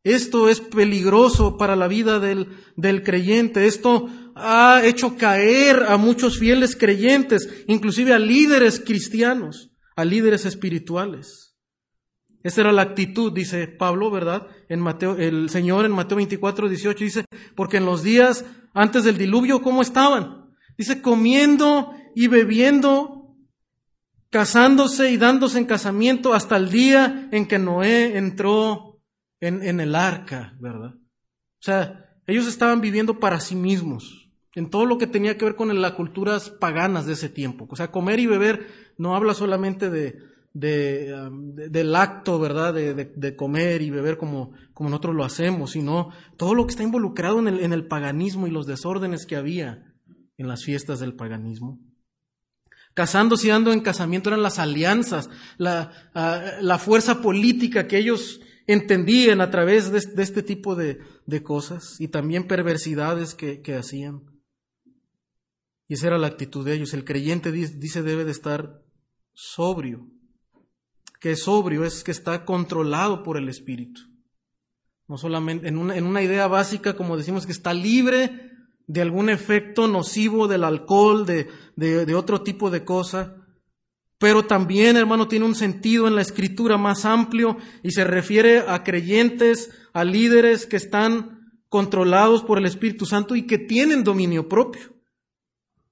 Esto 0.06 0.50
es 0.50 0.62
peligroso 0.62 1.58
para 1.58 1.76
la 1.76 1.88
vida 1.88 2.20
del, 2.20 2.48
del 2.76 3.02
creyente. 3.02 3.66
Esto 3.66 4.08
ha 4.36 4.82
hecho 4.84 5.18
caer 5.18 5.84
a 5.88 5.98
muchos 5.98 6.38
fieles 6.38 6.76
creyentes, 6.76 7.50
inclusive 7.68 8.14
a 8.14 8.20
líderes 8.20 8.80
cristianos, 8.80 9.72
a 9.96 10.06
líderes 10.06 10.46
espirituales. 10.46 11.56
Esa 12.44 12.62
era 12.62 12.72
la 12.72 12.84
actitud, 12.84 13.34
dice 13.34 13.68
Pablo, 13.68 14.12
¿verdad? 14.12 14.46
En 14.70 14.80
Mateo, 14.80 15.18
el 15.18 15.50
Señor 15.50 15.86
en 15.86 15.92
Mateo 15.92 16.18
24, 16.18 16.70
18 16.70 17.04
dice, 17.04 17.26
porque 17.56 17.78
en 17.78 17.86
los 17.86 18.04
días 18.04 18.46
antes 18.76 19.06
del 19.06 19.18
diluvio, 19.18 19.64
¿cómo 19.64 19.82
estaban? 19.82 20.52
Dice, 20.78 21.02
comiendo 21.02 21.96
y 22.14 22.28
bebiendo, 22.28 23.36
casándose 24.30 25.10
y 25.10 25.18
dándose 25.18 25.58
en 25.58 25.66
casamiento 25.66 26.36
hasta 26.36 26.58
el 26.58 26.70
día 26.70 27.28
en 27.32 27.48
que 27.48 27.58
Noé 27.58 28.20
entró 28.20 28.85
en, 29.48 29.80
el 29.80 29.96
arca, 29.96 30.56
¿verdad? 30.60 30.96
O 30.96 31.62
sea, 31.62 32.06
ellos 32.28 32.48
estaban 32.48 32.82
viviendo 32.82 33.20
para 33.20 33.40
sí 33.40 33.56
mismos, 33.56 34.30
en 34.56 34.70
todo 34.70 34.86
lo 34.86 34.98
que 34.98 35.08
tenía 35.08 35.38
que 35.38 35.46
ver 35.46 35.56
con 35.56 35.82
las 35.82 35.92
culturas 35.92 36.50
paganas 36.50 37.06
de 37.06 37.14
ese 37.14 37.30
tiempo. 37.30 37.68
O 37.70 37.76
sea, 37.76 37.92
comer 37.92 38.20
y 38.20 38.26
beber 38.26 38.68
no 38.98 39.16
habla 39.16 39.34
solamente 39.34 39.90
de, 39.90 41.14
um, 41.14 41.54
del 41.56 41.96
acto, 41.96 42.40
¿verdad? 42.40 42.74
De, 42.74 43.36
comer 43.36 43.82
y 43.82 43.90
beber 43.90 44.18
como, 44.18 44.54
nosotros 44.80 45.16
lo 45.16 45.26
hacemos, 45.26 45.72
sino 45.72 46.12
todo 46.38 46.56
lo 46.56 46.66
que 46.66 46.72
está 46.72 46.84
involucrado 46.84 47.40
en 47.40 47.74
el, 47.74 47.88
paganismo 47.88 48.48
y 48.48 48.52
los 48.52 48.66
desórdenes 48.66 49.26
que 49.26 49.36
había 49.36 49.94
en 50.38 50.48
las 50.48 50.64
fiestas 50.64 51.00
del 51.00 51.16
paganismo. 51.16 51.80
Casándose 52.94 53.48
y 53.48 53.50
dando 53.50 53.74
en 53.74 53.82
casamiento 53.82 54.30
eran 54.30 54.42
las 54.42 54.58
alianzas, 54.58 55.30
ah, 55.60 55.92
la 56.62 56.78
fuerza 56.80 57.22
política 57.22 57.88
que 57.88 57.98
ellos 57.98 58.40
entendían 58.68 59.42
a 59.42 59.52
través 59.52 59.92
de, 59.92 60.00
este 60.22 60.44
tipo 60.44 60.76
de, 60.76 61.00
cosas 61.44 61.96
y 62.00 62.08
también 62.08 62.48
perversidades 62.48 63.36
que, 63.36 63.76
hacían. 63.76 64.24
Y 65.88 65.94
esa 65.94 66.08
era 66.08 66.18
la 66.18 66.28
actitud 66.28 66.66
de 66.66 66.74
ellos. 66.74 66.94
El 66.94 67.06
creyente 67.06 67.52
dice 67.52 68.02
debe 68.02 68.26
de 68.26 68.32
estar 68.32 68.82
sobrio. 69.34 70.08
Que 71.20 71.32
es 71.32 71.44
sobrio 71.44 71.86
es 71.86 72.04
que 72.04 72.12
está 72.12 72.46
controlado 72.46 73.24
por 73.24 73.38
el 73.38 73.50
Espíritu. 73.50 74.02
No 75.08 75.18
solamente 75.18 75.68
en 75.68 75.78
una, 75.78 76.24
idea 76.24 76.48
básica, 76.48 76.96
como 76.96 77.18
decimos, 77.18 77.46
que 77.46 77.52
está 77.52 77.74
libre 77.74 78.52
de 78.88 79.02
algún 79.02 79.30
efecto 79.30 79.88
nocivo 79.88 80.48
del 80.48 80.64
alcohol, 80.64 81.26
de 81.26 82.16
otro 82.16 82.42
tipo 82.42 82.72
de 82.72 82.84
cosa, 82.84 83.35
pero 84.26 84.48
también, 84.48 84.98
hermano, 84.98 85.28
tiene 85.28 85.46
un 85.46 85.54
sentido 85.54 86.08
en 86.08 86.16
la 86.16 86.24
escritura 86.24 86.80
más 86.80 87.06
amplio 87.06 87.58
y 87.84 87.92
se 87.92 88.04
refiere 88.04 88.64
a 88.68 88.84
creyentes, 88.84 89.70
a 89.94 90.04
líderes 90.04 90.66
que 90.66 90.78
están 90.78 91.52
controlados 91.70 92.42
por 92.42 92.58
el 92.58 92.66
Espíritu 92.66 93.06
Santo 93.06 93.36
y 93.36 93.46
que 93.46 93.60
tienen 93.60 94.04
dominio 94.04 94.50
propio. 94.50 94.96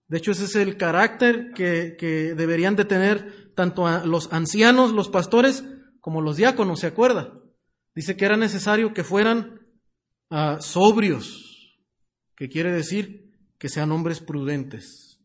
De 0.07 0.17
hecho, 0.17 0.31
ese 0.31 0.45
es 0.45 0.55
el 0.55 0.77
carácter 0.77 1.51
que, 1.53 2.33
deberían 2.35 2.75
de 2.75 2.85
tener 2.85 3.53
tanto 3.53 3.87
los 4.03 4.33
ancianos, 4.33 4.93
los 4.93 5.09
pastores, 5.09 5.63
como 6.01 6.19
los 6.19 6.35
diáconos, 6.35 6.79
¿se 6.79 6.87
acuerda? 6.87 7.39
Dice 7.93 8.17
que 8.17 8.25
era 8.25 8.35
necesario 8.35 8.95
que 8.95 9.03
fueran 9.03 9.61
ah, 10.31 10.57
sobrios, 10.59 11.77
que 12.35 12.49
quiere 12.49 12.71
decir 12.71 13.31
que 13.59 13.69
sean 13.69 13.91
hombres 13.91 14.21
prudentes 14.21 15.19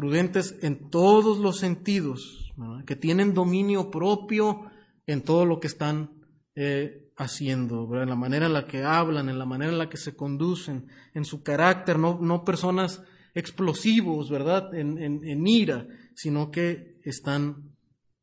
prudentes 0.00 0.56
en 0.62 0.88
todos 0.88 1.36
los 1.38 1.58
sentidos, 1.58 2.54
que 2.86 2.96
tienen 2.96 3.34
dominio 3.34 3.90
propio 3.90 4.62
en 5.06 5.20
todo 5.20 5.44
lo 5.44 5.60
que 5.60 5.66
están 5.66 6.24
eh, 6.54 7.12
haciendo, 7.18 7.86
en 8.00 8.08
la 8.08 8.16
manera 8.16 8.46
en 8.46 8.54
la 8.54 8.66
que 8.66 8.82
hablan, 8.82 9.28
en 9.28 9.38
la 9.38 9.44
manera 9.44 9.70
en 9.70 9.76
la 9.76 9.90
que 9.90 9.98
se 9.98 10.16
conducen, 10.16 10.86
en 11.12 11.26
su 11.26 11.42
carácter, 11.42 11.98
no, 11.98 12.18
no 12.18 12.46
personas 12.46 13.02
explosivos, 13.34 14.30
¿verdad? 14.30 14.74
En, 14.74 14.96
en, 14.98 15.46
ira, 15.46 15.86
sino 16.14 16.50
que 16.50 16.98
están, 17.04 17.76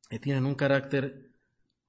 eh, 0.10 0.18
tienen 0.18 0.48
un 0.48 0.56
carácter 0.56 1.30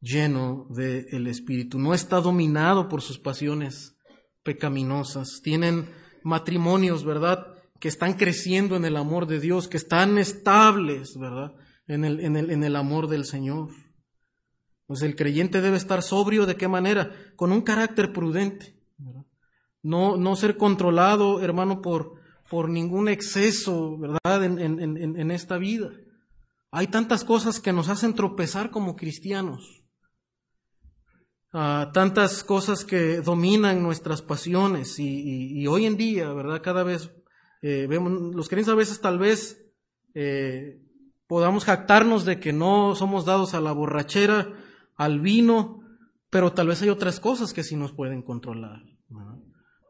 lleno 0.03 0.67
del 0.69 1.29
Espíritu. 1.29 1.79
No 1.79 1.95
está 1.95 2.21
dominado 2.21 2.91
por 2.91 3.01
sus 3.01 3.19
pasiones 3.19 3.97
pecaminosas. 4.43 5.41
Tienen 5.43 5.89
matrimonios, 6.25 7.07
¿verdad? 7.07 7.58
Que 7.79 7.89
están 7.89 8.15
creciendo 8.15 8.77
en 8.77 8.85
el 8.85 8.97
amor 8.97 9.27
de 9.27 9.41
Dios, 9.41 9.69
que 9.69 9.77
están 9.77 10.19
estables, 10.19 11.17
¿verdad? 11.19 11.55
En 11.87 12.05
el, 12.05 12.21
en 12.21 12.37
el, 12.37 12.51
en 12.51 12.65
el 12.65 12.77
amor 12.77 13.09
del 13.09 13.25
Señor. 13.25 13.71
Pues 14.87 15.03
el 15.03 15.17
creyente 15.17 15.61
debe 15.61 15.77
estar 15.77 16.03
sobrio 16.03 16.47
de 16.47 16.57
qué 16.57 16.67
manera? 16.67 17.13
Con 17.37 17.53
un 17.53 17.61
carácter 17.61 18.13
prudente. 18.13 18.75
No, 19.83 20.17
no 20.17 20.35
ser 20.35 20.57
controlado, 20.57 21.41
hermano, 21.41 21.81
por, 21.81 22.15
por 22.51 22.69
ningún 22.69 23.09
exceso, 23.09 23.97
¿verdad? 23.99 24.45
En, 24.45 24.59
en, 24.59 25.17
en, 25.17 25.31
esta 25.31 25.59
vida. 25.59 25.91
Hay 26.71 26.89
tantas 26.89 27.25
cosas 27.25 27.61
que 27.61 27.73
nos 27.73 27.89
hacen 27.89 28.15
tropezar 28.15 28.71
como 28.71 28.97
cristianos. 28.97 29.85
Ah, 31.53 31.91
tantas 31.95 32.45
cosas 32.45 32.85
que 32.85 33.21
dominan 33.21 33.83
nuestras 33.83 34.21
pasiones 34.21 34.99
y, 34.99 35.61
y, 35.61 35.67
hoy 35.67 35.87
en 35.87 35.97
día, 35.97 36.31
¿verdad? 36.33 36.61
Cada 36.63 36.83
vez 36.83 37.11
eh, 37.63 37.87
vemos, 37.89 38.35
los 38.35 38.49
creyentes 38.49 38.73
a 38.73 38.77
veces 38.77 39.01
tal 39.01 39.19
vez 39.19 39.65
eh, 40.15 40.81
podamos 41.27 41.65
jactarnos 41.65 42.25
de 42.25 42.41
que 42.41 42.53
no 42.53 42.95
somos 42.95 43.25
dados 43.25 43.55
a 43.55 43.61
la 43.61 43.73
borrachera, 43.73 44.53
al 44.97 45.21
vino, 45.21 45.83
pero 46.31 46.53
tal 46.53 46.69
vez 46.69 46.83
hay 46.83 46.89
otras 46.89 47.21
cosas 47.21 47.53
que 47.53 47.65
sí 47.65 47.77
nos 47.77 47.93
pueden 47.93 48.23
controlar. 48.23 48.83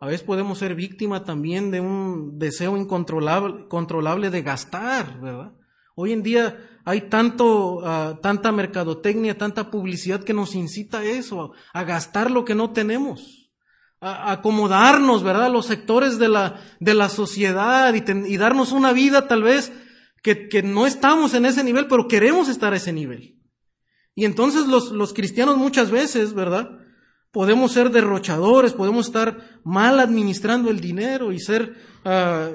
A 0.01 0.07
veces 0.07 0.23
podemos 0.23 0.59
ser 0.59 0.75
víctima 0.75 1.25
también 1.25 1.71
de 1.71 1.81
un 1.81 2.39
deseo 2.39 2.77
incontrolable 2.77 3.67
controlable 3.69 4.31
de 4.31 4.43
gastar, 4.43 5.21
¿verdad? 5.21 5.53
Hoy 5.97 6.13
en 6.13 6.23
día 6.23 6.81
hay 6.85 7.09
tanto, 7.09 7.81
ah, 7.85 8.21
tanta 8.23 8.53
mercadotecnia, 8.53 9.37
tanta 9.37 9.73
publicidad 9.73 10.23
que 10.23 10.35
nos 10.35 10.55
incita 10.55 11.01
a 11.01 11.05
eso, 11.05 11.53
a 11.73 11.83
gastar 11.83 12.31
lo 12.31 12.45
que 12.45 12.55
no 12.55 12.71
tenemos 12.73 13.38
acomodarnos, 14.01 15.23
¿verdad? 15.23 15.53
Los 15.53 15.67
sectores 15.67 16.19
de 16.19 16.29
la, 16.29 16.61
de 16.81 16.95
la 16.95 17.09
sociedad 17.09 17.93
y, 17.95 18.37
darnos 18.37 18.73
una 18.73 18.93
vida 18.93 19.27
tal 19.27 19.43
vez 19.43 19.73
que, 20.23 20.49
que, 20.49 20.63
no 20.63 20.87
estamos 20.87 21.35
en 21.35 21.47
ese 21.47 21.65
nivel, 21.65 21.87
pero 21.89 22.07
queremos 22.07 22.49
estar 22.49 22.73
a 22.73 22.77
ese 22.77 22.93
nivel. 22.93 23.37
Y 24.15 24.25
entonces 24.25 24.67
los, 24.67 24.91
los 24.93 25.15
cristianos 25.15 25.57
muchas 25.57 25.91
veces, 25.91 26.35
¿verdad? 26.35 26.71
Podemos 27.31 27.73
ser 27.73 27.91
derrochadores, 27.91 28.73
podemos 28.73 29.07
estar 29.07 29.61
mal 29.65 30.01
administrando 30.01 30.71
el 30.71 30.81
dinero 30.81 31.33
y 31.33 31.41
ser 31.41 31.77
ah, 32.05 32.51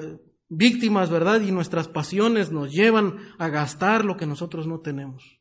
víctimas, 0.48 1.10
¿verdad? 1.10 1.40
Y 1.40 1.52
nuestras 1.52 1.88
pasiones 1.88 2.50
nos 2.50 2.72
llevan 2.72 3.16
a 3.38 3.48
gastar 3.48 4.04
lo 4.04 4.16
que 4.16 4.26
nosotros 4.26 4.66
no 4.66 4.80
tenemos. 4.80 5.40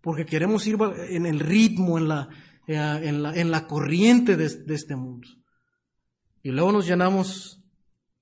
Porque 0.00 0.26
queremos 0.26 0.66
ir 0.66 0.76
en 1.08 1.26
el 1.26 1.40
ritmo, 1.40 1.96
en 1.96 2.08
la, 2.08 2.28
eh, 2.66 3.00
en 3.02 3.22
la, 3.22 3.34
en 3.34 3.50
la 3.50 3.66
corriente 3.66 4.36
de, 4.36 4.48
de 4.48 4.74
este 4.74 4.96
mundo. 4.96 5.26
Y 6.44 6.50
luego 6.50 6.72
nos 6.72 6.86
llenamos 6.86 7.64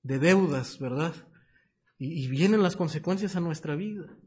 de 0.01 0.17
deudas, 0.17 0.79
¿verdad? 0.79 1.13
Y, 1.99 2.27
vienen 2.29 2.63
las 2.63 2.77
consecuencias 2.77 3.35
a 3.35 3.41
nuestra 3.41 3.75
vida. 3.75 4.17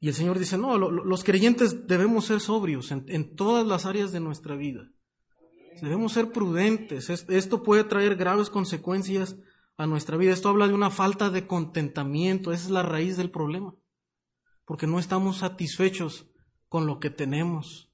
Y 0.00 0.08
el 0.08 0.14
Señor 0.14 0.40
dice, 0.40 0.58
no, 0.58 0.76
los 0.76 1.24
creyentes 1.24 1.86
debemos 1.86 2.26
ser 2.26 2.40
sobrios 2.40 2.90
en, 2.90 3.36
todas 3.36 3.64
las 3.64 3.86
áreas 3.86 4.10
de 4.10 4.18
nuestra 4.18 4.56
vida. 4.56 4.90
Debemos 5.80 6.12
ser 6.12 6.32
prudentes. 6.32 7.08
Esto 7.10 7.62
puede 7.62 7.84
traer 7.84 8.16
graves 8.16 8.50
consecuencias 8.50 9.36
a 9.76 9.86
nuestra 9.86 10.16
vida. 10.16 10.32
Esto 10.32 10.48
habla 10.48 10.66
de 10.66 10.74
una 10.74 10.90
falta 10.90 11.30
de 11.30 11.46
contentamiento. 11.46 12.52
Esa 12.52 12.64
es 12.64 12.70
la 12.70 12.82
raíz 12.82 13.16
del 13.16 13.30
problema. 13.30 13.74
Porque 14.64 14.88
no 14.88 14.98
estamos 14.98 15.38
satisfechos 15.38 16.26
con 16.68 16.86
lo 16.86 16.98
que 16.98 17.10
tenemos. 17.10 17.92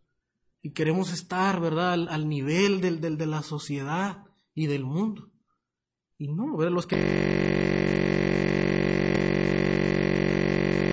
Y 0.62 0.72
queremos 0.72 1.12
estar, 1.12 1.60
¿verdad?, 1.60 1.92
al, 1.92 2.28
nivel 2.30 2.80
del, 2.80 3.00
de 3.00 3.26
la 3.26 3.42
sociedad 3.42 4.24
y 4.54 4.66
del 4.66 4.84
mundo. 4.84 5.30
Y 6.18 6.28
no, 6.28 6.56
ver 6.56 6.70
los 6.70 6.86
que 6.86 6.96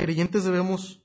creyentes 0.01 0.43
debemos 0.43 1.01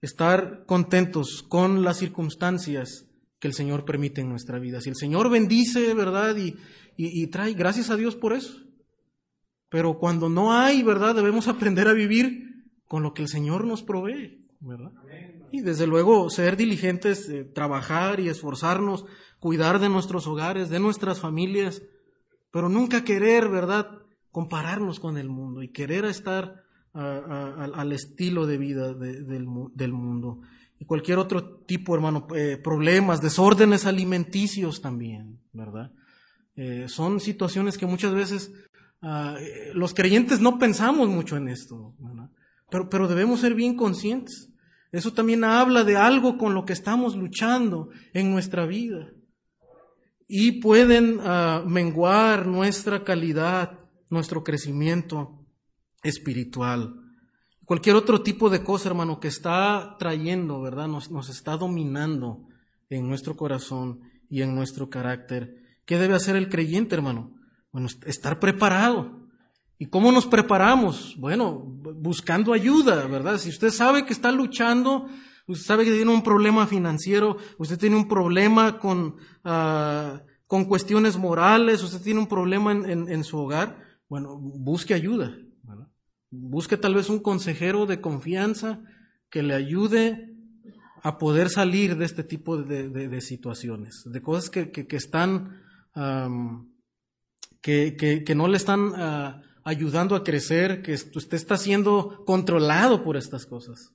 estar 0.00 0.64
contentos 0.66 1.44
con 1.48 1.84
las 1.84 1.98
circunstancias 1.98 3.06
que 3.38 3.48
el 3.48 3.54
Señor 3.54 3.84
permite 3.84 4.20
en 4.20 4.28
nuestra 4.28 4.58
vida. 4.58 4.80
Si 4.80 4.88
el 4.88 4.96
Señor 4.96 5.30
bendice, 5.30 5.94
¿verdad? 5.94 6.36
Y, 6.36 6.56
y, 6.96 7.26
trae 7.28 7.54
gracias 7.54 7.90
a 7.90 7.96
Dios 7.96 8.16
por 8.16 8.32
eso. 8.32 8.52
Pero 9.68 9.98
cuando 9.98 10.28
no 10.28 10.52
hay, 10.52 10.82
¿verdad? 10.82 11.14
Debemos 11.14 11.46
aprender 11.48 11.88
a 11.88 11.92
vivir 11.92 12.72
con 12.84 13.02
lo 13.02 13.14
que 13.14 13.22
el 13.22 13.28
Señor 13.28 13.64
nos 13.64 13.82
provee, 13.82 14.48
¿verdad? 14.60 14.92
Y 15.50 15.60
desde 15.60 15.86
luego 15.86 16.28
ser 16.30 16.56
diligentes, 16.56 17.28
eh, 17.28 17.44
trabajar 17.44 18.20
y 18.20 18.28
esforzarnos 18.28 19.04
cuidar 19.42 19.80
de 19.80 19.88
nuestros 19.88 20.28
hogares, 20.28 20.70
de 20.70 20.78
nuestras 20.78 21.18
familias, 21.18 21.82
pero 22.52 22.68
nunca 22.68 23.02
querer, 23.02 23.48
¿verdad?, 23.48 23.90
compararnos 24.30 25.00
con 25.00 25.18
el 25.18 25.28
mundo 25.28 25.64
y 25.64 25.72
querer 25.72 26.04
estar 26.04 26.62
al 26.94 27.92
estilo 27.92 28.46
de 28.46 28.58
vida 28.58 28.94
del, 28.94 29.92
mundo. 29.92 30.42
y 30.78 30.84
cualquier 30.84 31.18
otro 31.18 31.56
tipo, 31.64 31.92
hermano, 31.94 32.28
eh, 32.36 32.56
problemas, 32.62 33.20
desórdenes 33.20 33.84
alimenticios 33.84 34.80
también, 34.80 35.40
¿verdad? 35.52 35.90
Eh, 36.54 36.84
son 36.86 37.18
situaciones 37.18 37.78
que 37.78 37.86
muchas 37.86 38.14
veces 38.14 38.52
ah, 39.00 39.36
eh, 39.40 39.72
los 39.74 39.92
creyentes 39.92 40.38
no 40.40 40.58
pensamos 40.58 41.08
mucho 41.08 41.36
en 41.36 41.48
esto, 41.48 41.94
Pero, 42.70 42.88
pero 42.88 43.08
debemos 43.08 43.40
ser 43.40 43.54
bien 43.54 43.74
conscientes. 43.74 44.50
Eso 44.92 45.12
también 45.12 45.42
habla 45.42 45.82
de 45.82 45.96
algo 45.96 46.38
con 46.38 46.54
lo 46.54 46.64
que 46.64 46.74
estamos 46.74 47.16
luchando 47.16 47.88
en 48.12 48.30
nuestra 48.30 48.66
vida. 48.66 49.10
Y 50.34 50.62
pueden 50.62 51.18
ah, 51.20 51.62
menguar 51.66 52.46
nuestra 52.46 53.04
calidad, 53.04 53.80
nuestro 54.08 54.42
crecimiento 54.42 55.44
espiritual. 56.02 56.94
Cualquier 57.66 57.96
otro 57.96 58.22
tipo 58.22 58.48
de 58.48 58.64
cosa, 58.64 58.88
hermano, 58.88 59.20
que 59.20 59.28
está 59.28 59.94
trayendo, 59.98 60.62
¿verdad? 60.62 60.88
Nos, 60.88 61.10
nos 61.10 61.28
está 61.28 61.58
dominando 61.58 62.48
en 62.88 63.06
nuestro 63.06 63.36
corazón 63.36 64.00
y 64.30 64.40
en 64.40 64.54
nuestro 64.54 64.88
carácter. 64.88 65.54
¿Qué 65.84 65.98
debe 65.98 66.14
hacer 66.14 66.34
el 66.34 66.48
creyente, 66.48 66.94
hermano? 66.94 67.34
Bueno, 67.70 67.88
estar 68.06 68.40
preparado. 68.40 69.28
¿Y 69.76 69.88
cómo 69.88 70.12
nos 70.12 70.24
preparamos? 70.24 71.14
Bueno, 71.18 71.62
buscando 71.62 72.54
ayuda, 72.54 73.06
¿verdad? 73.06 73.36
Si 73.36 73.50
usted 73.50 73.68
sabe 73.68 74.06
que 74.06 74.14
está 74.14 74.32
luchando, 74.32 75.10
usted 75.46 75.66
sabe 75.66 75.84
que 75.84 75.92
tiene 75.92 76.12
un 76.12 76.22
problema 76.22 76.66
financiero, 76.66 77.36
usted 77.58 77.78
tiene 77.78 77.96
un 77.96 78.08
problema 78.08 78.78
con, 78.78 79.16
ah, 79.44 80.22
con 80.46 80.64
cuestiones 80.64 81.16
morales, 81.16 81.82
usted 81.82 82.00
tiene 82.02 82.20
un 82.20 82.26
problema 82.26 82.72
en, 82.72 83.08
en, 83.08 83.24
su 83.24 83.38
hogar, 83.38 83.78
bueno, 84.08 84.38
busque 84.38 84.94
ayuda. 84.94 85.36
Busque 86.30 86.76
tal 86.78 86.94
vez 86.94 87.10
un 87.10 87.20
consejero 87.20 87.84
de 87.84 88.00
confianza 88.00 88.80
que 89.28 89.42
le 89.42 89.54
ayude 89.54 90.34
a 91.02 91.18
poder 91.18 91.50
salir 91.50 91.96
de 91.96 92.04
este 92.04 92.22
tipo 92.22 92.56
de, 92.56 92.88
de, 92.88 93.20
situaciones, 93.20 94.02
de 94.06 94.22
cosas 94.22 94.48
que, 94.48 94.70
que, 94.70 94.96
están, 94.96 95.60
que, 97.60 97.96
que, 98.24 98.34
no 98.34 98.46
le 98.46 98.56
están 98.56 98.92
ah, 98.94 99.42
ayudando 99.64 100.14
a 100.14 100.22
crecer, 100.22 100.80
que 100.80 100.92
usted 100.92 101.34
está 101.34 101.56
siendo 101.56 102.24
controlado 102.24 103.02
por 103.02 103.16
estas 103.16 103.46
cosas. 103.46 103.94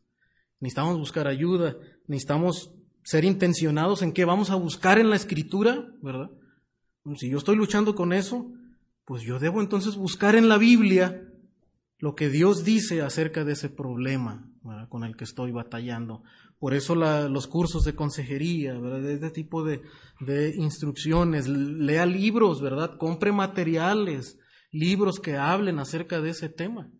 Necesitamos 0.59 0.97
buscar 0.97 1.27
ayuda, 1.27 1.77
necesitamos 2.07 2.73
ser 3.03 3.25
intencionados 3.25 4.01
en 4.01 4.11
qué 4.11 4.25
vamos 4.25 4.49
a 4.49 4.55
buscar 4.55 4.99
en 4.99 5.09
la 5.09 5.15
escritura, 5.15 5.85
¿verdad? 6.01 6.29
Si 7.15 7.29
yo 7.29 7.37
estoy 7.37 7.55
luchando 7.55 7.95
con 7.95 8.11
eso, 8.11 8.51
pues 9.05 9.23
yo 9.23 9.39
debo 9.39 9.61
entonces 9.61 9.95
buscar 9.95 10.35
en 10.35 10.49
la 10.49 10.57
Biblia 10.57 11.23
lo 11.99 12.15
que 12.15 12.29
Dios 12.29 12.65
dice 12.65 13.01
acerca 13.01 13.45
de 13.45 13.53
ese 13.53 13.69
problema 13.69 14.51
con 14.89 15.03
el 15.03 15.15
que 15.15 15.23
estoy 15.23 15.51
batallando. 15.51 16.23
Por 16.59 16.73
eso 16.73 16.95
los 16.95 17.47
cursos 17.47 17.85
de 17.85 17.95
consejería, 17.95 18.73
de 18.73 19.13
este 19.13 19.29
tipo 19.29 19.63
de, 19.63 19.81
de, 20.19 20.53
instrucciones, 20.57 21.47
lea 21.47 22.05
libros, 22.05 22.61
¿verdad? 22.61 22.97
Compre 22.97 23.31
materiales, 23.31 24.37
libros 24.71 25.19
que 25.19 25.37
hablen 25.37 25.79
acerca 25.79 26.19
de 26.19 26.31
ese 26.31 26.49
tema 26.49 26.91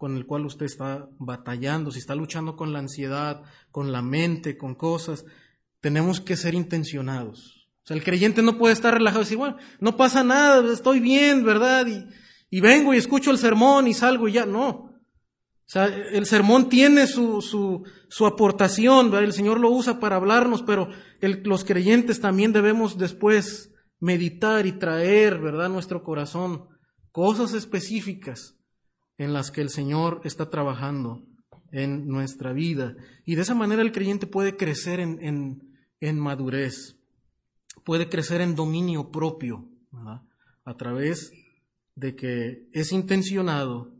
con 0.00 0.16
el 0.16 0.24
cual 0.24 0.46
usted 0.46 0.64
está 0.64 1.10
batallando, 1.18 1.90
si 1.90 1.98
está 1.98 2.14
luchando 2.14 2.56
con 2.56 2.72
la 2.72 2.78
ansiedad, 2.78 3.42
con 3.70 3.92
la 3.92 4.00
mente, 4.00 4.56
con 4.56 4.74
cosas, 4.74 5.26
tenemos 5.82 6.22
que 6.22 6.38
ser 6.38 6.54
intencionados. 6.54 7.68
O 7.84 7.86
sea, 7.86 7.98
el 7.98 8.02
creyente 8.02 8.40
no 8.40 8.56
puede 8.56 8.72
estar 8.72 8.94
relajado 8.94 9.20
y 9.20 9.24
decir, 9.24 9.36
bueno, 9.36 9.58
no 9.78 9.98
pasa 9.98 10.24
nada, 10.24 10.72
estoy 10.72 11.00
bien, 11.00 11.44
¿verdad? 11.44 11.86
Y, 11.86 12.06
y 12.48 12.62
vengo 12.62 12.94
y 12.94 12.96
escucho 12.96 13.30
el 13.30 13.36
sermón 13.36 13.88
y 13.88 13.92
salgo 13.92 14.26
y 14.26 14.32
ya, 14.32 14.46
no. 14.46 14.68
O 14.68 14.92
sea, 15.66 15.84
el 15.84 16.24
sermón 16.24 16.70
tiene 16.70 17.06
su, 17.06 17.42
su, 17.42 17.84
su 18.08 18.24
aportación, 18.24 19.12
el 19.12 19.34
Señor 19.34 19.60
lo 19.60 19.68
usa 19.68 20.00
para 20.00 20.16
hablarnos, 20.16 20.62
pero 20.62 20.88
los 21.20 21.66
creyentes 21.66 22.22
también 22.22 22.54
debemos 22.54 22.96
después 22.96 23.74
meditar 23.98 24.64
y 24.64 24.72
traer, 24.72 25.38
¿verdad?, 25.40 25.68
nuestro 25.68 26.02
corazón 26.02 26.68
cosas 27.12 27.52
específicas 27.52 28.56
en 29.20 29.34
las 29.34 29.50
que 29.50 29.60
el 29.60 29.68
Señor 29.68 30.22
está 30.24 30.48
trabajando 30.48 31.22
en 31.72 32.08
nuestra 32.08 32.54
vida. 32.54 32.96
Y 33.26 33.34
de 33.34 33.42
esa 33.42 33.54
manera 33.54 33.82
el 33.82 33.92
creyente 33.92 34.26
puede 34.26 34.56
crecer 34.56 34.98
en, 34.98 35.22
en, 35.22 35.76
en 36.00 36.18
madurez, 36.18 36.96
puede 37.84 38.08
crecer 38.08 38.40
en 38.40 38.54
dominio 38.54 39.10
propio, 39.10 39.68
¿verdad? 39.92 40.22
a 40.64 40.74
través 40.78 41.32
de 41.96 42.16
que 42.16 42.66
es 42.72 42.92
intencionado 42.92 43.92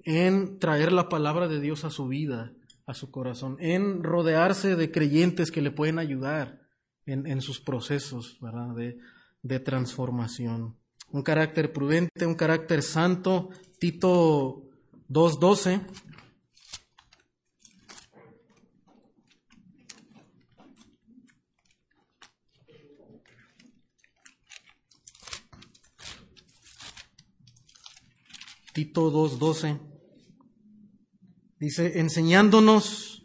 en 0.00 0.58
traer 0.58 0.90
la 0.90 1.08
palabra 1.08 1.46
de 1.46 1.60
Dios 1.60 1.84
a 1.84 1.90
su 1.90 2.08
vida, 2.08 2.52
a 2.84 2.94
su 2.94 3.12
corazón, 3.12 3.56
en 3.60 4.02
rodearse 4.02 4.74
de 4.74 4.90
creyentes 4.90 5.52
que 5.52 5.62
le 5.62 5.70
pueden 5.70 6.00
ayudar 6.00 6.62
en, 7.06 7.40
sus 7.42 7.60
procesos 7.60 8.40
De, 8.74 8.98
de 9.42 9.60
transformación. 9.60 10.76
Un 11.10 11.22
carácter 11.22 11.72
prudente, 11.72 12.26
un 12.26 12.34
carácter 12.34 12.82
santo. 12.82 13.50
Tito 13.78 14.63
2.12 15.14 15.80
Tito 28.72 29.12
2.12, 29.12 29.78
dice, 31.60 32.00
enseñándonos 32.00 33.24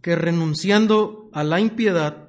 que 0.00 0.14
renunciando 0.14 1.30
a 1.32 1.42
la 1.42 1.58
impiedad 1.58 2.28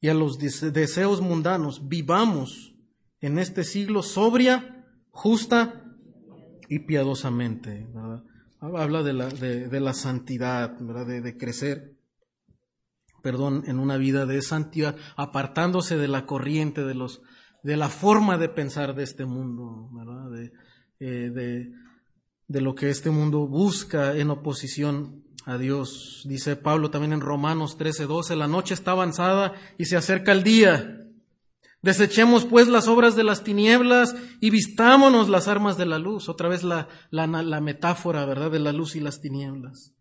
y 0.00 0.06
a 0.06 0.14
los 0.14 0.38
deseos 0.38 1.20
mundanos, 1.20 1.88
vivamos 1.88 2.76
en 3.20 3.40
este 3.40 3.64
siglo 3.64 4.04
sobria, 4.04 4.86
justa 5.10 5.87
y 6.68 6.80
piadosamente. 6.80 7.86
Habla 8.60 9.02
de 9.02 9.12
la, 9.12 9.28
de, 9.28 9.80
la 9.80 9.94
santidad, 9.94 10.76
¿verdad? 10.80 11.06
De, 11.06 11.36
crecer, 11.36 11.96
perdón, 13.22 13.64
en 13.66 13.78
una 13.78 13.96
vida 13.96 14.26
de 14.26 14.42
santidad, 14.42 14.96
apartándose 15.16 15.96
de 15.96 16.08
la 16.08 16.26
corriente, 16.26 16.84
de, 16.84 16.94
los, 16.94 17.22
de 17.62 17.76
la 17.76 17.88
forma 17.88 18.36
de 18.38 18.48
pensar 18.48 18.94
de 18.94 19.04
este 19.04 19.24
mundo, 19.24 19.88
¿verdad? 19.92 20.30
De, 20.30 20.52
eh, 21.00 21.30
de, 21.30 21.72
de 22.48 22.60
lo 22.60 22.74
que 22.74 22.90
este 22.90 23.10
mundo 23.10 23.46
busca 23.46 24.16
en 24.16 24.30
oposición 24.30 25.24
a 25.44 25.56
Dios. 25.56 26.22
Dice 26.26 26.56
Pablo 26.56 26.90
también 26.90 27.12
en 27.12 27.20
Romanos 27.20 27.78
13:12, 27.78 28.36
la 28.36 28.48
noche 28.48 28.74
está 28.74 28.90
avanzada 28.90 29.54
y 29.78 29.86
se 29.86 29.96
acerca 29.96 30.32
el 30.32 30.42
día. 30.42 31.07
Desechemos 31.80 32.44
pues 32.44 32.66
las 32.66 32.88
obras 32.88 33.14
de 33.14 33.22
las 33.22 33.44
tinieblas 33.44 34.16
y 34.40 34.50
vistámonos 34.50 35.28
las 35.28 35.46
armas 35.46 35.78
de 35.78 35.86
la 35.86 35.98
luz. 35.98 36.28
Otra 36.28 36.48
vez 36.48 36.64
la, 36.64 36.88
la, 37.10 37.60
metáfora, 37.60 38.24
¿verdad?, 38.24 38.50
de 38.50 38.58
la 38.58 38.72
luz 38.72 38.96
y 38.96 39.00
las 39.00 39.20
tinieblas. 39.20 39.94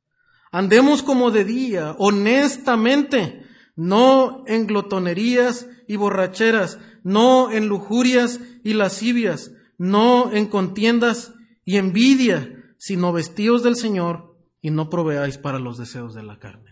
Andemos 0.51 1.03
como 1.03 1.29
de 1.29 1.43
día, 1.43 1.95
honestamente, 1.99 3.45
no 3.75 4.43
en 4.47 4.65
glotonerías 4.65 5.67
y 5.87 5.97
borracheras, 5.97 6.79
no 7.03 7.51
en 7.51 7.67
lujurias 7.67 8.39
y 8.63 8.73
lascivias, 8.73 9.51
no 9.77 10.31
en 10.31 10.47
contiendas 10.47 11.33
y 11.63 11.77
envidia, 11.77 12.73
sino 12.79 13.13
vestidos 13.13 13.61
del 13.61 13.75
Señor 13.75 14.35
y 14.61 14.71
no 14.71 14.89
proveáis 14.89 15.37
para 15.37 15.59
los 15.59 15.77
deseos 15.77 16.15
de 16.15 16.23
la 16.23 16.39
carne. 16.39 16.71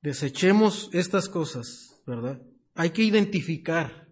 Desechemos 0.00 0.88
estas 0.92 1.28
cosas, 1.28 2.02
¿verdad? 2.06 2.40
Hay 2.74 2.90
que 2.90 3.02
identificar 3.02 4.08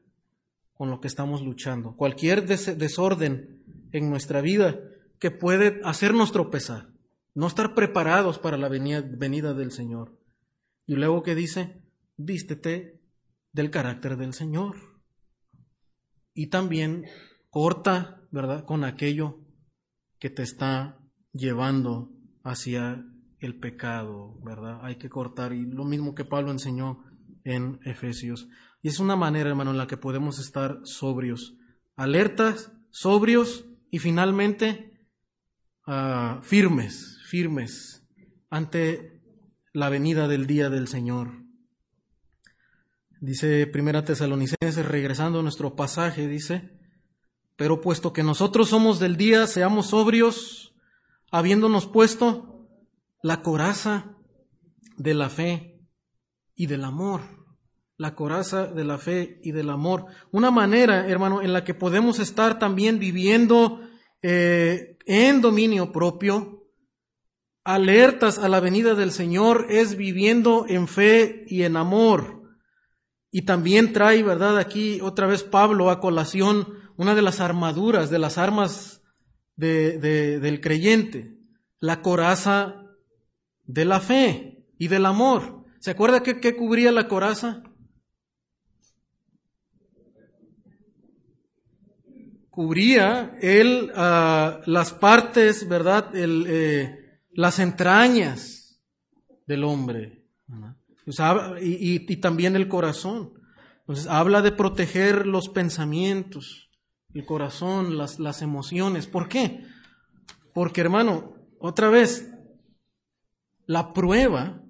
con 0.75 0.91
lo 0.91 1.01
que 1.01 1.09
estamos 1.09 1.43
luchando. 1.43 1.97
Cualquier 1.97 2.47
desorden 2.47 3.63
en 3.93 4.11
nuestra 4.11 4.41
vida 4.41 4.81
que 5.19 5.31
puede 5.31 5.81
hacernos 5.85 6.33
tropezar, 6.33 6.89
no 7.35 7.47
estar 7.47 7.75
preparados 7.75 8.39
para 8.39 8.57
la 8.57 8.69
venida 8.69 9.55
del 9.55 9.73
Señor. 9.73 10.19
Y 10.87 10.95
luego 10.97 11.23
que 11.23 11.35
dice, 11.35 11.83
vístete 12.17 13.01
del 13.53 13.71
carácter 13.71 14.17
del 14.17 14.33
Señor. 14.33 14.77
Y 16.33 16.49
también 16.49 17.07
corta 17.51 18.21
¿verdad? 18.31 18.65
Con 18.65 18.85
aquello 18.85 19.39
que 20.19 20.31
te 20.31 20.43
está 20.43 20.99
llevando 21.33 22.13
hacia 22.43 23.05
el 23.39 23.59
pecado, 23.59 24.39
¿verdad? 24.43 24.81
Hay 24.83 24.97
que 24.97 25.09
cortar. 25.09 25.53
Y 25.53 25.65
lo 25.67 25.85
mismo 25.85 26.15
que 26.15 26.25
Pablo 26.25 26.51
enseñó 26.51 27.05
en 27.45 27.81
Efesios. 27.85 28.49
Y 28.83 28.89
es 28.89 28.99
una 28.99 29.17
manera, 29.17 29.51
hermano, 29.51 29.71
en 29.71 29.79
la 29.79 29.87
que 29.87 29.97
podemos 29.97 30.39
estar 30.39 30.81
sobrios, 30.85 31.57
alertas, 31.97 32.73
sobrios 32.91 33.67
y 33.91 33.99
finalmente 33.99 35.07
ah, 35.87 36.41
firmes, 36.43 37.19
firmes 37.27 38.07
ante 38.49 39.23
la 39.73 39.89
venida 39.89 40.29
del 40.29 40.47
día 40.47 40.71
del 40.71 40.89
Señor. 40.89 41.45
Dice 43.21 43.67
Primera 43.67 44.05
Tesalonicenses, 44.05 44.87
regresando 44.87 45.41
a 45.41 45.43
nuestro 45.43 45.77
pasaje, 45.77 46.27
dice, 46.27 46.79
pero 47.57 47.83
puesto 47.83 48.15
que 48.15 48.23
nosotros 48.23 48.71
somos 48.71 48.99
del 48.99 49.17
día, 49.17 49.47
seamos 49.47 49.89
sobrios, 49.89 50.75
habiéndonos 51.31 51.87
puesto 51.87 52.67
la 53.23 53.43
coraza 53.43 54.17
de 54.97 55.15
la 55.15 55.29
fe 55.29 55.70
y 56.61 56.67
del 56.67 56.85
amor. 56.85 57.23
La 57.97 58.15
coraza 58.15 58.67
de 58.67 58.85
la 58.85 58.99
fe 58.99 59.41
y 59.43 59.53
del 59.53 59.71
amor. 59.71 60.05
Una 60.31 60.51
manera, 60.51 61.09
hermano, 61.09 61.41
en 61.41 61.55
la 61.55 61.65
que 61.65 61.73
podemos 61.73 62.19
estar 62.19 62.59
también 62.59 62.99
viviendo 62.99 63.81
eh, 64.21 64.99
en 65.07 65.41
dominio 65.41 65.91
propio, 65.91 66.67
alertas 67.65 68.39
a 68.39 68.51
la 68.51 68.61
venida 68.61 68.95
del 68.95 69.11
Señor, 69.11 69.69
es 69.71 69.97
viviendo 69.97 70.67
en 70.69 70.87
fe 70.87 71.47
y 71.49 71.63
en 71.63 71.79
amor. 71.79 72.43
Y 73.31 73.47
también 73.47 73.95
trae, 73.95 74.23
¿verdad? 74.23 74.59
Aquí 74.59 75.01
otra 75.01 75.27
vez 75.27 75.43
Pablo 75.43 75.89
a 75.89 75.99
colación 75.99 76.75
una 76.99 77.15
de 77.15 77.23
las 77.23 77.41
armaduras, 77.41 78.11
de 78.11 78.19
las 78.19 78.37
armas 78.37 79.01
del 79.57 80.61
creyente, 80.61 81.39
la 81.79 82.03
coraza 82.03 82.85
de 83.65 83.87
la 83.87 84.01
fe 84.01 84.67
y 84.77 84.89
del 84.89 85.07
amor. 85.07 85.60
¿Se 85.81 85.91
acuerda 85.91 86.23
qué, 86.23 86.57
cubría 86.57 86.93
la 86.93 87.09
coraza? 87.09 87.63
Cubría 92.51 93.39
él 93.41 93.91
ah, 93.97 94.61
las 94.67 94.93
partes, 94.93 95.67
¿verdad? 95.67 96.15
El, 96.15 96.45
eh, 96.49 97.21
las 97.33 97.59
entrañas 97.59 98.79
del 99.47 99.65
hombre. 99.65 100.27
y, 101.63 102.13
y, 102.13 102.17
también 102.19 102.57
el 102.57 102.69
corazón. 102.69 103.33
Entonces 103.79 104.07
habla 104.07 104.43
de 104.43 104.53
proteger 104.53 105.27
los 105.27 105.49
pensamientos, 105.49 106.71
el 107.15 107.25
corazón, 107.25 107.97
las, 107.97 108.19
las 108.19 108.43
emociones. 108.43 109.07
¿Por 109.07 109.29
qué? 109.31 109.65
Porque 110.53 110.83
hermano, 110.83 111.37
otra 111.59 111.89
vez, 111.89 112.31
la 113.65 113.95
prueba, 113.95 114.63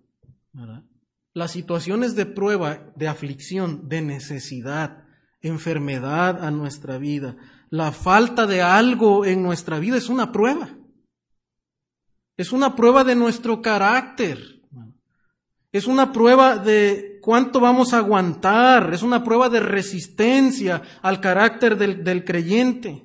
las 1.33 1.53
situaciones 1.53 2.15
de 2.15 2.27
prueba, 2.27 2.93
de 2.97 3.09
aflicción, 3.09 3.89
de 3.89 4.03
necesidad, 4.03 5.05
enfermedad 5.41 6.45
a 6.45 6.51
nuestra 6.51 6.99
vida, 6.99 7.37
la 7.71 7.93
falta 7.93 8.47
de 8.47 8.63
algo 8.63 9.25
en 9.25 9.43
nuestra 9.43 9.79
vida 9.79 9.97
es 9.97 10.09
una 10.09 10.33
prueba. 10.33 10.77
Es 12.37 12.53
una 12.53 12.75
prueba 12.75 13.05
de 13.05 13.15
nuestro 13.15 13.63
carácter. 13.63 14.61
Es 15.73 15.87
una 15.87 16.13
prueba 16.13 16.57
de 16.57 17.11
cuánto 17.21 17.61
vamos 17.61 17.93
a 17.93 17.99
aguantar, 17.99 18.93
es 18.93 19.03
una 19.03 19.23
prueba 19.23 19.49
de 19.49 19.61
resistencia 19.61 20.83
al 21.03 21.21
carácter 21.21 21.77
del, 21.77 22.25
creyente. 22.25 23.05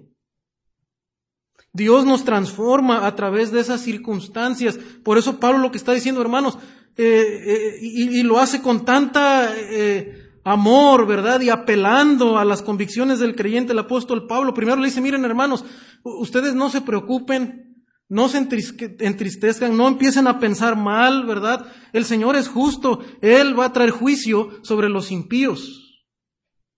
Dios 1.74 2.06
nos 2.06 2.24
transforma 2.24 3.06
a 3.06 3.16
través 3.16 3.52
de 3.52 3.60
esas 3.60 3.82
circunstancias. 3.82 4.80
Por 5.04 5.18
eso 5.18 5.40
Pablo 5.40 5.60
lo 5.60 5.72
que 5.72 5.78
está 5.78 5.92
diciendo, 5.92 6.22
hermanos, 6.22 6.58
eh, 6.98 7.78
eh, 7.78 7.78
y, 7.82 8.24
lo 8.24 8.40
hace 8.40 8.62
con 8.62 8.86
tanta 8.86 9.54
eh, 9.56 10.32
amor, 10.44 11.06
¿verdad? 11.06 11.42
Y 11.42 11.50
apelando 11.50 12.38
a 12.38 12.46
las 12.46 12.62
convicciones 12.62 13.20
del 13.20 13.36
creyente, 13.36 13.74
el 13.74 13.80
apóstol 13.80 14.28
Pablo. 14.28 14.54
Primero 14.54 14.78
le 14.78 14.88
dice, 14.88 15.02
miren 15.02 15.26
hermanos, 15.26 15.66
ustedes 16.04 16.56
no 16.56 16.70
se 16.70 16.82
preocupen 16.82 17.66
no 18.08 18.30
se 18.30 18.38
entristezcan, 18.38 19.76
no 19.76 19.88
empiecen 19.88 20.28
a 20.28 20.40
pensar 20.40 20.76
mal, 20.76 21.26
¿verdad? 21.26 21.66
El 21.92 22.06
Señor 22.06 22.36
es 22.36 22.48
justo, 22.48 23.00
Él 23.22 23.60
va 23.60 23.66
a 23.66 23.74
traer 23.74 23.90
juicio 23.90 24.60
sobre 24.62 24.90
los 24.90 25.12
impíos. 25.12 26.04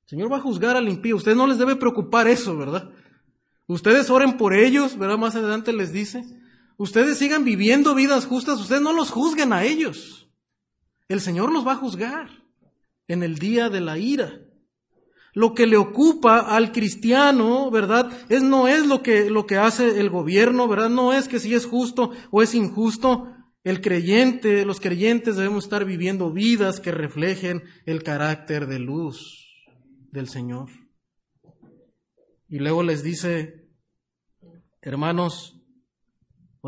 El 0.03 0.09
Señor 0.09 0.32
va 0.32 0.38
a 0.38 0.41
juzgar 0.41 0.78
al 0.78 0.88
impío. 0.88 1.18
Ustedes 1.18 1.36
no 1.36 1.47
les 1.47 1.57
debe 1.57 1.76
preocupar 1.76 2.30
eso, 2.30 2.57
¿verdad? 2.57 2.89
Ustedes 3.68 4.09
oren 4.09 4.38
por 4.38 4.53
ellos, 4.53 4.97
¿verdad? 4.97 5.18
Más 5.18 5.36
adelante 5.36 5.74
les 5.74 5.91
dice. 5.91 6.24
Ustedes 6.78 7.17
sigan 7.17 7.43
viviendo 7.43 7.95
vidas 7.95 8.25
justas, 8.25 8.59
ustedes 8.59 8.82
no 8.82 8.93
los 8.93 9.09
juzguen 9.09 9.51
a 9.51 9.65
ellos. 9.65 10.30
El 11.07 11.21
Señor 11.21 11.51
los 11.51 11.65
va 11.65 11.73
a 11.73 11.78
juzgar 11.78 12.30
en 13.07 13.23
el 13.23 13.39
día 13.39 13.69
de 13.69 13.82
la 13.82 13.97
ira 13.97 14.47
lo 15.38 15.53
que 15.53 15.67
le 15.67 15.78
ocupa 15.78 16.39
al 16.39 16.71
cristiano, 16.71 17.69
¿verdad? 17.69 18.11
Es, 18.28 18.41
no 18.41 18.67
es 18.67 18.88
lo 18.88 19.03
que, 19.03 19.30
lo 19.30 19.45
que 19.45 19.55
hace 19.55 19.99
el 19.99 20.09
gobierno, 20.09 20.67
¿verdad? 20.67 20.89
No 20.89 21.13
es 21.13 21.28
que 21.28 21.38
si 21.38 21.53
es 21.53 21.67
justo 21.67 22.11
o 22.32 22.41
es 22.41 22.55
injusto. 22.55 23.32
El 23.63 23.82
creyente, 23.82 24.65
los 24.65 24.80
creyentes 24.80 25.36
debemos 25.36 25.65
estar 25.65 25.86
viviendo 25.86 26.34
vidas 26.34 26.80
que 26.80 26.91
reflejen 26.91 27.61
el 27.86 28.01
carácter 28.01 28.65
de 28.65 28.80
luz 28.80 29.53
del 30.11 30.28
Señor. 30.28 30.69
Y 32.49 32.57
luego 32.57 32.82
les 32.82 33.03
dice, 33.03 33.69
hermanos, 34.82 35.57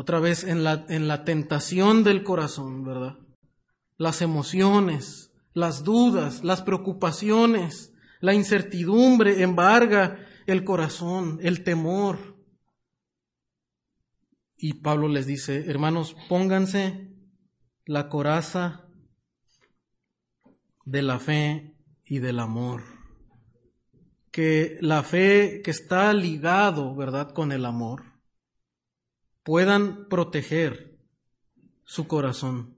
otra 0.00 0.18
vez 0.18 0.44
en 0.44 0.64
la, 0.64 0.86
en 0.88 1.08
la 1.08 1.24
tentación 1.24 2.04
del 2.04 2.24
corazón, 2.24 2.84
¿verdad? 2.84 3.18
Las 3.98 4.22
emociones, 4.22 5.30
las 5.52 5.84
dudas, 5.84 6.42
las 6.42 6.62
preocupaciones, 6.62 7.92
la 8.20 8.32
incertidumbre 8.32 9.42
embarga 9.42 10.26
el 10.46 10.64
corazón, 10.64 11.38
el 11.42 11.64
temor. 11.64 12.38
Y 14.56 14.80
Pablo 14.80 15.06
les 15.06 15.26
dice, 15.26 15.66
hermanos, 15.70 16.16
pónganse 16.30 17.14
la 17.84 18.08
coraza 18.08 18.88
de 20.86 21.02
la 21.02 21.18
fe 21.18 21.76
y 22.06 22.20
del 22.20 22.40
amor. 22.40 22.84
Que 24.30 24.78
la 24.80 25.02
fe 25.02 25.60
que 25.62 25.70
está 25.70 26.14
ligado, 26.14 26.96
¿verdad?, 26.96 27.34
con 27.34 27.52
el 27.52 27.66
amor, 27.66 28.09
puedan 29.50 30.06
proteger 30.08 30.96
su 31.82 32.06
corazón. 32.06 32.76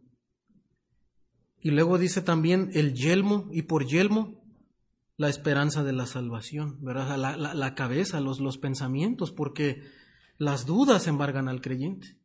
Y 1.60 1.70
luego 1.70 1.98
dice 1.98 2.22
también 2.22 2.70
el 2.72 2.94
yelmo, 2.94 3.50
y 3.52 3.60
por 3.60 3.84
yelmo 3.84 4.42
la 5.18 5.28
esperanza 5.28 5.84
de 5.84 5.92
la 5.92 6.06
salvación, 6.06 6.78
¿verdad? 6.80 7.18
La, 7.18 7.74
cabeza, 7.74 8.22
los, 8.22 8.40
los 8.40 8.56
pensamientos, 8.56 9.32
porque 9.32 9.82
las 10.38 10.64
dudas 10.64 11.08
embargan 11.08 11.46
al 11.46 11.60
creyente. 11.60 12.16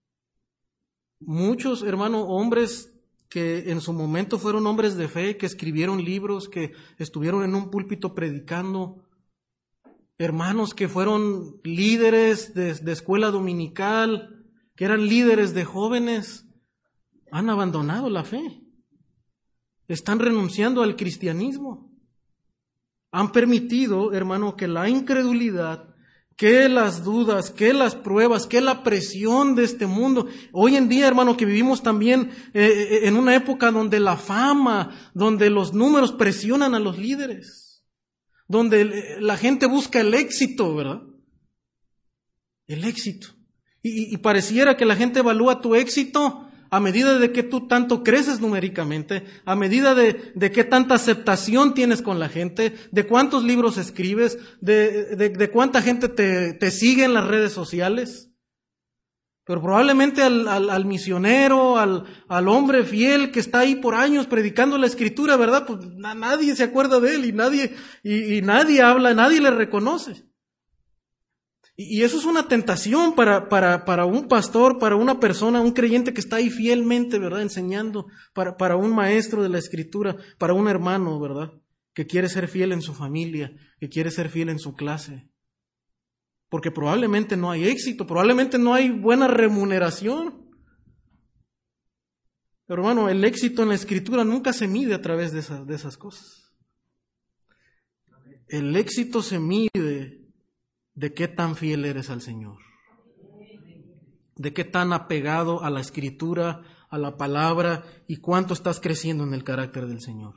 Muchos, 1.20 1.84
hermanos, 1.84 2.24
hombres 2.30 2.98
que 3.28 3.70
en 3.70 3.82
su 3.82 3.92
momento 3.92 4.40
fueron 4.40 4.66
hombres 4.66 4.96
de 4.96 5.10
fe, 5.10 5.36
que 5.36 5.46
escribieron 5.46 6.06
libros, 6.06 6.48
que 6.48 6.72
estuvieron 6.98 7.44
en 7.44 7.54
un 7.54 7.70
púlpito 7.70 8.16
predicando, 8.16 9.04
hermanos 10.18 10.74
que 10.74 10.88
fueron 10.88 11.60
líderes 11.66 12.54
de, 12.54 12.76
de 12.76 12.92
escuela 12.94 13.30
dominical, 13.30 14.36
que 14.78 14.86
eran 14.86 15.08
líderes 15.08 15.54
de 15.54 15.66
jóvenes, 15.66 16.46
han 17.32 17.50
abandonado 17.50 18.10
la 18.10 18.24
fe, 18.24 18.62
están 19.90 20.20
renunciando 20.20 20.84
al 20.84 20.96
cristianismo 20.96 21.88
han 23.12 23.32
permitido, 23.32 24.14
hermano, 24.14 24.56
que 24.56 24.68
la 24.68 24.90
incredulidad, 24.90 25.96
que 26.36 26.70
las 26.70 27.04
dudas, 27.04 27.50
que 27.50 27.74
las 27.74 27.96
pruebas, 27.96 28.46
que 28.46 28.62
la 28.62 28.84
presión 28.84 29.56
de 29.56 29.64
este 29.64 29.88
mundo. 29.88 30.28
Hoy 30.52 30.76
en 30.76 30.88
día, 30.88 31.08
hermano, 31.08 31.36
que 31.36 31.46
vivimos 31.46 31.82
también 31.82 32.32
eh, 32.54 32.62
eh, 32.64 33.00
en 33.08 33.16
una 33.16 33.36
época 33.36 33.72
donde 33.72 34.00
la 34.00 34.18
fama, 34.18 34.96
donde 35.14 35.50
los 35.50 35.74
números 35.74 36.12
presionan 36.12 36.76
a 36.76 36.80
los 36.80 37.00
líderes, 37.00 37.84
donde 38.48 39.18
la 39.20 39.38
gente 39.38 39.66
busca 39.66 40.02
el 40.02 40.14
éxito, 40.14 40.76
¿verdad? 40.76 41.02
El 42.68 42.84
éxito. 42.84 43.30
Y, 43.88 44.18
pareciera 44.18 44.78
que 44.78 44.86
la 44.86 44.96
gente 44.96 45.20
evalúa 45.20 45.62
tu 45.62 45.76
éxito 45.76 46.48
a 46.70 46.80
medida 46.80 47.18
de 47.18 47.32
que 47.32 47.44
tú 47.44 47.68
tanto 47.68 48.04
creces 48.04 48.42
numéricamente, 48.42 49.24
a 49.46 49.56
medida 49.56 49.96
de, 49.96 50.32
de 50.36 50.52
qué 50.52 50.64
tanta 50.64 50.96
aceptación 50.96 51.74
tienes 51.74 52.02
con 52.02 52.20
la 52.20 52.30
gente, 52.30 52.76
de 52.92 53.08
cuántos 53.08 53.44
libros 53.44 53.78
escribes, 53.78 54.38
de, 54.60 55.50
cuánta 55.54 55.82
gente 55.82 56.10
te, 56.10 56.72
sigue 56.72 57.06
en 57.06 57.14
las 57.14 57.26
redes 57.26 57.54
sociales. 57.54 58.32
Pero 59.46 59.62
probablemente 59.62 60.24
al, 60.24 60.86
misionero, 60.86 61.78
al, 61.78 62.48
hombre 62.50 62.84
fiel 62.84 63.32
que 63.32 63.40
está 63.40 63.60
ahí 63.60 63.76
por 63.76 63.96
años 63.96 64.28
predicando 64.28 64.78
la 64.78 64.88
escritura, 64.88 65.38
¿verdad? 65.38 65.66
Pues 65.66 65.80
nadie 65.96 66.54
se 66.54 66.64
acuerda 66.64 67.00
de 67.00 67.16
él 67.16 67.26
y 67.26 67.32
nadie, 67.32 67.74
y 68.04 68.42
nadie 68.42 68.82
habla, 68.82 69.14
nadie 69.14 69.40
le 69.40 69.52
reconoce. 69.52 70.27
Y 71.80 72.02
eso 72.02 72.18
es 72.18 72.26
una 72.26 72.48
tentación 72.48 73.14
para, 73.14 73.50
para, 73.50 73.86
para, 73.86 74.06
un 74.06 74.28
pastor, 74.28 74.80
para 74.80 74.96
una 74.96 75.20
persona, 75.20 75.62
un 75.62 75.74
creyente 75.74 76.12
que 76.12 76.20
está 76.20 76.38
ahí 76.38 76.50
fielmente, 76.50 77.20
¿verdad? 77.20 77.44
Enseñando, 77.44 78.08
para, 78.34 78.58
para 78.58 78.76
un 78.76 78.96
maestro 78.96 79.44
de 79.44 79.50
la 79.50 79.60
escritura, 79.60 80.18
para 80.40 80.56
un 80.56 80.68
hermano, 80.68 81.20
¿verdad? 81.20 81.54
Que 81.94 82.08
quiere 82.08 82.30
ser 82.30 82.48
fiel 82.48 82.72
en 82.72 82.82
su 82.82 82.96
familia, 82.96 83.56
que 83.80 83.90
quiere 83.90 84.10
ser 84.10 84.30
fiel 84.30 84.50
en 84.50 84.58
su 84.58 84.74
clase. 84.74 85.30
Porque 86.50 86.72
probablemente 86.72 87.38
no 87.38 87.52
hay 87.52 87.68
éxito, 87.68 88.08
probablemente 88.08 88.58
no 88.58 88.74
hay 88.74 88.90
buena 88.90 89.28
remuneración. 89.28 90.50
Pero 92.66 92.82
hermano, 92.82 93.08
el 93.08 93.24
éxito 93.24 93.62
en 93.62 93.70
la 93.70 93.76
escritura 93.76 94.24
nunca 94.24 94.52
se 94.52 94.68
mide 94.68 94.96
a 94.96 95.02
través 95.04 95.32
de 95.32 95.42
de 95.64 95.76
esas 95.76 95.96
cosas. 95.96 96.52
El 98.48 98.76
éxito 98.76 99.22
se 99.22 99.38
mide 99.38 100.27
de 100.98 101.14
qué 101.14 101.28
tan 101.28 101.56
fiel 101.56 101.86
eres 101.86 102.10
al 102.10 102.22
Señor, 102.22 102.58
de 104.36 104.52
qué 104.52 104.64
tan 104.64 104.94
apegado 104.94 105.64
a 105.64 105.70
la 105.70 105.80
escritura, 105.80 106.64
a 106.90 106.98
la 106.98 107.18
palabra 107.18 107.84
y 108.08 108.18
cuánto 108.18 108.56
estás 108.56 108.80
creciendo 108.80 109.24
en 109.24 109.36
el 109.36 109.44
carácter 109.44 109.86
del 109.86 110.02
Señor. 110.02 110.34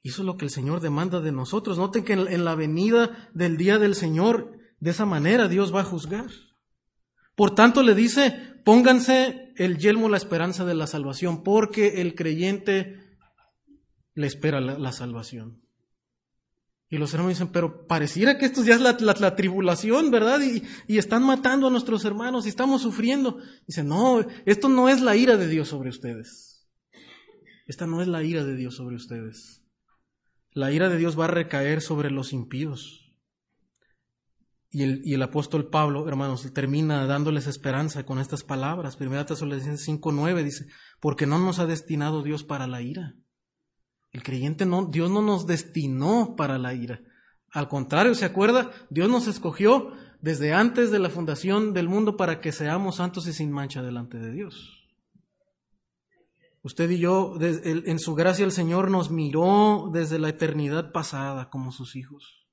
Y 0.00 0.08
eso 0.08 0.22
es 0.22 0.26
lo 0.26 0.38
que 0.38 0.46
el 0.46 0.50
Señor 0.50 0.80
demanda 0.80 1.20
de 1.20 1.30
nosotros. 1.30 1.76
Noten 1.76 2.04
que 2.04 2.14
en 2.14 2.44
la 2.44 2.54
venida 2.54 3.30
del 3.34 3.58
día 3.58 3.78
del 3.78 3.94
Señor, 3.94 4.58
de 4.80 4.90
esa 4.90 5.04
manera 5.04 5.46
Dios 5.46 5.74
va 5.74 5.82
a 5.82 5.84
juzgar. 5.84 6.30
Por 7.36 7.54
tanto 7.54 7.82
le 7.82 7.94
dice, 7.94 8.56
pónganse 8.64 9.52
el 9.56 9.76
yelmo 9.76 10.08
la 10.08 10.16
esperanza 10.16 10.64
de 10.64 10.74
la 10.74 10.86
salvación, 10.86 11.42
porque 11.42 12.00
el 12.00 12.14
creyente 12.14 12.98
le 14.14 14.26
espera 14.26 14.60
la, 14.60 14.92
salvación. 14.92 15.62
Y 16.92 16.98
los 16.98 17.14
hermanos 17.14 17.38
dicen, 17.38 17.48
pero 17.48 17.86
pareciera 17.86 18.36
que 18.36 18.44
esto 18.44 18.62
ya 18.62 18.74
es 18.74 18.80
la, 18.82 19.34
tribulación, 19.34 20.10
¿verdad? 20.10 20.40
Y, 20.42 20.98
están 20.98 21.22
matando 21.22 21.66
a 21.66 21.70
nuestros 21.70 22.04
hermanos 22.04 22.44
y 22.44 22.50
estamos 22.50 22.82
sufriendo. 22.82 23.38
Dicen, 23.66 23.88
no, 23.88 24.20
esto 24.44 24.68
no 24.68 24.90
es 24.90 25.00
la 25.00 25.16
ira 25.16 25.38
de 25.38 25.48
Dios 25.48 25.68
sobre 25.68 25.88
ustedes. 25.88 26.68
Esta 27.66 27.86
no 27.86 28.02
es 28.02 28.08
la 28.08 28.22
ira 28.22 28.44
de 28.44 28.56
Dios 28.56 28.76
sobre 28.76 28.96
ustedes. 28.96 29.62
La 30.50 30.70
ira 30.70 30.90
de 30.90 30.98
Dios 30.98 31.18
va 31.18 31.24
a 31.24 31.28
recaer 31.28 31.80
sobre 31.80 32.10
los 32.10 32.34
impíos. 32.34 33.10
Y 34.68 34.82
el, 34.82 35.00
y 35.02 35.14
el, 35.14 35.22
apóstol 35.22 35.70
Pablo, 35.70 36.06
hermanos, 36.06 36.46
termina 36.52 37.06
dándoles 37.06 37.46
esperanza 37.46 38.04
con 38.04 38.18
estas 38.18 38.44
palabras. 38.44 38.96
Primera 38.96 39.24
Tesalonicenses 39.24 39.88
5.9 39.88 40.42
dice, 40.44 40.66
porque 41.00 41.26
no 41.26 41.38
nos 41.38 41.58
ha 41.58 41.64
destinado 41.64 42.22
Dios 42.22 42.44
para 42.44 42.66
la 42.66 42.82
ira. 42.82 43.14
El 44.12 44.22
creyente 44.22 44.66
no, 44.66 44.86
Dios 44.86 45.10
no 45.10 45.22
nos 45.22 45.46
destinó 45.46 46.34
para 46.36 46.58
la 46.58 46.74
ira. 46.74 47.00
Al 47.50 47.68
contrario, 47.68 48.14
¿se 48.14 48.24
acuerda? 48.24 48.70
Dios 48.90 49.08
nos 49.08 49.26
escogió 49.26 49.92
desde 50.20 50.52
antes 50.52 50.90
de 50.90 50.98
la 50.98 51.10
fundación 51.10 51.72
del 51.72 51.88
mundo 51.88 52.16
para 52.16 52.40
que 52.40 52.52
seamos 52.52 52.96
santos 52.96 53.26
y 53.26 53.32
sin 53.32 53.50
mancha 53.50 53.82
delante 53.82 54.18
de 54.18 54.32
Dios. 54.32 54.78
Usted 56.62 56.88
y 56.90 56.98
yo, 56.98 57.34
en 57.40 57.98
su 57.98 58.14
gracia 58.14 58.44
el 58.44 58.52
Señor 58.52 58.90
nos 58.90 59.10
miró 59.10 59.90
desde 59.92 60.20
la 60.20 60.28
eternidad 60.28 60.92
pasada 60.92 61.50
como 61.50 61.72
sus 61.72 61.96
hijos. 61.96 62.46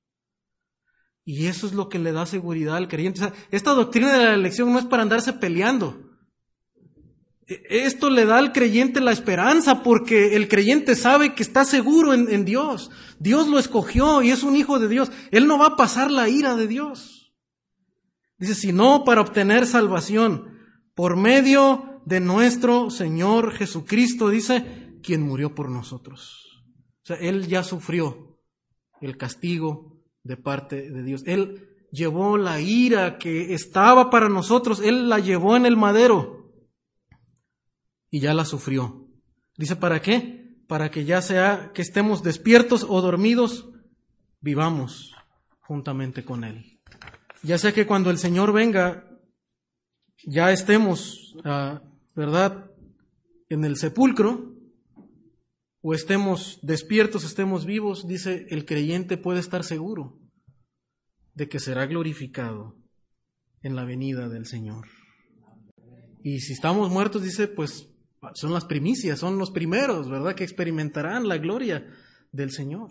Y 1.24 1.46
eso 1.46 1.66
es 1.68 1.74
lo 1.74 1.88
que 1.88 2.00
le 2.00 2.10
da 2.10 2.26
seguridad 2.26 2.76
al 2.76 2.88
creyente. 2.88 3.20
esta 3.52 3.72
doctrina 3.72 4.12
de 4.12 4.24
la 4.24 4.34
elección 4.34 4.72
no 4.72 4.80
es 4.80 4.86
para 4.86 5.02
andarse 5.02 5.32
peleando. 5.34 6.09
Esto 7.68 8.10
le 8.10 8.26
da 8.26 8.38
al 8.38 8.52
creyente 8.52 9.00
la 9.00 9.10
esperanza 9.10 9.82
porque 9.82 10.36
el 10.36 10.46
creyente 10.46 10.94
sabe 10.94 11.34
que 11.34 11.42
está 11.42 11.64
seguro 11.64 12.14
en, 12.14 12.32
en, 12.32 12.44
Dios. 12.44 12.92
Dios 13.18 13.48
lo 13.48 13.58
escogió 13.58 14.22
y 14.22 14.30
es 14.30 14.44
un 14.44 14.54
hijo 14.54 14.78
de 14.78 14.86
Dios. 14.86 15.10
Él 15.32 15.48
no 15.48 15.58
va 15.58 15.66
a 15.66 15.76
pasar 15.76 16.12
la 16.12 16.28
ira 16.28 16.54
de 16.54 16.68
Dios. 16.68 17.32
Dice, 18.38 18.54
sino 18.54 19.02
para 19.02 19.20
obtener 19.20 19.66
salvación 19.66 20.60
por 20.94 21.16
medio 21.16 22.02
de 22.06 22.20
nuestro 22.20 22.88
Señor 22.88 23.52
Jesucristo, 23.52 24.28
dice, 24.28 24.98
quien 25.02 25.22
murió 25.22 25.52
por 25.52 25.70
nosotros. 25.70 26.62
O 27.02 27.06
sea, 27.06 27.16
Él 27.16 27.48
ya 27.48 27.64
sufrió 27.64 28.38
el 29.00 29.16
castigo 29.16 30.00
de 30.22 30.36
parte 30.36 30.88
de 30.88 31.02
Dios. 31.02 31.24
Él 31.26 31.68
llevó 31.90 32.36
la 32.36 32.60
ira 32.60 33.18
que 33.18 33.54
estaba 33.54 34.08
para 34.08 34.28
nosotros, 34.28 34.80
Él 34.80 35.08
la 35.08 35.18
llevó 35.18 35.56
en 35.56 35.66
el 35.66 35.76
madero 35.76 36.39
y 38.10 38.20
ya 38.20 38.34
la 38.34 38.44
sufrió. 38.44 39.08
Dice, 39.56 39.76
¿para 39.76 40.00
qué? 40.02 40.58
Para 40.66 40.90
que 40.90 41.04
ya 41.04 41.22
sea 41.22 41.72
que 41.74 41.82
estemos 41.82 42.22
despiertos 42.22 42.84
o 42.88 43.00
dormidos, 43.00 43.70
vivamos 44.40 45.14
juntamente 45.60 46.24
con 46.24 46.44
Él. 46.44 46.80
Ya 47.42 47.58
sea 47.58 47.72
que 47.72 47.86
cuando 47.86 48.10
el 48.10 48.18
Señor 48.18 48.52
venga, 48.52 49.06
ya 50.24 50.52
estemos, 50.52 51.36
ah, 51.44 51.82
¿verdad?, 52.14 52.70
en 53.48 53.64
el 53.64 53.76
sepulcro, 53.76 54.54
o 55.82 55.94
estemos 55.94 56.58
despiertos, 56.62 57.24
estemos 57.24 57.64
vivos, 57.64 58.06
dice 58.06 58.46
el 58.50 58.66
creyente 58.66 59.16
puede 59.16 59.40
estar 59.40 59.64
seguro 59.64 60.18
de 61.34 61.48
que 61.48 61.58
será 61.58 61.86
glorificado 61.86 62.76
en 63.62 63.76
la 63.76 63.84
venida 63.84 64.28
del 64.28 64.46
Señor. 64.46 64.88
Y 66.22 66.40
si 66.40 66.52
estamos 66.52 66.90
muertos, 66.90 67.22
dice, 67.22 67.48
pues 67.48 67.89
son 68.34 68.52
las 68.52 68.64
primicias, 68.64 69.18
son 69.18 69.38
los 69.38 69.50
primeros, 69.50 70.08
¿verdad? 70.08 70.34
Que 70.34 70.44
experimentarán 70.44 71.28
la 71.28 71.38
gloria 71.38 71.86
del 72.32 72.50
Señor. 72.50 72.90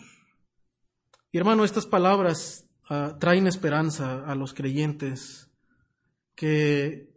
Y 1.32 1.38
hermano, 1.38 1.64
estas 1.64 1.86
palabras 1.86 2.68
ah, 2.90 3.18
traen 3.20 3.48
esperanza 3.48 4.26
a 4.26 4.36
los 4.36 4.54
creyentes 4.54 5.52
que 6.36 7.10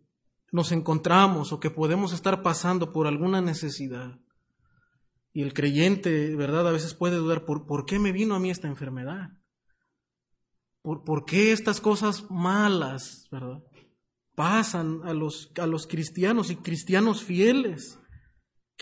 nos 0.51 0.71
encontramos 0.71 1.53
o 1.53 1.61
que 1.61 1.71
podemos 1.71 2.13
estar 2.13 2.43
pasando 2.43 2.93
por 2.93 3.07
alguna 3.07 3.41
necesidad. 3.41 4.19
Y 5.33 5.43
el 5.43 5.55
creyente, 5.55 6.37
¿verdad? 6.37 6.69
A 6.69 6.73
veces 6.73 6.93
puede 6.93 7.17
dudar, 7.17 7.47
¿por, 7.47 7.67
¿por 7.67 7.87
qué 7.87 7.99
me 7.99 8.13
vino 8.13 8.35
a 8.35 8.39
mí 8.39 8.51
esta 8.51 8.69
enfermedad? 8.69 9.31
¿Por, 10.83 11.05
¿Por, 11.05 11.25
qué 11.25 11.53
estas 11.53 11.81
cosas 11.81 12.31
malas, 12.31 13.29
¿verdad? 13.31 13.63
Pasan 14.35 15.01
a 15.05 15.15
los, 15.15 15.53
a 15.59 15.67
los 15.67 15.87
cristianos 15.87 16.51
y 16.51 16.57
cristianos 16.57 17.23
fieles, 17.23 17.99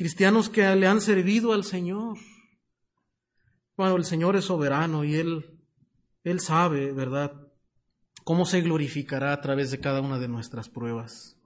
cristianos 0.00 0.48
que 0.48 0.74
le 0.76 0.86
han 0.86 1.02
servido 1.02 1.52
al 1.52 1.62
Señor. 1.62 2.16
Cuando 3.76 3.98
el 3.98 4.06
Señor 4.06 4.34
es 4.34 4.46
soberano 4.46 5.04
y 5.04 5.16
Él, 5.16 5.60
Él 6.24 6.40
sabe, 6.40 6.90
¿verdad?, 6.92 7.34
cómo 8.24 8.46
se 8.46 8.62
glorificará 8.62 9.34
a 9.34 9.42
través 9.42 9.70
de 9.70 9.78
cada 9.78 10.00
una 10.00 10.18
de 10.18 10.26
nuestras 10.26 10.70
pruebas. 10.70 11.36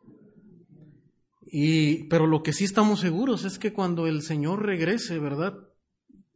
Y, 1.46 2.04
pero 2.04 2.28
lo 2.28 2.44
que 2.44 2.52
sí 2.52 2.62
estamos 2.62 3.00
seguros 3.00 3.44
es 3.44 3.58
que 3.58 3.72
cuando 3.72 4.06
el 4.06 4.22
Señor 4.22 4.64
regrese, 4.64 5.18
¿verdad? 5.18 5.54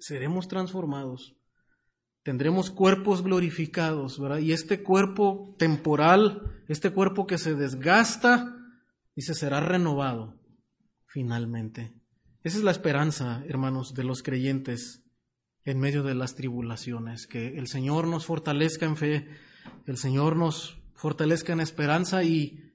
Seremos 0.01 0.49
transformados. 0.49 1.37
Tendremos 2.25 2.73
cuerpos 2.73 3.23
glorificados, 3.23 4.19
¿verdad? 4.19 4.39
Y 4.39 4.51
este 4.51 4.83
cuerpo 4.83 5.55
temporal, 5.57 6.64
este 6.66 6.91
cuerpo 6.91 7.29
que 7.29 7.39
se 7.39 7.55
desgasta, 7.55 8.57
dice, 9.14 9.35
será 9.35 9.61
renovado 9.61 10.35
finalmente. 11.07 11.97
Esa 12.49 12.57
es 12.57 12.64
la 12.64 12.70
esperanza, 12.70 13.44
hermanos, 13.46 13.92
de 13.92 14.05
los 14.05 14.22
creyentes 14.22 15.05
en 15.64 15.78
medio 15.78 16.03
de 16.03 16.14
las 16.14 16.34
tribulaciones, 16.34 17.26
que 17.26 17.59
el 17.59 17.66
Señor 17.66 18.07
nos 18.07 18.24
fortalezca 18.24 18.86
en 18.86 18.96
fe, 18.96 19.28
el 19.84 19.99
Señor 19.99 20.34
nos 20.34 20.80
fortalezca 20.94 21.53
en 21.53 21.61
esperanza 21.61 22.24
y 22.24 22.68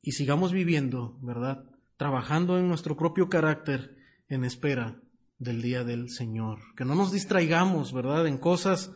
y 0.00 0.12
sigamos 0.12 0.52
viviendo, 0.52 1.18
¿verdad? 1.22 1.64
Trabajando 1.96 2.56
en 2.56 2.68
nuestro 2.68 2.96
propio 2.96 3.28
carácter 3.28 3.96
en 4.28 4.44
espera 4.44 5.00
del 5.38 5.60
día 5.60 5.82
del 5.82 6.08
Señor. 6.08 6.60
Que 6.76 6.84
no 6.84 6.94
nos 6.94 7.10
distraigamos, 7.10 7.92
¿verdad? 7.92 8.28
En 8.28 8.38
cosas 8.38 8.92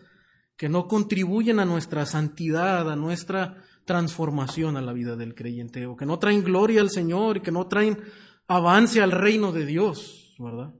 que 0.56 0.68
no 0.68 0.86
contribuyen 0.86 1.58
a 1.58 1.64
nuestra 1.64 2.06
santidad, 2.06 2.88
a 2.88 2.94
nuestra 2.94 3.64
transformación 3.84 4.76
a 4.76 4.80
la 4.80 4.92
vida 4.92 5.16
del 5.16 5.34
creyente, 5.34 5.86
o 5.86 5.96
que 5.96 6.06
no 6.06 6.20
traen 6.20 6.44
gloria 6.44 6.82
al 6.82 6.90
Señor 6.90 7.38
y 7.38 7.40
que 7.40 7.50
no 7.50 7.66
traen 7.66 7.98
avance 8.46 9.00
al 9.00 9.10
reino 9.10 9.52
de 9.52 9.66
Dios, 9.66 10.34
¿verdad? 10.38 10.74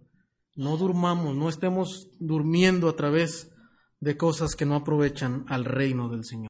No 0.56 0.76
durmamos, 0.76 1.34
no 1.34 1.48
estemos 1.48 2.10
durmiendo 2.20 2.88
a 2.88 2.96
través 2.96 3.52
de 4.00 4.16
cosas 4.16 4.54
que 4.54 4.66
no 4.66 4.76
aprovechan 4.76 5.44
al 5.48 5.64
reino 5.64 6.08
del 6.08 6.24
Señor. 6.24 6.48